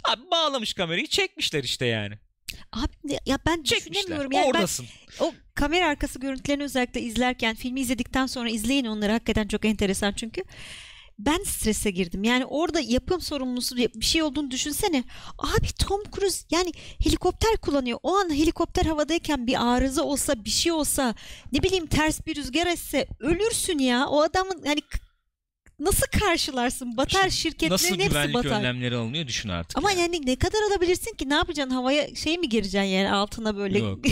[0.09, 2.19] Abi bağlamış kamerayı çekmişler işte yani.
[2.73, 3.95] Abi ya ben Çekmişler.
[3.95, 4.33] düşünemiyorum.
[4.33, 4.87] Yani ben Oradasın.
[5.21, 10.43] o kamera arkası görüntülerini özellikle izlerken filmi izledikten sonra izleyin onları hakikaten çok enteresan çünkü.
[11.19, 12.25] Ben strese girdim.
[12.25, 15.05] Yani orada yapım sorumlusu bir şey olduğunu düşünsene.
[15.39, 16.73] Abi Tom Cruise yani
[17.05, 17.99] helikopter kullanıyor.
[18.03, 21.15] O an helikopter havadayken bir arıza olsa bir şey olsa
[21.53, 24.07] ne bileyim ters bir rüzgar esse ölürsün ya.
[24.09, 24.81] O adamın hani
[25.85, 26.97] nasıl karşılarsın?
[26.97, 28.59] Batar şirketlerin Nasıl hepsi güvenlik batar.
[28.61, 29.79] önlemleri alınıyor düşün artık.
[29.79, 30.01] Ama yani.
[30.01, 31.29] yani ne kadar alabilirsin ki?
[31.29, 31.75] Ne yapacaksın?
[31.75, 33.79] Havaya şey mi gireceksin yani altına böyle?
[33.79, 34.05] Yok.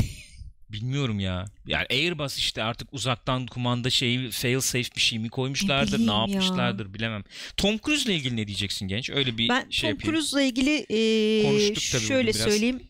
[0.73, 1.45] Bilmiyorum ya.
[1.67, 6.19] Yani Airbus işte artık uzaktan kumanda şeyi fail safe bir şey mi koymuşlardır, ne, ya.
[6.19, 7.25] yapmışlardır bilemem.
[7.57, 9.11] Tom Cruise'la ilgili ne diyeceksin genç?
[9.11, 10.15] Öyle bir Ben şey Tom yapayım.
[10.15, 12.81] Cruise'la ilgili e, Konuştuk tabii şöyle söyleyeyim.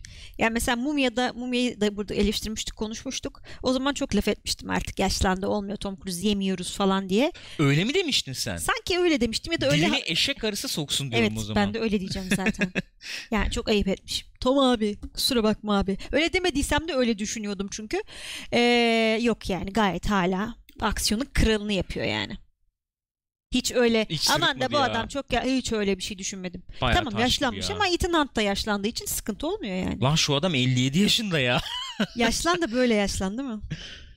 [0.40, 3.42] Yani mesela Mumya'da Mumya'yı da burada eleştirmiştik, konuşmuştuk.
[3.62, 7.32] O zaman çok laf etmiştim artık yaşlandı olmuyor Tom Cruise yemiyoruz falan diye.
[7.58, 8.56] Öyle mi demiştin sen?
[8.56, 11.66] Sanki öyle demiştim ya da öyle Dilini eşek arısı soksun diyorum Evet o zaman.
[11.66, 12.72] ben de öyle diyeceğim zaten.
[13.30, 14.28] yani çok ayıp etmişim.
[14.40, 15.96] Tom abi kusura bakma abi.
[16.12, 18.02] Öyle demediysem de öyle düşünüyordum çünkü.
[18.52, 22.36] Ee, yok yani gayet hala aksiyonun kralını yapıyor yani.
[23.54, 24.82] Hiç öyle Hiç aman da bu ya.
[24.82, 26.62] adam çok ya hiç öyle bir şey düşünmedim.
[26.80, 27.76] Bayağı tamam yaşlanmış ya.
[27.76, 30.00] ama Ethan Hunt da yaşlandığı için sıkıntı olmuyor yani.
[30.00, 31.60] Lan şu adam 57 yaşında ya.
[32.16, 33.62] Yaşlan da böyle yaşlandı mı?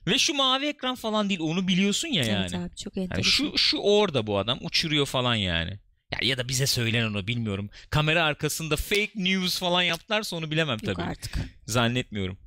[0.06, 2.40] Ve şu mavi ekran falan değil onu biliyorsun ya yani.
[2.40, 5.70] Evet abi çok Yani şu şu orada bu adam uçuruyor falan yani.
[6.12, 7.70] Ya, ya da bize söylenen onu bilmiyorum.
[7.90, 11.02] Kamera arkasında fake news falan yaptılarsa onu bilemem Yok tabii.
[11.08, 11.38] artık.
[11.66, 12.38] Zannetmiyorum.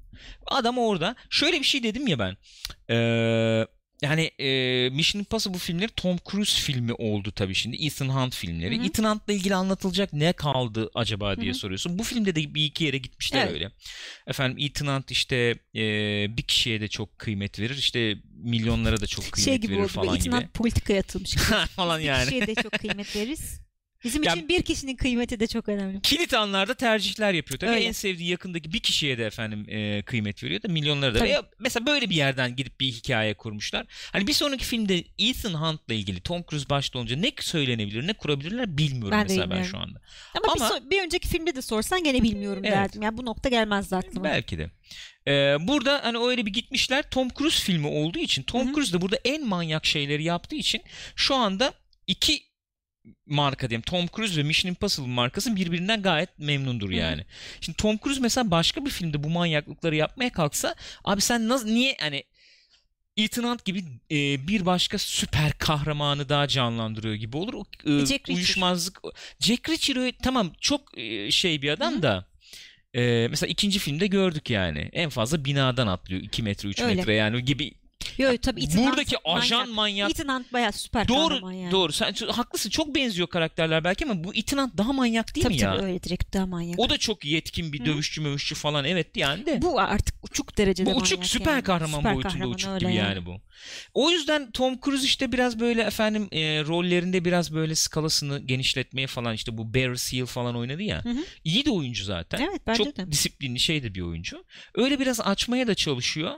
[0.46, 1.16] Adam orada.
[1.30, 2.38] Şöyle bir şey dedim ya ben.
[2.90, 3.66] Ee,
[4.02, 7.86] yani e, Mission Impossible filmleri Tom Cruise filmi oldu tabii şimdi.
[7.86, 8.78] Ethan Hunt filmleri.
[8.78, 8.86] Hı hı.
[8.86, 11.60] Ethan Hunt'la ilgili anlatılacak ne kaldı acaba diye Hı hı.
[11.60, 12.00] soruyorsun.
[12.00, 13.54] Bu filmde de bir iki yere gitmişler Evet.
[13.54, 13.72] öyle.
[14.28, 15.36] Efendim Ethan Hunt işte
[15.76, 15.82] e,
[16.38, 17.78] bir kişiye de çok kıymet verir.
[17.78, 19.88] İşte milyonlara da çok kıymet şey gibi verir oldu.
[19.88, 20.52] falan İtinat gibi.
[20.52, 21.36] politikaya atılmış
[21.76, 22.24] falan Bir yani.
[22.24, 23.60] kişiye de çok kıymet veririz.
[24.08, 26.01] Bizim Ya- için bir kişinin kıymeti de çok önemli.
[26.01, 27.60] Kilit anlarda tercihler yapıyor.
[27.60, 27.84] Tabii Öyle.
[27.86, 31.26] en sevdiği yakındaki bir kişiye de efendim e, kıymet veriyor da milyonlara da.
[31.26, 33.86] Ya mesela böyle bir yerden gidip bir hikaye kurmuşlar.
[34.12, 38.78] Hani bir sonraki filmde Ethan Hunt'la ilgili Tom Cruise başta olunca ne söylenebilir, ne kurabilirler
[38.78, 40.01] bilmiyorum Ben mesela ben şu anda.
[40.34, 42.78] Ama, bir, Ama- so- bir önceki filmde de sorsan gene bilmiyorum Evet.
[42.78, 43.01] derdim.
[43.01, 44.24] Yani bu nokta gelmezdi aklıma.
[44.24, 44.72] Belki de.
[45.28, 48.74] Ee, burada hani öyle bir gitmişler Tom Cruise filmi olduğu için Tom Hı hı.
[48.76, 50.82] Cruise da burada en manyak şeyleri yaptığı için
[51.16, 51.74] şu anda
[52.08, 52.47] iki
[53.26, 56.97] marka diyeyim Tom Cruise ve Mission Impossible markası birbirinden gayet memnundur Hı hı.
[56.97, 57.26] yani.
[57.62, 61.97] Şimdi Tom Cruise mesela başka bir filmde bu manyaklıkları yapmaya kalksa abi sen nasıl niye
[61.99, 62.24] hani
[63.18, 67.53] Ethan Hunt gibi e, bir başka süper kahramanı daha canlandırıyor gibi olur.
[67.53, 69.01] O e, Jack uyuşmazlık.
[69.39, 72.28] Jack Reacher tamam çok e, şey bir adam Hı da
[72.93, 74.89] e, mesela ikinci filmde gördük yani.
[74.93, 76.95] En fazla binadan atlıyor 2 metre 3 Öyle.
[76.95, 77.74] metre yani gibi.
[78.18, 79.76] Yo, yo, tabii Ethan Buradaki Hunt ajan manyak.
[79.76, 80.12] manyak.
[80.12, 81.72] Ethan Hunt bayağı süper Doğru kahraman yani.
[81.72, 81.91] doğru.
[81.91, 82.70] Sen haklısın.
[82.70, 85.74] Çok benziyor karakterler belki ama bu Ethan Hunt daha manyak değil tabii mi ya?
[85.76, 86.80] tabii öyle direkt daha manyak.
[86.80, 87.86] O da çok yetkin bir Hı.
[87.86, 89.62] dövüşçü mövüşçü falan evet yani de.
[89.62, 91.64] Bu artık uçuk derecede Bu uçuk süper yani.
[91.64, 93.26] kahraman Süper boyutunda kahraman uçuk gibi yani.
[93.26, 93.41] bu.
[93.93, 99.34] O yüzden Tom Cruise işte biraz böyle efendim e, rollerinde biraz böyle skalasını genişletmeye falan
[99.34, 101.06] işte bu Barry Seal falan oynadı ya.
[101.06, 101.24] Hı hı.
[101.43, 102.48] İyi de oyuncu zaten.
[102.52, 103.12] Evet bence Çok de.
[103.12, 104.45] disiplinli şey de bir oyuncu.
[104.76, 106.32] Öyle biraz açmaya da çalışıyor.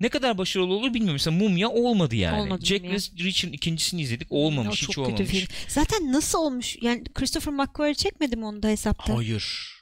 [0.00, 1.14] Ne kadar başarılı olur bilmiyorum.
[1.14, 2.40] Mesela Mumya olmadı yani.
[2.40, 2.84] Olmadı Jack.
[2.84, 4.26] Reacher'ın ikincisini izledik.
[4.30, 5.30] Olmamış, O hiç çok kötü olmamış.
[5.30, 5.48] film.
[5.68, 6.76] Zaten nasıl olmuş?
[6.82, 9.16] Yani Christopher McQuarrie çekmedi mi onu da hesapta?
[9.16, 9.74] Hayır.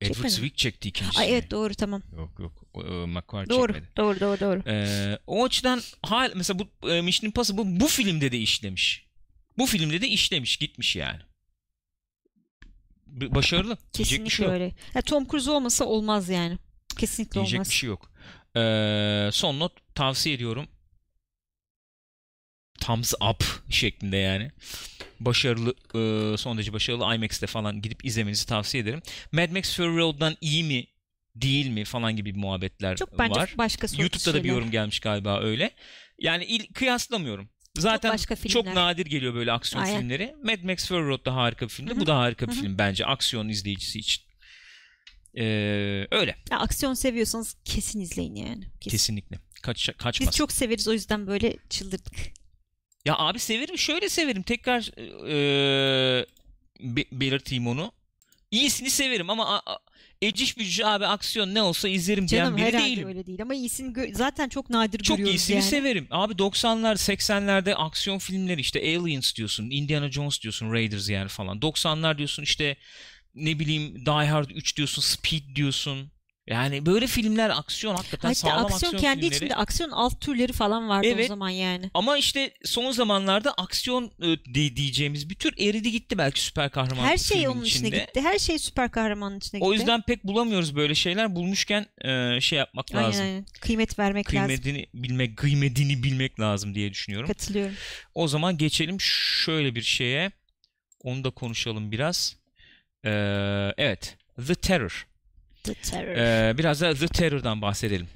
[0.00, 0.28] Edward?
[0.28, 1.22] Zwick çekti ikincisini.
[1.22, 2.02] Ay evet doğru tamam.
[2.16, 2.62] Yok yok.
[2.76, 3.72] E, McQuarrie Doğru.
[3.72, 3.92] çekmedi.
[3.96, 4.62] Doğru doğru doğru.
[4.66, 9.06] Ee, o açıdan hal mesela bu e, Mission Impossible bu filmde de işlemiş.
[9.58, 11.20] Bu filmde de işlemiş, gitmiş yani.
[13.06, 13.76] Başarılı.
[13.76, 14.74] Diyecek Kesinlikle şey öyle.
[14.94, 16.58] Ya Tom Cruise olmasa olmaz yani.
[16.98, 17.68] Kesinlikle Diyecek olmaz.
[17.70, 18.11] bir şey yok.
[18.56, 20.68] Ee, son not tavsiye ediyorum.
[22.80, 24.50] Thumbs up şeklinde yani.
[25.20, 29.02] Başarılı, e, son derece başarılı IMAX'te falan gidip izlemenizi tavsiye ederim.
[29.32, 30.86] Mad Max Fury Road'dan iyi mi
[31.36, 33.54] değil mi falan gibi muhabbetler Çok bence var.
[33.58, 34.54] başka YouTube'da da bir şeyler.
[34.54, 35.70] yorum gelmiş galiba öyle.
[36.18, 37.48] Yani il, kıyaslamıyorum.
[37.78, 39.98] Zaten başka çok, nadir geliyor böyle aksiyon Aynen.
[39.98, 40.34] filmleri.
[40.44, 42.00] Mad Max Fury Road da harika bir filmdi.
[42.00, 44.24] Bu da harika bir film bence aksiyon izleyicisi için.
[45.36, 46.36] Ee, öyle.
[46.50, 48.64] Ya, aksiyon seviyorsanız kesin izleyin yani.
[48.80, 48.90] Kesin.
[48.90, 49.38] Kesinlikle.
[49.62, 50.36] Kaç, Biz kaçmaz.
[50.36, 52.14] çok severiz o yüzden böyle çıldırdık.
[53.04, 53.78] Ya abi severim.
[53.78, 54.42] Şöyle severim.
[54.42, 54.90] Tekrar
[55.28, 56.26] e,
[56.80, 57.92] be- belirteyim onu.
[58.50, 59.78] İyisini severim ama a, a,
[60.22, 63.08] eciş bücüş abi aksiyon ne olsa izlerim diyen Canım biri değilim.
[63.08, 65.64] öyle değil ama iyisini gö- zaten çok nadir Çok görüyoruz iyisini yani.
[65.64, 66.06] severim.
[66.10, 71.58] Abi 90'lar 80'lerde aksiyon filmleri işte Aliens diyorsun, Indiana Jones diyorsun, Raiders yani falan.
[71.58, 72.76] 90'lar diyorsun işte
[73.34, 76.12] ne bileyim Die Hard 3 diyorsun, Speed diyorsun.
[76.46, 79.36] Yani böyle filmler aksiyon hakikaten Hatta sağlam aksiyon, aksiyon, kendi filmleri.
[79.36, 81.24] içinde aksiyon alt türleri falan vardı Evet.
[81.24, 81.90] o zaman yani.
[81.94, 84.10] Ama işte son zamanlarda aksiyon
[84.54, 88.04] de- diyeceğimiz bir tür eridi gitti belki süper kahraman Her şey onun içine içinde.
[88.04, 88.20] gitti.
[88.20, 89.68] Her şey süper kahramanın içine gitti.
[89.68, 91.34] O yüzden pek bulamıyoruz böyle şeyler.
[91.36, 93.22] Bulmuşken e, şey yapmak aynen, lazım.
[93.24, 93.44] aynen.
[93.60, 94.46] kıymet vermek lazım.
[94.46, 97.28] Kıymetini bilmek, kıymetini bilmek lazım diye düşünüyorum.
[97.28, 97.74] Katılıyorum.
[98.14, 100.32] O zaman geçelim şöyle bir şeye.
[101.00, 102.41] Onu da konuşalım biraz.
[103.04, 104.16] Ee, evet.
[104.46, 105.06] The Terror.
[105.62, 106.16] The Terror.
[106.16, 108.08] Ee, biraz da The Terror'dan bahsedelim.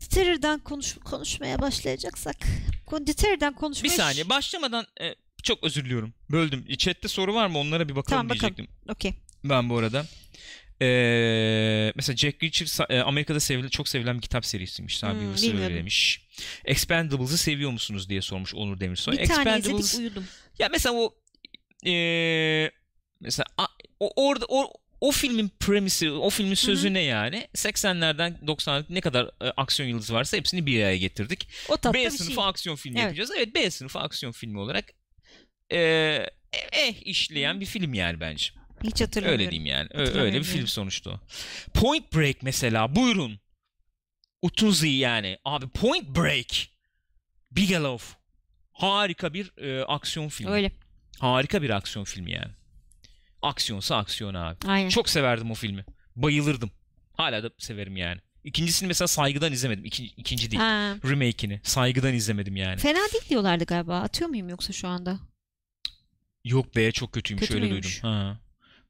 [0.00, 2.36] The Terror'dan konuş konuşmaya başlayacaksak.
[3.06, 3.84] The Terror'dan konuşmaya...
[3.84, 4.28] Bir saniye.
[4.28, 6.14] Başlamadan e, çok özür diliyorum.
[6.30, 6.66] Böldüm.
[6.78, 7.58] Chat'te soru var mı?
[7.58, 8.56] Onlara bir bakalım Tamam, bakalım.
[8.56, 8.92] diyecektim.
[8.94, 9.14] Okey.
[9.44, 10.06] Ben bu arada.
[10.82, 14.98] Ee, mesela Jack Reacher e, Amerika'da sevilen, çok sevilen bir kitap serisiymiş.
[14.98, 16.26] Sabi Hmm, öyle demiş.
[16.64, 19.18] Expendables'ı seviyor musunuz diye sormuş Onur Demirsoy.
[19.18, 20.24] Bir tane izledik uyudum.
[20.58, 21.14] Ya mesela o
[21.84, 22.70] eee,
[23.20, 23.46] mesela
[24.00, 27.48] o orada o o filmin premisi, o filmin sözü ne yani?
[27.54, 31.48] 80'lerden 90'lık ne kadar e, aksiyon yıldızı varsa hepsini bir araya getirdik.
[31.68, 32.44] O tatlı B bir sınıfı şey.
[32.44, 33.04] aksiyon filmi Evet.
[33.06, 33.30] yapacağız.
[33.36, 34.84] Evet B sınıfı aksiyon filmi olarak
[35.70, 36.30] eee,
[36.72, 38.46] eh işleyen bir film yani bence.
[38.84, 39.40] Hiç hatırlamıyorum.
[39.40, 39.88] Öyle diyeyim yani.
[39.94, 41.20] Ö- öyle bir film sonuçta o.
[41.74, 43.38] Point Break mesela buyurun.
[44.42, 45.38] Utuzi yani.
[45.44, 46.46] Abi Point Break.
[47.50, 48.16] Bigelow.
[48.72, 50.50] Harika bir e, aksiyon filmi.
[50.50, 50.72] Öyle.
[51.18, 52.52] Harika bir aksiyon filmi yani.
[53.44, 54.56] Aksiyonsa aksiyon abi.
[54.66, 54.88] Aynen.
[54.88, 55.84] Çok severdim o filmi.
[56.16, 56.70] Bayılırdım.
[57.12, 58.20] Hala da severim yani.
[58.44, 59.84] İkincisini mesela saygıdan izlemedim.
[59.84, 60.60] İkinci, ikinci değil.
[60.62, 60.96] Ha.
[61.04, 61.60] Remake'ini.
[61.62, 62.76] Saygıdan izlemedim yani.
[62.80, 64.00] Fena değil diyorlardı galiba.
[64.00, 65.18] Atıyor muyum yoksa şu anda?
[66.44, 68.02] Yok be çok kötüymüş Kötü öyle müymüş?
[68.02, 68.10] duydum.
[68.10, 68.38] Ha.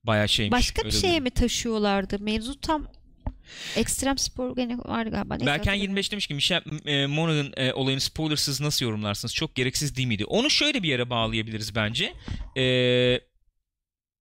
[0.04, 0.52] Bayağı şeymiş.
[0.52, 1.22] Başka bir şeye duydum.
[1.22, 2.18] mi taşıyorlardı?
[2.18, 2.88] Mevzu tam
[3.76, 5.34] Ekstrem spor gene vardı galiba.
[5.34, 9.34] Neyse, Berken 25 demiş ki Michel e, Monaghan e, olayını spoilersız nasıl yorumlarsınız?
[9.34, 10.24] Çok gereksiz değil miydi?
[10.24, 12.14] Onu şöyle bir yere bağlayabiliriz bence.
[12.56, 13.20] Eee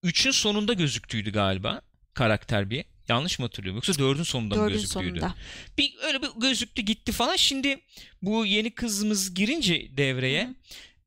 [0.03, 1.81] 3'ün sonunda gözüktüydü galiba
[2.13, 2.85] karakter bir.
[3.09, 5.19] Yanlış mı hatırlıyorum yoksa dördün sonunda dördün mı gözüktüydü?
[5.19, 5.35] Sonunda.
[5.77, 7.35] Bir öyle bir gözüktü gitti falan.
[7.35, 7.80] Şimdi
[8.21, 10.55] bu yeni kızımız girince devreye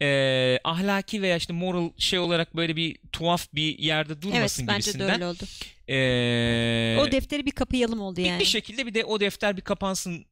[0.03, 4.91] e, ahlaki veya işte moral şey olarak böyle bir tuhaf bir yerde durmasın evet, bence
[4.91, 5.09] gibisinden.
[5.09, 5.45] bence de öyle oldu.
[5.89, 8.41] E, o defteri bir kapayalım oldu yani.
[8.41, 10.27] Bir, şekilde bir de o defter bir kapansın.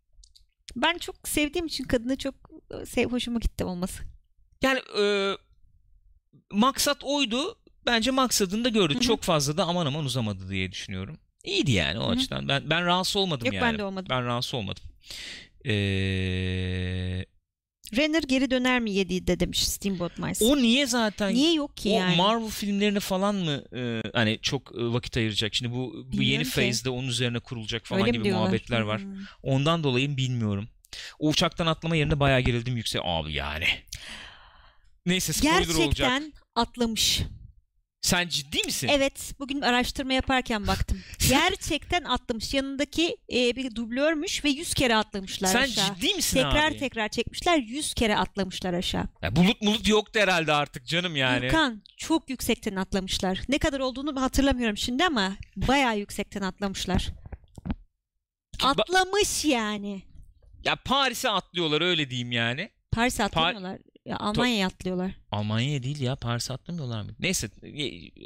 [0.77, 2.35] Ben çok sevdiğim için kadına çok
[2.87, 4.03] sev, hoşuma gitti olması.
[4.63, 5.35] Yani e,
[6.53, 9.01] maksat oydu Bence maksadını da hı.
[9.01, 11.19] Çok fazla da aman aman uzamadı diye düşünüyorum.
[11.45, 12.49] İyiydi yani o açıdan.
[12.49, 13.65] Ben ben rahatsız olmadım Yok yani.
[13.65, 14.07] ben de olmadım.
[14.11, 14.83] Ben rahatsız olmadım.
[15.67, 17.25] Ee,
[17.97, 20.45] Renner geri döner mi 7'de demiş Steamboat Mice.
[20.45, 22.17] o niye zaten Niye yok ki o yani?
[22.17, 25.55] Marvel filmlerine falan mı e, hani çok e, vakit ayıracak?
[25.55, 26.51] Şimdi bu, bu yeni Bilmiyorum ki.
[26.51, 28.43] phase'de onun üzerine kurulacak falan Öyle gibi diyorlar?
[28.43, 29.01] muhabbetler var.
[29.01, 29.17] Hmm.
[29.43, 30.69] Ondan dolayı bilmiyorum.
[31.19, 33.67] O uçaktan atlama yerine bayağı gerildim yüksek abi yani.
[35.07, 35.77] Neyse spoiler olacak.
[35.77, 37.21] Gerçekten atlamış.
[38.05, 38.89] Sen ciddi misin?
[38.93, 41.01] Evet, bugün araştırma yaparken baktım.
[41.29, 42.55] Gerçekten atlamış.
[42.55, 45.95] Yanındaki e, bir dublörmüş ve 100 kere atlamışlar Sen aşağı.
[45.95, 46.79] ciddi misin Tekrar abi?
[46.79, 47.59] tekrar çekmişler.
[47.59, 49.05] 100 kere atlamışlar aşağı.
[49.23, 51.41] Ya bulut mulut yoktu herhalde artık canım yani.
[51.41, 53.41] Gürkan çok yüksekten atlamışlar.
[53.49, 57.09] Ne kadar olduğunu hatırlamıyorum şimdi ama bayağı yüksekten atlamışlar.
[58.63, 60.03] Atlamış yani.
[60.65, 62.71] Ya Paris'e atlıyorlar öyle diyeyim yani.
[62.93, 63.79] Paris'e atlamıyorlar.
[64.05, 65.13] Ya Almanya'ya atlıyorlar.
[65.31, 67.11] Almanya'ya değil ya Paris'e atlamıyorlar mı?
[67.19, 67.51] Neyse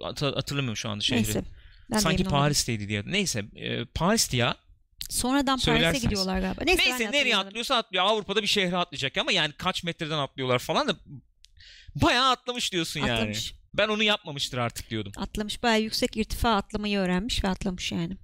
[0.02, 1.22] hat- hatırlamıyorum şu anda şehri.
[1.22, 1.44] Neyse.
[1.90, 2.24] Ben Sanki.
[2.24, 3.02] Paris'teydi diye.
[3.06, 4.56] Neyse e, Paris'ti ya.
[5.10, 6.64] Sonradan Paris'e gidiyorlar galiba.
[6.64, 8.04] Neyse, Neyse nereye atlıyorsa atlıyor.
[8.04, 10.96] Avrupa'da bir şehre atlayacak ama yani kaç metreden atlıyorlar falan da
[11.94, 13.12] bayağı atlamış diyorsun yani.
[13.12, 13.54] Atlamış.
[13.74, 15.12] Ben onu yapmamıştır artık diyordum.
[15.16, 15.62] Atlamış.
[15.62, 18.16] Bayağı yüksek irtifa atlamayı öğrenmiş ve atlamış yani.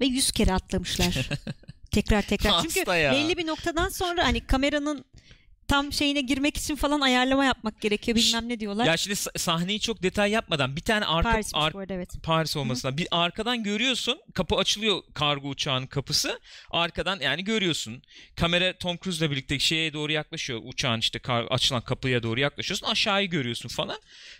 [0.00, 1.28] Ve yüz kere atlamışlar.
[1.90, 2.62] tekrar tekrar.
[2.62, 5.04] Çünkü belli bir noktadan sonra hani kameranın
[5.68, 8.16] tam şeyine girmek için falan ayarlama yapmak gerekiyor.
[8.16, 8.84] Bilmem ne diyorlar.
[8.86, 12.10] Ya şimdi sa- sahneyi çok detay yapmadan bir tane arka Paris'miş ar- arada evet.
[12.22, 12.96] Paris olmasına.
[12.96, 14.20] Bir arkadan görüyorsun.
[14.34, 16.40] Kapı açılıyor kargo uçağının kapısı.
[16.70, 18.02] Arkadan yani görüyorsun.
[18.36, 20.60] Kamera Tom Cruise'la birlikte şeye doğru yaklaşıyor.
[20.64, 22.86] Uçağın işte kar- açılan kapıya doğru yaklaşıyorsun.
[22.86, 23.96] Aşağıyı görüyorsun falan.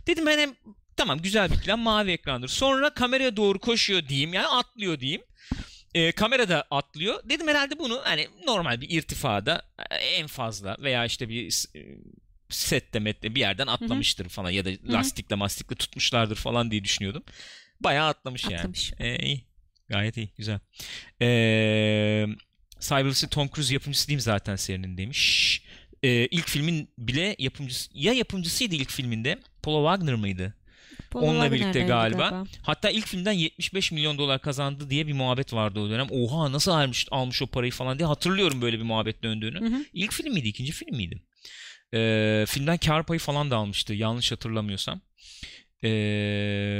[0.06, 0.54] Dedim ben hem
[0.96, 2.48] tamam güzel bir plan mavi ekrandır.
[2.48, 4.34] Sonra kameraya doğru koşuyor diyeyim.
[4.34, 5.22] Yani atlıyor diyeyim.
[5.94, 7.20] Ee, kamera da atlıyor.
[7.28, 11.80] Dedim herhalde bunu hani normal bir irtifada e, en fazla veya işte bir e,
[12.48, 17.22] sette mette bir yerden atlamıştır falan ya da lastikle mastikle tutmuşlardır falan diye düşünüyordum.
[17.80, 18.92] Bayağı atlamış, Atlamış.
[18.98, 19.10] yani.
[19.10, 19.44] Ee, iyi.
[19.88, 20.30] Gayet iyi.
[20.36, 20.60] Güzel.
[21.22, 22.26] Ee,
[22.80, 25.62] Cybers'ı Tom Cruise yapımcısı değil mi zaten serinin demiş.
[26.02, 29.38] Ee, ilk filmin bile yapımcısı ya yapımcısıydı ilk filminde.
[29.62, 30.54] Paul Wagner mıydı?
[31.10, 32.44] Paul Onunla birlikte galiba.
[32.62, 36.06] Hatta ilk filmden 75 milyon dolar kazandı diye bir muhabbet vardı o dönem.
[36.10, 39.60] Oha nasıl almış, almış o parayı falan diye hatırlıyorum böyle bir muhabbet döndüğünü.
[39.60, 39.84] Hı hı.
[39.92, 41.22] İlk film miydi, ikinci film miydi?
[41.94, 45.00] Ee, filmden kar payı falan da almıştı yanlış hatırlamıyorsam.
[45.84, 45.88] Ee,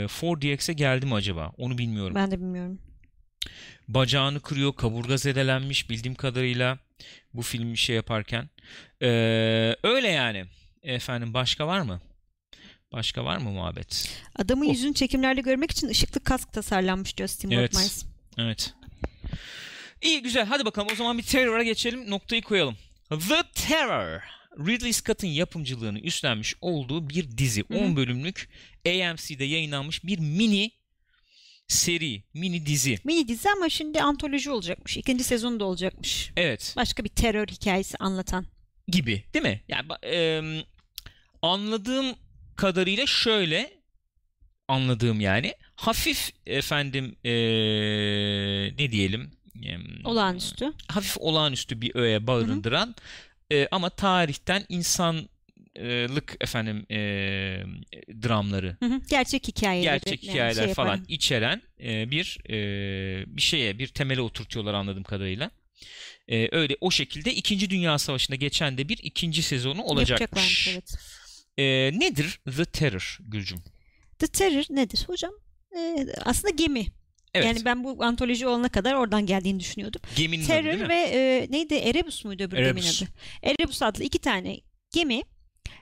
[0.09, 1.52] 4DX'e geldi mi acaba?
[1.56, 2.14] Onu bilmiyorum.
[2.14, 2.78] Ben de bilmiyorum.
[3.88, 6.78] Bacağını kırıyor, kaburga zedelenmiş bildiğim kadarıyla
[7.34, 8.48] bu film şey yaparken.
[9.02, 10.44] Ee, öyle yani.
[10.82, 12.00] Efendim başka var mı?
[12.93, 14.10] Başka var mı muhabbet?
[14.36, 17.74] Adamın O- yüzünü çekimlerde görmek için ışıklı kask tasarlanmış diyor Steamboat Evet.
[17.74, 18.06] Mice.
[18.39, 18.74] Evet.
[20.02, 20.47] İyi güzel.
[20.47, 22.10] Hadi bakalım o zaman bir Terror'a geçelim.
[22.10, 22.77] Noktayı koyalım.
[23.10, 24.20] The Terror.
[24.66, 27.65] Ridley Scott'ın yapımcılığını üstlenmiş olduğu bir dizi.
[27.69, 27.78] Hı hı.
[27.78, 28.48] 10 bölümlük
[28.86, 30.70] AMC'de yayınlanmış bir mini
[31.69, 32.98] seri, mini dizi.
[33.05, 34.97] Mini dizi ama şimdi antoloji olacakmış.
[34.97, 36.31] İkinci sezonu da olacakmış.
[36.36, 36.74] Evet.
[36.77, 38.47] Başka bir terör hikayesi anlatan.
[38.89, 39.62] Gibi değil mi?
[39.69, 40.62] Yani em,
[41.43, 42.15] anladığım
[42.59, 43.70] kadarıyla şöyle
[44.68, 49.30] anladığım yani hafif efendim eee, ne diyelim
[50.05, 50.72] Olağanüstü.
[50.89, 52.94] hafif olağanüstü bir öğe barındıran
[53.52, 56.97] e, ama tarihten insanlık efendim e,
[58.22, 59.01] dramları Hı hı.
[59.10, 59.85] Gerçek hikayeleri.
[59.85, 61.05] gerçek yani hikayeler şey falan yapan.
[61.09, 62.56] içeren e, bir e,
[63.36, 65.51] bir şeye bir temele oturtuyorlar anladığım kadarıyla.
[66.28, 67.70] E, öyle o şekilde 2.
[67.70, 70.20] Dünya Savaşı'nda geçen de bir ikinci sezonu olacakmış.
[70.20, 70.94] Yapacaklarmış evet.
[71.59, 73.59] E, nedir The Terror Gülcüm?
[74.18, 75.32] The Terror nedir hocam?
[75.76, 76.86] Ee, aslında gemi.
[77.35, 77.47] Evet.
[77.47, 80.01] Yani ben bu antoloji olana kadar oradan geldiğini düşünüyordum.
[80.16, 80.89] geminin adı Terror mi?
[80.89, 81.74] ve e, neydi?
[81.74, 83.02] Erebus muydu öbür geminin Erebus.
[83.02, 83.10] adı?
[83.43, 84.60] Erebus adlı iki tane
[84.93, 85.22] gemi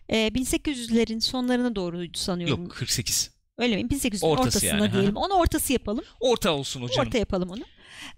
[0.08, 2.62] e, 1800'lerin sonlarına doğruydu sanıyorum.
[2.62, 3.30] Yok 48.
[3.58, 3.82] Öyle mi?
[3.82, 5.16] 1800'lerin Ortası ortasında yani, diyelim.
[5.16, 6.04] Onu ortası yapalım.
[6.20, 7.06] Orta olsun o canım.
[7.08, 7.62] Orta yapalım onu.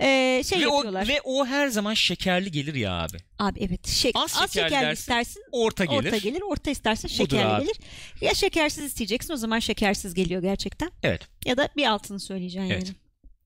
[0.00, 1.09] Ee, şey ve, o, yapıyorlar.
[1.09, 3.16] ve o her zaman şekerli gelir ya abi.
[3.38, 3.86] Abi evet.
[3.88, 5.42] Şek- Az az, şekerli şekerli dersin, istersin.
[5.52, 6.06] Orta gelir.
[6.06, 6.40] Orta gelir.
[6.42, 7.76] Orta istersen şekerli gelir.
[8.20, 10.90] Ya şekersiz isteyeceksin o zaman şekersiz geliyor gerçekten.
[11.02, 11.28] Evet.
[11.46, 12.86] Ya da bir altını söyleyeceksin Evet.
[12.86, 12.96] yani.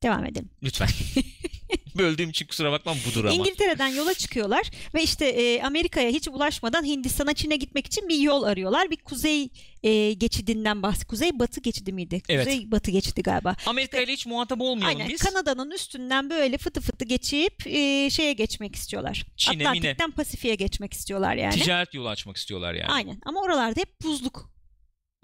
[0.03, 0.51] Devam edelim.
[0.63, 0.89] Lütfen.
[1.99, 3.35] Böldüğüm için kusura bakmam budur ama.
[3.35, 8.43] İngiltere'den yola çıkıyorlar ve işte e, Amerika'ya hiç ulaşmadan Hindistan'a Çin'e gitmek için bir yol
[8.43, 8.91] arıyorlar.
[8.91, 9.49] Bir kuzey
[9.83, 11.05] e, geçidinden bahs.
[11.05, 12.23] Kuzey batı geçidi miydi?
[12.29, 12.45] Evet.
[12.45, 13.57] Kuzey batı geçidi galiba.
[13.67, 15.13] Amerika ile hiç muhatap olmayalım Aynen.
[15.13, 15.21] biz.
[15.23, 19.27] Kanada'nın üstünden böyle fıtı fıtı geçip e, şeye geçmek istiyorlar.
[19.37, 19.69] Çin'e.
[19.69, 21.55] Atlantik'ten Pasifik'e geçmek istiyorlar yani.
[21.55, 22.93] Ticaret yolu açmak istiyorlar yani.
[22.93, 23.21] Aynen.
[23.25, 24.53] Ama oralarda hep buzluk.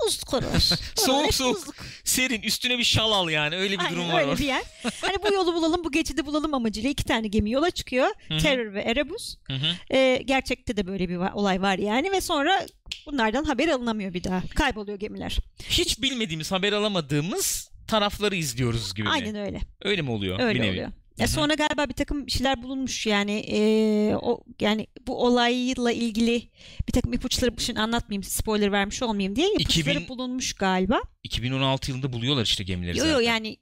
[0.03, 0.33] Oralar.
[0.35, 1.57] Oralar Soğuk soğuk.
[1.57, 1.75] buzluk.
[2.05, 4.41] Serin üstüne bir şal al yani öyle bir Aynen durum var öyle orada.
[4.41, 4.63] bir yer.
[5.01, 8.07] Hani bu yolu bulalım, bu geçidi bulalım amacıyla iki tane gemi yola çıkıyor.
[8.29, 8.39] Hı hı.
[8.39, 9.37] Terror ve Erebus.
[9.47, 9.95] Hı hı.
[9.97, 12.67] Ee, gerçekte de böyle bir va- olay var yani ve sonra
[13.07, 14.43] bunlardan haber alınamıyor bir daha.
[14.55, 15.37] Kayboluyor gemiler.
[15.69, 19.13] Hiç bilmediğimiz haber alamadığımız tarafları izliyoruz gibi mi?
[19.13, 19.61] Aynen öyle.
[19.83, 20.41] Öyle mi oluyor?
[20.41, 20.71] Öyle bir nevi?
[20.73, 20.93] oluyor.
[21.19, 26.43] Ya sonra galiba bir takım şeyler bulunmuş yani ee, o yani bu olayla ilgili
[26.89, 31.01] bir takım ipuçları şimdi anlatmayayım spoiler vermiş olmayayım diye ipuçları 2000 bulunmuş galiba.
[31.25, 33.15] 2016 yılında buluyorlar işte gemileri Yo zaten.
[33.15, 33.57] yo yani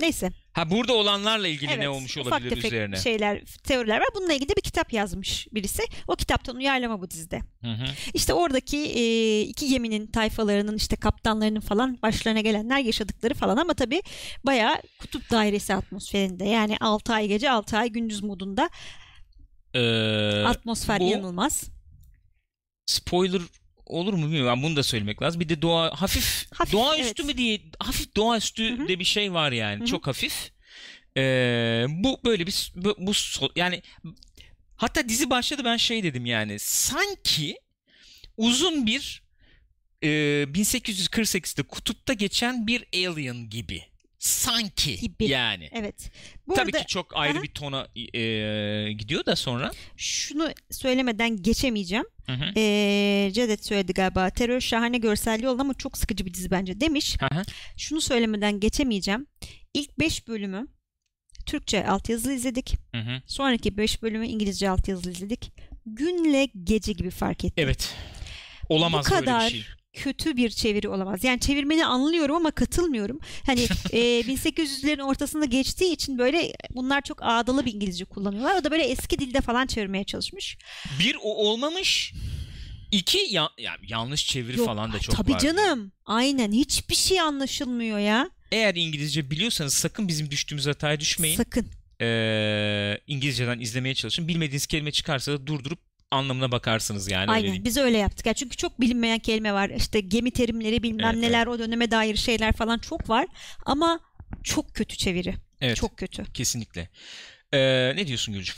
[0.00, 0.30] neyse.
[0.52, 2.96] Ha burada olanlarla ilgili Evet, ne olmuş ufak olabilir tefek üzerine?
[2.96, 4.08] şeyler, teoriler var.
[4.14, 5.82] Bununla ilgili de bir kitap yazmış birisi.
[6.08, 7.40] O kitaptan uyarlama bu dizide.
[7.62, 7.84] Hı hı.
[8.14, 14.02] İşte oradaki e, iki geminin tayfalarının işte kaptanlarının falan başlarına gelenler yaşadıkları falan ama tabii
[14.44, 16.44] bayağı kutup dairesi atmosferinde.
[16.44, 18.70] Yani 6 ay gece 6 ay gündüz modunda
[19.74, 21.70] Ee, atmosfer bu- inanılmaz.
[22.86, 23.40] spoiler
[23.90, 24.52] olur mu bilmiyorum.
[24.56, 25.40] Ben bunu da söylemek lazım.
[25.40, 27.24] Bir de doğa hafif, Hafif, doğaüstü evet.
[27.24, 28.88] mü diye hafif doğaüstü Hı hı.
[28.88, 29.78] de bir şey var yani.
[29.78, 29.86] Hı hı.
[29.86, 30.50] Çok hafif.
[31.16, 33.12] Ee, bu böyle bir bu, bu
[33.56, 33.82] yani
[34.76, 37.56] hatta dizi başladı ben şey dedim yani sanki
[38.36, 39.22] uzun bir
[40.02, 43.89] e, 1848'de kutupta geçen bir alien gibi.
[44.20, 45.28] Sanki Gibi.
[45.28, 45.68] yani.
[45.72, 46.10] Evet.
[46.46, 47.42] Bu Tabii arada ki çok ayrı Aha.
[47.42, 49.70] bir tona e, gidiyor da sonra.
[49.96, 52.04] şunu söylemeden geçemeyeceğim.
[52.26, 52.52] Hı hı.
[52.56, 54.30] Ee, Cedet söyledi galiba.
[54.30, 57.16] Terör şahane görselliği oldu ama çok sıkıcı bir dizi bence demiş.
[57.20, 57.42] Hı hı.
[57.76, 59.26] Şunu söylemeden geçemeyeceğim.
[59.74, 60.66] İlk 5 bölümü
[61.46, 62.74] Türkçe altyazılı izledik.
[62.94, 63.22] Hı hı.
[63.26, 65.52] Sonraki 5 bölümü İngilizce altyazılı izledik.
[65.86, 67.64] Günle gece gibi fark ettim.
[67.64, 67.94] Evet.
[68.68, 69.64] Olamaz Bu böyle bir kadar şey.
[69.92, 71.24] Kötü bir çeviri olamaz.
[71.24, 73.20] Yani çevirmeni anlıyorum ama katılmıyorum.
[73.46, 73.60] Hani
[73.92, 78.60] e, 1800'lerin ortasında geçtiği için böyle bunlar çok ağdalı bir İngilizce kullanıyorlar.
[78.60, 80.58] O da böyle eski dilde falan çevirmeye çalışmış.
[81.00, 82.12] Bir o olmamış.
[82.90, 85.38] İki ya, ya yanlış çeviri Yok, falan da çok Tabii var.
[85.38, 85.92] canım.
[86.06, 86.52] Aynen.
[86.52, 88.30] Hiçbir şey anlaşılmıyor ya.
[88.52, 91.36] Eğer İngilizce biliyorsanız sakın bizim düştüğümüz hataya düşmeyin.
[91.36, 91.66] Sakın.
[92.00, 94.28] Ee, İngilizceden izlemeye çalışın.
[94.28, 95.78] Bilmediğiniz kelime çıkarsa da durdurup
[96.10, 97.30] anlamına bakarsınız yani.
[97.30, 97.64] Aynen.
[97.64, 98.26] Biz öyle yaptık.
[98.26, 99.70] Yani çünkü çok bilinmeyen kelime var.
[99.70, 103.26] İşte gemi terimleri bilmem Evet, neler o döneme dair şeyler falan çok var.
[103.66, 104.00] Ama
[104.42, 105.34] çok kötü çeviri.
[105.60, 105.76] Evet.
[105.76, 106.24] Çok kötü.
[106.32, 106.88] Kesinlikle.
[107.52, 108.54] Ee, ne diyorsun Gülcüm?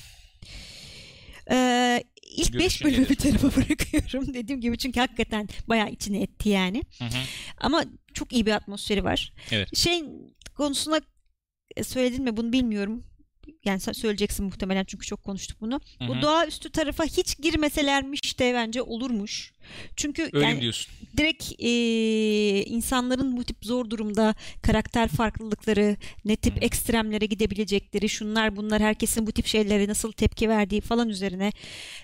[1.51, 2.05] Ee,
[2.37, 6.83] ilk 5 Görüşün bölümü bir tarafa bırakıyorum dediğim gibi çünkü hakikaten bayağı içine etti yani.
[6.99, 7.19] Hı hı.
[7.59, 7.85] Ama
[8.15, 9.33] çok iyi bir atmosferi var.
[9.51, 9.77] Evet.
[9.77, 10.05] Şey
[10.57, 11.01] konusuna
[11.77, 13.05] e, söyledin mi bunu bilmiyorum.
[13.65, 15.81] Yani sen söyleyeceksin muhtemelen çünkü çok konuştuk bunu.
[15.99, 19.53] Hı Bu doğaüstü tarafa hiç girmeselermiş de bence olurmuş.
[19.97, 20.95] Çünkü Öyle yani diyorsun?
[21.17, 21.71] direkt e,
[22.65, 26.61] insanların bu tip zor durumda karakter farklılıkları, ne tip Hı.
[26.61, 31.53] ekstremlere gidebilecekleri, şunlar bunlar herkesin bu tip şeylere nasıl tepki verdiği falan üzerine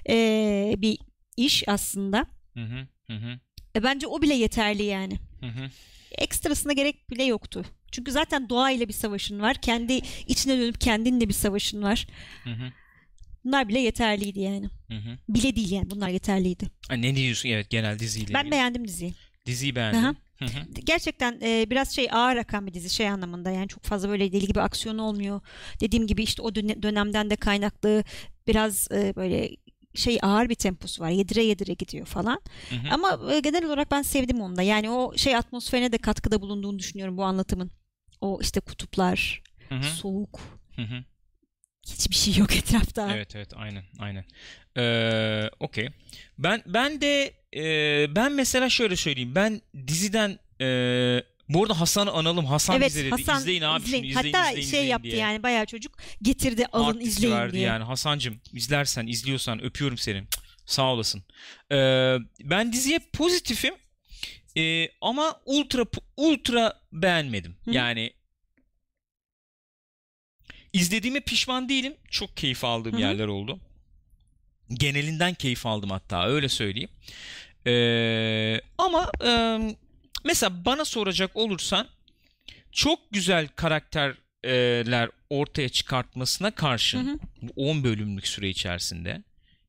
[0.09, 0.99] e, bir
[1.37, 2.27] iş aslında.
[2.55, 2.87] Hı hı.
[3.07, 3.39] Hı hı.
[3.77, 5.15] E, bence o bile yeterli yani.
[5.41, 5.71] Hı hı.
[6.13, 7.65] Ekstrasına gerek bile yoktu.
[7.93, 9.55] Çünkü zaten doğayla bir savaşın var.
[9.55, 12.07] Kendi içine dönüp kendinle bir savaşın var.
[12.45, 12.73] Hı hı.
[13.45, 14.67] Bunlar bile yeterliydi yani.
[14.89, 15.19] Hı hı.
[15.29, 16.71] Bile değil yani bunlar yeterliydi.
[16.89, 17.49] Ha, ne diyorsun?
[17.49, 18.35] Evet genel diziyle.
[18.35, 18.53] Ben ilgili.
[18.53, 19.15] beğendim diziyi.
[19.47, 20.01] Diziyi beğendim.
[20.05, 20.15] Aha.
[20.39, 20.51] Hı hı.
[20.85, 24.47] Gerçekten e, biraz şey ağır akan bir dizi şey anlamında yani çok fazla böyle deli
[24.47, 25.41] gibi aksiyon olmuyor.
[25.81, 28.05] Dediğim gibi işte o döne- dönemden de kaynaklı
[28.49, 29.57] biraz e, böyle
[29.95, 31.11] şey ağır bir temposu var.
[31.11, 32.41] Yedire yedire gidiyor falan.
[32.71, 32.89] Hı hı.
[32.91, 34.63] Ama e, genel olarak ben sevdim onu da.
[34.63, 37.71] Yani o şey atmosferine de katkıda bulunduğunu düşünüyorum bu anlatımın.
[38.21, 39.83] O işte kutuplar, Hı hı.
[39.85, 40.41] soğuk,
[40.77, 41.05] Hı hı.
[41.87, 43.15] hiçbir şey yok etrafta.
[43.15, 44.25] Evet evet aynen aynen.
[44.79, 45.89] Ee, Okey.
[46.39, 49.35] Ben ben de e, ben mesela şöyle söyleyeyim.
[49.35, 50.67] Ben diziden e,
[51.49, 52.45] bu arada Hasan'ı analım.
[52.47, 53.11] Hasan Evet bize dedi.
[53.11, 54.05] Hasan izleyin abi izleyin.
[54.05, 55.17] izleyin Hatta izleyin, şey izleyin yaptı diye.
[55.17, 57.63] yani bayağı çocuk getirdi alın Artist izleyin verdi diye.
[57.67, 57.85] yani.
[57.85, 60.25] Hasancım izlersen izliyorsan öpüyorum seni.
[60.67, 61.23] Sağ olasın.
[61.73, 63.75] Ee, ben diziye pozitifim.
[64.59, 65.85] Ee, ama ultra
[66.17, 67.57] ultra beğenmedim.
[67.65, 67.71] Hı.
[67.71, 68.13] Yani
[70.73, 71.95] izlediğime pişman değilim.
[72.11, 73.61] Çok keyif aldığım Hı yerler oldu.
[74.71, 76.91] Genelinden keyif aldım hatta öyle söyleyeyim.
[77.67, 79.59] Ee, ama e,
[80.25, 81.89] mesela bana soracak olursan
[82.73, 87.19] çok güzel karakterler ortaya çıkartmasına karşın Hı hı.
[87.43, 89.23] bu 10 bölümlük süre içerisinde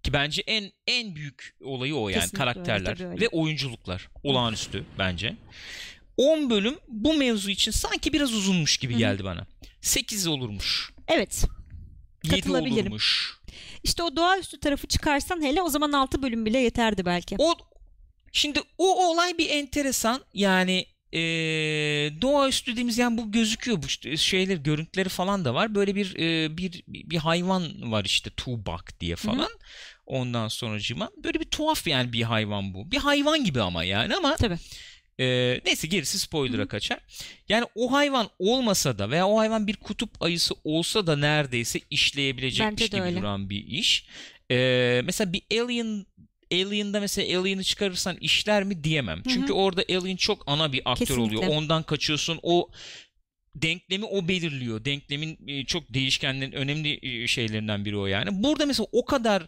[0.03, 3.21] ki bence en en büyük olayı o yani Kesinlikle karakterler öyle.
[3.21, 5.35] ve oyunculuklar olağanüstü bence.
[6.17, 9.47] 10 bölüm bu mevzu için sanki biraz uzunmuş gibi geldi bana.
[9.81, 10.91] 8 olurmuş.
[11.07, 11.45] Evet.
[12.23, 12.81] 7 Katılabilirim.
[12.81, 13.33] olurmuş.
[13.83, 17.35] İşte o doğaüstü tarafı çıkarsan hele o zaman 6 bölüm bile yeterdi belki.
[17.39, 17.53] O
[18.31, 20.21] şimdi o olay bir enteresan.
[20.33, 21.19] Yani e,
[22.21, 25.75] doğaüstü dediğimiz yani bu gözüküyor bu şeyler görüntüleri falan da var.
[25.75, 29.49] Böyle bir e, bir bir hayvan var işte tuğbak diye falan.
[30.09, 32.91] Ondan sonracıma böyle bir tuhaf yani bir hayvan bu.
[32.91, 34.57] Bir hayvan gibi ama yani ama Tabii.
[35.19, 35.25] e,
[35.65, 36.99] neyse gerisi spoiler'a kaçar.
[37.49, 42.89] Yani o hayvan olmasa da veya o hayvan bir kutup ayısı olsa da neredeyse işleyebilecekmiş
[42.89, 43.19] gibi öyle.
[43.19, 44.05] duran bir iş.
[44.51, 46.05] E, mesela bir Alien
[46.51, 49.17] Alien'da mesela Alien'ı çıkarırsan işler mi diyemem.
[49.19, 49.29] hı.
[49.29, 51.37] Çünkü orada Alien çok ana bir aktör Kesinlikle.
[51.37, 51.51] oluyor.
[51.55, 52.39] Ondan kaçıyorsun.
[52.43, 52.69] O
[53.55, 54.85] denklemi o belirliyor.
[54.85, 58.43] Denklemin e, çok değişkenlerin önemli e, şeylerinden biri o yani.
[58.43, 59.47] Burada mesela o kadar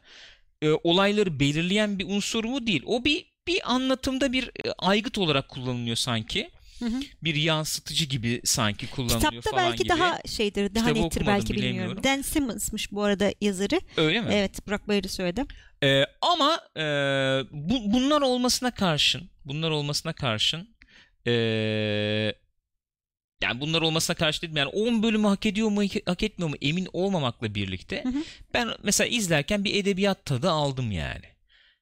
[0.62, 2.84] e, olayları belirleyen bir unsur mu değil.
[2.86, 6.50] O bir bir anlatımda bir e, aygıt olarak kullanılıyor sanki.
[6.80, 7.02] Hı hı.
[7.24, 9.90] Bir yansıtıcı gibi sanki kullanılıyor Kitapta falan belki gibi.
[9.90, 11.76] daha şeydir, daha Kitabı nettir belki bilmiyorum.
[11.76, 12.04] bilemiyorum.
[12.04, 13.82] Dan Simmons'mış bu arada yazarı.
[13.98, 14.28] Öyle mi?
[14.32, 15.46] Evet, Burak Bayır'ı söyledi.
[15.84, 16.82] Ee, ama e,
[17.52, 20.70] bu, bunlar olmasına karşın, bunlar olmasına karşın,
[21.28, 21.32] e,
[23.42, 26.88] yani bunlar olmasına karşı dedim yani 10 bölümü hak ediyor mu hak etmiyor mu emin
[26.94, 28.24] olmamakla birlikte Hı hı.
[28.54, 31.26] ben mesela izlerken bir edebiyat tadı aldım yani.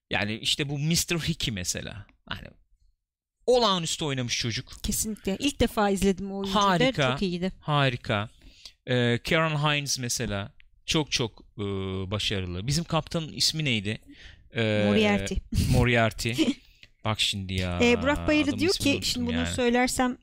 [0.10, 1.20] Yani işte bu Mr.
[1.28, 2.06] Hickey mesela.
[2.26, 2.48] Hani
[3.46, 4.84] olağanüstü oynamış çocuk.
[4.84, 5.38] Kesinlikle.
[5.40, 6.56] İlk defa izledim o oyuncuyu.
[6.56, 6.62] da.
[6.70, 7.12] Harika.
[7.12, 7.52] Çok iyiydi.
[7.60, 8.30] Harika.
[8.88, 10.52] Ee, Karen Hines mesela
[10.86, 11.62] çok çok e,
[12.12, 12.68] başarılı.
[12.68, 14.02] Bizim kaptanın ismi neydi?
[14.56, 15.36] Ee, Moriarty.
[15.72, 16.32] Moriarty.
[17.06, 17.80] Bak şimdi ya.
[17.82, 19.48] Ee, Burak Bayır'ı diyor ki şimdi bunu yani.
[19.54, 20.18] söylersem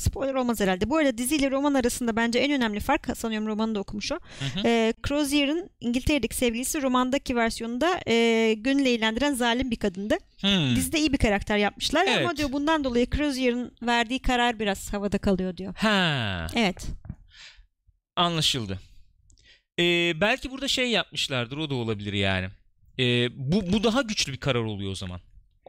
[0.00, 0.90] spoiler olmaz herhalde.
[0.90, 4.14] Bu arada diziyle roman arasında bence en önemli fark sanıyorum romanı da okumuş o.
[4.14, 4.66] Hı hı.
[4.66, 10.16] Ee, Crozier'ın İngiltere'deki sevgilisi romandaki versiyonunda e, gönül eğlendiren zalim bir kadındı.
[10.40, 10.76] Hmm.
[10.76, 12.36] Dizide iyi bir karakter yapmışlar ama Evet.
[12.36, 15.74] diyor bundan dolayı Crozier'ın verdiği karar biraz havada kalıyor diyor.
[15.76, 16.86] Ha, Evet.
[18.16, 18.80] anlaşıldı.
[19.78, 22.48] Ee, belki burada şey yapmışlardır o da olabilir yani.
[22.98, 25.20] Ee, bu, bu daha güçlü bir karar oluyor o zaman.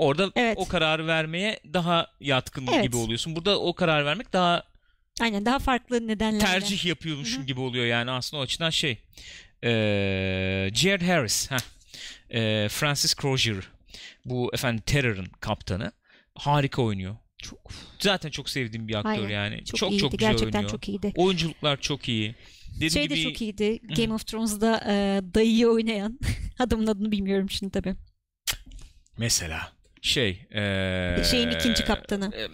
[0.02, 0.58] Orada Evet.
[0.58, 2.84] o kararı vermeye daha yatkın Evet.
[2.84, 3.36] gibi oluyorsun.
[3.36, 4.64] Burada o karar vermek daha
[5.22, 6.46] Aynen daha farklı nedenlerle.
[6.46, 7.48] tercih yapıyormuşum Hı hı.
[7.48, 8.92] gibi oluyor yani aslında o açıdan şey.
[9.64, 11.58] Ee, Jared Harris, heh.
[12.34, 13.56] Ee, Francis Crozier,
[14.26, 15.92] bu efendim Terror'ın kaptanı
[16.36, 17.16] harika oynuyor.
[17.38, 17.60] Çok,
[18.00, 19.30] Zaten çok sevdiğim bir aktör Aynen.
[19.30, 19.58] yani.
[19.58, 20.18] çok, Çok çok, iyiydi.
[20.18, 20.72] güzel Gerçekten oynuyor.
[20.72, 21.14] çok iyiydi.
[21.16, 22.36] Oyunculuklar çok iyi.
[22.76, 23.80] Dediğim Şey gibi de çok iyiydi.
[23.98, 26.20] Game of Thrones'da e, dayıyı oynayan
[26.60, 27.96] adamın adını bilmiyorum şimdi tabii.
[29.18, 29.72] mesela
[30.02, 32.32] şey ee, Şeyin ikinci kaptanı.
[32.36, 32.48] e,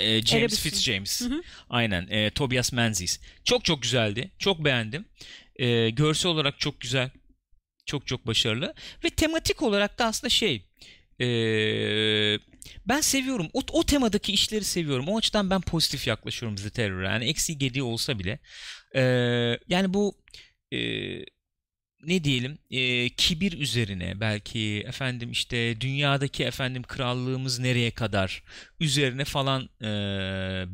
[0.00, 0.70] e, James Erebus'un.
[0.70, 1.20] Fitzjames.
[1.20, 1.42] Hı hı.
[1.70, 2.06] Aynen.
[2.10, 3.20] e, Tobias Menzies.
[3.44, 4.30] Çok çok güzeldi.
[4.38, 5.04] Çok beğendim.
[5.56, 7.10] E, görsel olarak çok güzel.
[7.86, 8.74] Çok çok başarılı.
[9.04, 10.66] Ve tematik olarak da aslında şey
[11.20, 11.26] e,
[12.88, 13.48] ben seviyorum.
[13.52, 15.08] O, o temadaki işleri seviyorum.
[15.08, 17.12] O açıdan ben pozitif yaklaşıyorum The Terror'a.
[17.12, 18.38] Yani eksi gediği olsa bile.
[18.94, 19.02] E,
[19.68, 20.16] yani bu
[20.72, 20.78] e,
[22.06, 28.42] ne diyelim e, kibir üzerine belki efendim işte dünyadaki efendim krallığımız nereye kadar
[28.80, 29.88] üzerine falan e,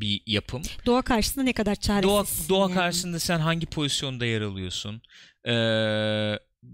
[0.01, 0.61] bir yapım.
[0.85, 2.49] Doğa karşısında ne kadar Doğa, çaresiz.
[2.49, 5.01] doğa karşısında sen hangi pozisyonda yer alıyorsun
[5.47, 5.53] e,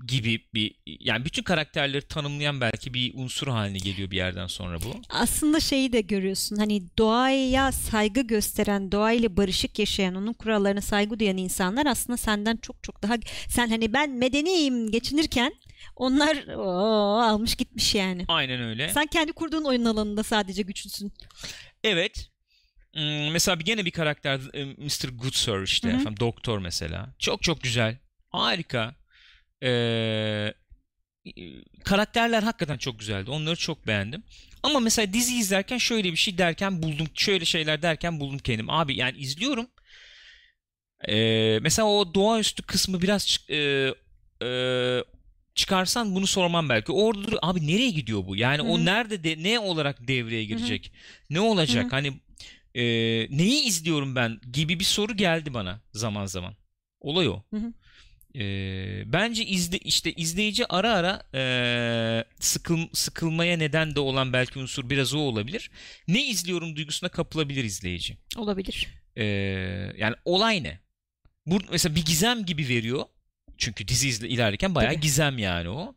[0.07, 5.01] gibi bir yani bütün karakterleri tanımlayan belki bir unsur haline geliyor bir yerden sonra bu.
[5.09, 6.55] Aslında şeyi de görüyorsun.
[6.57, 12.83] Hani doğaya saygı gösteren, doğayla barışık yaşayan, onun kurallarına saygı duyan insanlar aslında senden çok
[12.83, 13.15] çok daha
[13.49, 15.53] sen hani ben medeniyim geçinirken
[15.95, 18.25] onlar oo, almış gitmiş yani.
[18.27, 18.89] Aynen öyle.
[18.89, 21.13] Sen kendi kurduğun oyun alanında sadece güçlüsün.
[21.83, 22.29] Evet.
[22.93, 25.09] Hmm, Mesela bir gene bir karakter e, Mr.
[25.21, 25.95] Goodsir işte Hı hı.
[25.95, 27.15] efendim doktor mesela.
[27.19, 27.97] Çok çok güzel.
[28.29, 28.95] Harika.
[29.63, 30.53] Ee,
[31.83, 33.31] karakterler hakikaten çok güzeldi.
[33.31, 34.23] Onları çok beğendim.
[34.63, 37.07] Ama mesela dizi izlerken şöyle bir şey derken buldum.
[37.13, 38.69] Şöyle şeyler derken buldum kendim.
[38.69, 39.67] Abi yani izliyorum.
[41.07, 43.57] Ee, mesela o doğaüstü kısmı biraz e,
[44.43, 44.49] e,
[45.55, 46.91] çıkarsan bunu sormam belki.
[46.91, 48.35] Orada abi nereye gidiyor bu?
[48.35, 50.91] Yani Hı o nerede de, ne olarak devreye girecek?
[51.29, 51.83] Ne olacak?
[51.83, 51.91] Hı hı.
[51.91, 52.13] Hani
[52.75, 52.83] e,
[53.37, 56.53] neyi izliyorum ben gibi bir soru geldi bana zaman zaman.
[56.99, 57.43] Olay o.
[57.49, 57.73] Hı hı.
[58.35, 58.43] E,
[59.05, 61.43] bence izle işte izleyici ara ara e,
[62.39, 65.71] sıkıl, sıkılmaya neden de olan belki unsur biraz o olabilir.
[66.07, 68.17] Ne izliyorum duygusuna kapılabilir izleyici.
[68.37, 68.87] Olabilir.
[69.15, 69.23] E,
[69.97, 70.79] yani olay ne?
[71.45, 73.05] Bu mesela bir gizem gibi veriyor.
[73.57, 75.01] Çünkü dizi izle, ilerlerken bayağı Tabii.
[75.01, 75.95] gizem yani o.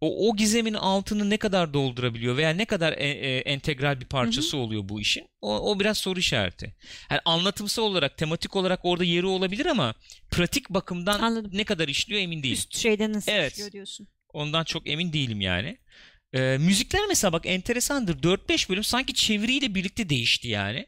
[0.00, 4.56] O, o gizemin altını ne kadar doldurabiliyor veya ne kadar e- e, entegral bir parçası
[4.56, 5.24] oluyor bu işin?
[5.40, 6.74] O, o biraz soru işareti.
[7.10, 9.94] Yani anlatımsal olarak, tematik olarak orada yeri olabilir ama
[10.30, 11.50] pratik bakımdan Anladım.
[11.54, 12.54] ne kadar işliyor emin değilim.
[12.54, 13.52] Üst şeyden nasıl Evet.
[13.52, 14.08] işliyor diyorsun.
[14.32, 15.78] Ondan çok emin değilim yani.
[16.34, 18.22] Ee, müzikler mesela bak enteresandır.
[18.22, 20.86] 4-5 bölüm sanki çeviriyle birlikte değişti yani.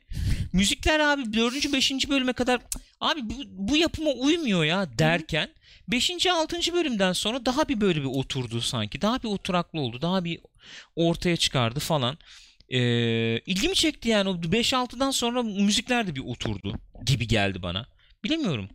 [0.53, 1.73] Müzikler abi 4.
[1.73, 2.09] 5.
[2.11, 2.69] bölüme kadar "Cık,
[3.01, 5.49] abi bu, bu yapıma uymuyor ya derken
[5.89, 6.27] 5.
[6.27, 6.73] 6.
[6.73, 9.01] bölümden sonra daha bir böyle bir oturdu sanki.
[9.03, 10.03] Daha bir oturaklı oldu.
[10.03, 10.41] Daha bir
[10.97, 12.19] ortaya çıkardı falan.
[12.69, 12.79] Ee,
[13.47, 16.75] ilgimi çekti yani o 5-6'dan sonra müzikler de bir oturdu
[17.07, 17.87] gibi geldi bana.
[18.25, 18.69] Bilemiyorum.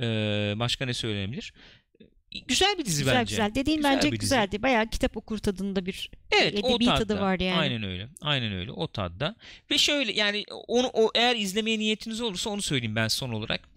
[0.00, 0.04] Ee,
[0.56, 1.52] başka ne söylenebilir?
[2.48, 3.30] Güzel bir dizi Güzel bence.
[3.30, 3.54] güzel.
[3.54, 4.20] Dediğin Güzel bence bir dizi.
[4.20, 4.62] güzeldi.
[4.62, 6.98] Bayağı kitap okur tadında bir Evet o edebi tadda.
[6.98, 7.58] tadı var yani.
[7.60, 8.08] Aynen öyle.
[8.20, 9.36] Aynen öyle o tadda.
[9.70, 13.68] Ve şöyle yani onu o eğer izlemeye niyetiniz olursa onu söyleyeyim ben son olarak.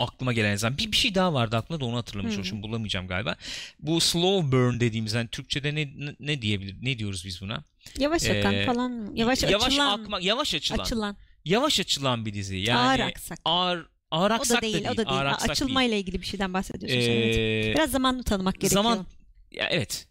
[0.00, 3.36] Aklıma gelen zaman bir, bir şey daha vardı aklımda da onu hatırlamış Şimdi bulamayacağım galiba.
[3.80, 5.88] Bu slow burn dediğimiz hani Türkçede ne
[6.20, 7.64] ne, diyebilir ne diyoruz biz buna?
[7.98, 9.12] Yavaş akan Ee, falan?
[9.14, 10.00] Yavaş, yavaş açılan.
[10.00, 10.78] akma yavaş açılan.
[10.78, 11.16] açılan.
[11.44, 12.56] Yavaş açılan bir dizi.
[12.56, 13.38] Yani ağır aksak.
[13.44, 15.08] ağır ağır o aksak da değil, o da değil.
[15.08, 17.68] ağır aksak Açılmayla ilgili bir şeyden bahsediyorsun değil.
[17.68, 18.82] Ee, Biraz zamanlı tanımak gerekiyor.
[18.82, 19.06] Zaman
[19.52, 20.06] ya evet.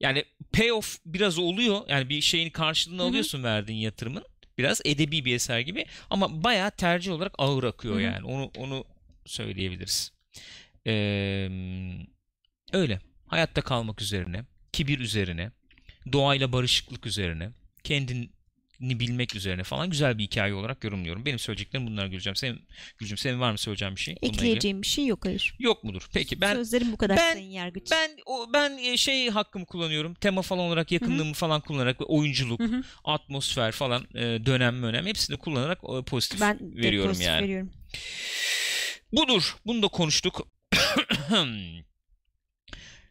[0.00, 1.80] Yani payoff biraz oluyor.
[1.88, 3.08] Yani bir şeyin karşılığını Hı hı.
[3.08, 4.24] alıyorsun verdiğin yatırımın.
[4.58, 8.02] Biraz edebi bir eser gibi ama bayağı tercih olarak ağır akıyor Hı hı.
[8.02, 8.26] yani.
[8.26, 8.84] Onu onu
[9.26, 10.12] söyleyebiliriz.
[10.86, 11.48] Ee,
[12.72, 13.00] öyle.
[13.26, 15.50] Hayatta kalmak üzerine, kibir üzerine,
[16.12, 17.50] doğayla barışıklık üzerine,
[17.84, 18.28] kendini
[18.80, 21.26] bilmek üzerine falan güzel bir hikaye olarak yorumluyorum.
[21.26, 22.36] Benim söyleyeceklerim bunlar Gülcem.
[22.36, 22.60] Senin,
[22.98, 24.16] Gülcüm senin var mı söyleyeceğin bir şey?
[24.22, 25.54] Ekleyeceğim bir şey yok hayır.
[25.58, 26.08] Yok mudur?
[26.12, 27.88] Peki ben Sözlerim bu kadar ben- sayın yargıç.
[27.90, 30.14] ben o ben e, şey hakkımı kullanıyorum.
[30.14, 32.82] Tema falan olarak yakınlığımı falan kullanarak ve oyunculuk, Hı hı.
[33.04, 37.42] atmosfer falan e, dönem önem hepsini kullanarak e, pozitif ben veriyorum pozitif yani.
[37.42, 37.70] veriyorum.
[39.16, 39.56] Budur.
[39.66, 40.46] Bunu da konuştuk.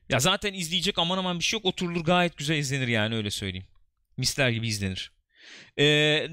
[0.09, 1.65] ya zaten izleyecek aman aman bir şey yok.
[1.65, 3.67] Oturulur gayet güzel izlenir yani öyle söyleyeyim.
[4.17, 5.11] Misler gibi izlenir.
[5.79, 6.27] Ee,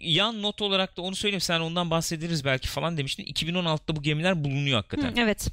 [0.00, 1.40] yan not olarak da onu söyleyeyim.
[1.40, 3.24] Sen ondan bahsederiz belki falan demiştin.
[3.24, 5.16] 2016'da bu gemiler bulunuyor hakikaten.
[5.16, 5.48] Hı, evet.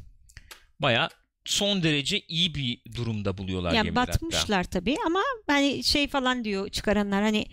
[0.80, 1.10] Baya
[1.46, 4.14] son derece iyi bir durumda buluyorlar Ya gemiler hatta.
[4.14, 7.46] batmışlar tabii ama hani şey falan diyor çıkaranlar hani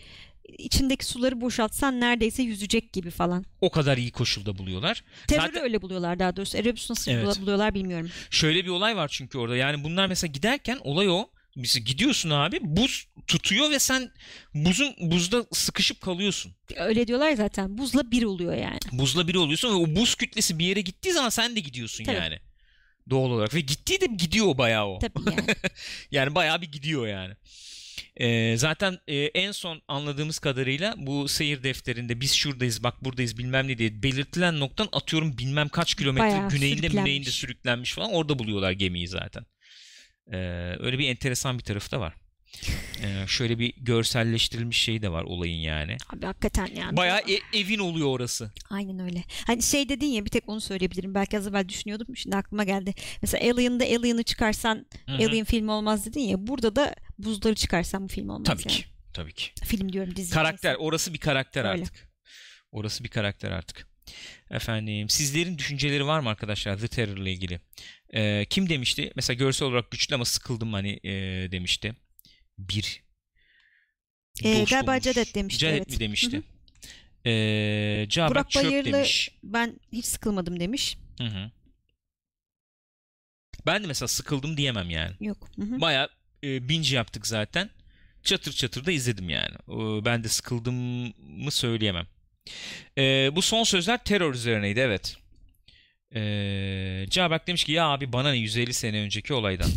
[0.58, 3.44] içindeki suları boşaltsan neredeyse yüzecek gibi falan.
[3.60, 5.04] O kadar iyi koşulda buluyorlar.
[5.28, 6.58] Terörü Zaten- öyle buluyorlar daha doğrusu.
[6.58, 7.26] Erebus nasıl Evet.
[7.26, 8.10] bulu- buluyorlar bilmiyorum.
[8.30, 9.56] Şöyle bir olay var çünkü orada.
[9.56, 11.30] Yani bunlar mesela giderken olay o.
[11.56, 14.10] Mesela gidiyorsun abi buz tutuyor ve sen
[14.54, 16.52] buzun buzda sıkışıp kalıyorsun.
[16.76, 17.78] Öyle diyorlar zaten.
[17.78, 18.78] Buzla bir oluyor yani.
[18.92, 22.16] Buzla biri oluyorsun ve o buz kütlesi bir yere gittiği zaman sen de gidiyorsun Tabii.
[22.16, 22.38] yani.
[23.10, 23.54] Doğal olarak.
[23.54, 24.98] Ve gittiği de gidiyor bayağı o.
[24.98, 25.54] Tabii yani.
[26.10, 27.34] Yani bayağı bir gidiyor yani.
[28.20, 33.68] Ee, zaten e, en son anladığımız kadarıyla bu seyir defterinde biz şuradayız bak buradayız bilmem
[33.68, 37.04] ne diye belirtilen noktadan atıyorum bilmem kaç kilometre Bayağı güneyinde sürüklenmiş.
[37.04, 39.46] güneyinde sürüklenmiş falan orada buluyorlar gemiyi zaten.
[40.32, 40.36] Ee,
[40.78, 42.14] öyle bir enteresan bir tarafı da var.
[43.02, 45.96] Ee, şöyle bir görselleştirilmiş şey de var olayın yani.
[46.14, 46.96] Abi hakikaten yani.
[46.96, 48.52] Bayağı e- evin oluyor orası.
[48.70, 49.24] Aynen öyle.
[49.46, 51.14] Hani şey dedin ya bir tek onu söyleyebilirim.
[51.14, 52.16] Belki az evvel düşünüyordum.
[52.16, 52.94] Şimdi aklıma geldi.
[53.22, 55.16] Mesela Alien'da Alien'ı çıkarsan Hı hı.
[55.16, 56.46] Alien film olmaz dedin ya.
[56.46, 58.76] Burada da buzları çıkarsan bu film olmaz Tabii yani.
[58.78, 58.84] ki.
[59.12, 59.50] Tabii ki.
[59.64, 60.34] Film diyorum dizi.
[60.34, 60.70] Karakter.
[60.70, 60.82] neyse.
[60.82, 61.82] Orası bir karakter Öyle.
[61.82, 62.08] artık.
[62.72, 63.88] Orası bir karakter artık.
[64.50, 67.60] Efendim sizlerin düşünceleri var mı arkadaşlar The Terror ile ilgili?
[68.14, 69.12] Ee, kim demişti?
[69.16, 71.12] Mesela görsel olarak güçlü ama sıkıldım hani e,
[71.52, 71.94] demişti.
[72.59, 73.02] Bir.
[74.44, 75.05] Ee, dost galiba olmuş.
[75.05, 75.90] Cadet demişti, Cadet evet.
[75.90, 76.36] mi demişti?
[76.36, 76.43] Hı
[77.26, 79.30] Ee, Cabat Burak Çöp Bayırlı- demiş.
[79.43, 80.98] Ben hiç sıkılmadım demiş.
[81.18, 81.51] Hı hı.
[83.66, 85.14] Ben de mesela sıkıldım diyemem yani.
[85.20, 85.48] Yok.
[85.56, 85.80] Hı hı.
[85.80, 86.09] Baya
[86.44, 87.70] e, binge yaptık zaten.
[88.22, 89.55] Çatır çatır da izledim yani.
[89.68, 92.06] Ee, ben de sıkıldığımı söyleyemem.
[92.98, 95.16] Ee, bu son sözler terör üzerineydi evet.
[96.14, 99.70] Ee, Cabak demiş ki ya abi bana ne 150 sene önceki olaydan.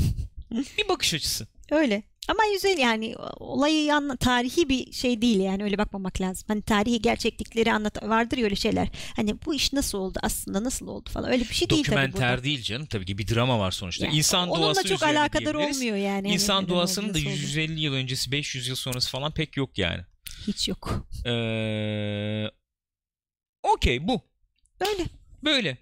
[0.77, 1.47] bir bakış açısı.
[1.71, 2.03] Öyle.
[2.27, 6.45] Ama güzel yani olayı anla, tarihi bir şey değil yani öyle bakmamak lazım.
[6.47, 8.87] Hani tarihi gerçeklikleri anlat vardır ya öyle şeyler.
[9.15, 12.43] Hani bu iş nasıl oldu aslında nasıl oldu falan öyle bir şey değil tabii burada.
[12.43, 14.05] değil canım tabii ki bir drama var sonuçta.
[14.05, 16.27] Yani İnsan onunla doğası çok alakadar olmuyor yani.
[16.27, 17.29] Hani İnsan neden doğasının da nasıl oldu.
[17.29, 20.01] 150 yıl öncesi 500 yıl sonrası falan pek yok yani.
[20.47, 21.07] hiç yok.
[21.25, 22.45] Ee,
[23.63, 24.21] Okey bu.
[24.79, 25.05] Öyle.
[25.43, 25.77] Böyle.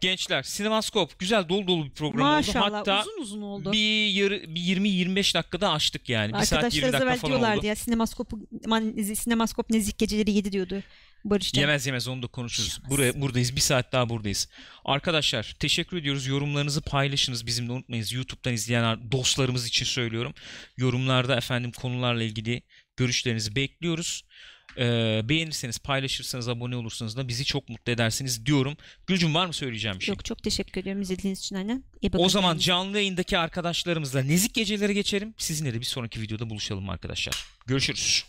[0.00, 2.74] Gençler Sinemaskop güzel dolu dolu bir program Maşallah oldu.
[2.76, 3.72] Hatta uzun uzun oldu.
[3.72, 6.32] bir, yarı, bir 20-25 dakikada açtık yani.
[6.32, 7.66] Bir saat 20 Arkadaşlar az dakika falan diyorlardı oldu.
[7.66, 8.38] ya sinemaskopu
[9.04, 10.82] sinemaskop nezik geceleri yedi diyordu
[11.24, 11.54] Barış.
[11.54, 12.78] Yemez yemez onu da konuşuruz.
[12.78, 12.90] Yemez.
[12.90, 13.56] Buraya, buradayız.
[13.56, 14.48] Bir saat daha buradayız.
[14.84, 16.26] Arkadaşlar teşekkür ediyoruz.
[16.26, 17.46] Yorumlarınızı paylaşınız.
[17.46, 18.12] Bizimle unutmayınız.
[18.12, 20.34] YouTube'dan izleyen dostlarımız için söylüyorum.
[20.76, 22.62] Yorumlarda efendim konularla ilgili
[22.96, 24.22] görüşlerinizi bekliyoruz.
[24.78, 28.76] Ee, beğenirseniz, paylaşırsanız, abone olursanız da bizi çok mutlu edersiniz diyorum.
[29.06, 30.12] Gülcüm var mı söyleyeceğim bir şey?
[30.12, 31.84] Yok çok teşekkür ediyorum izlediğiniz için aynen.
[32.02, 35.34] İyi bakın O zaman canlı yayındaki arkadaşlarımızla nezik geceleri geçelim.
[35.36, 37.44] Sizinle de bir sonraki videoda buluşalım arkadaşlar.
[37.66, 38.24] Görüşürüz.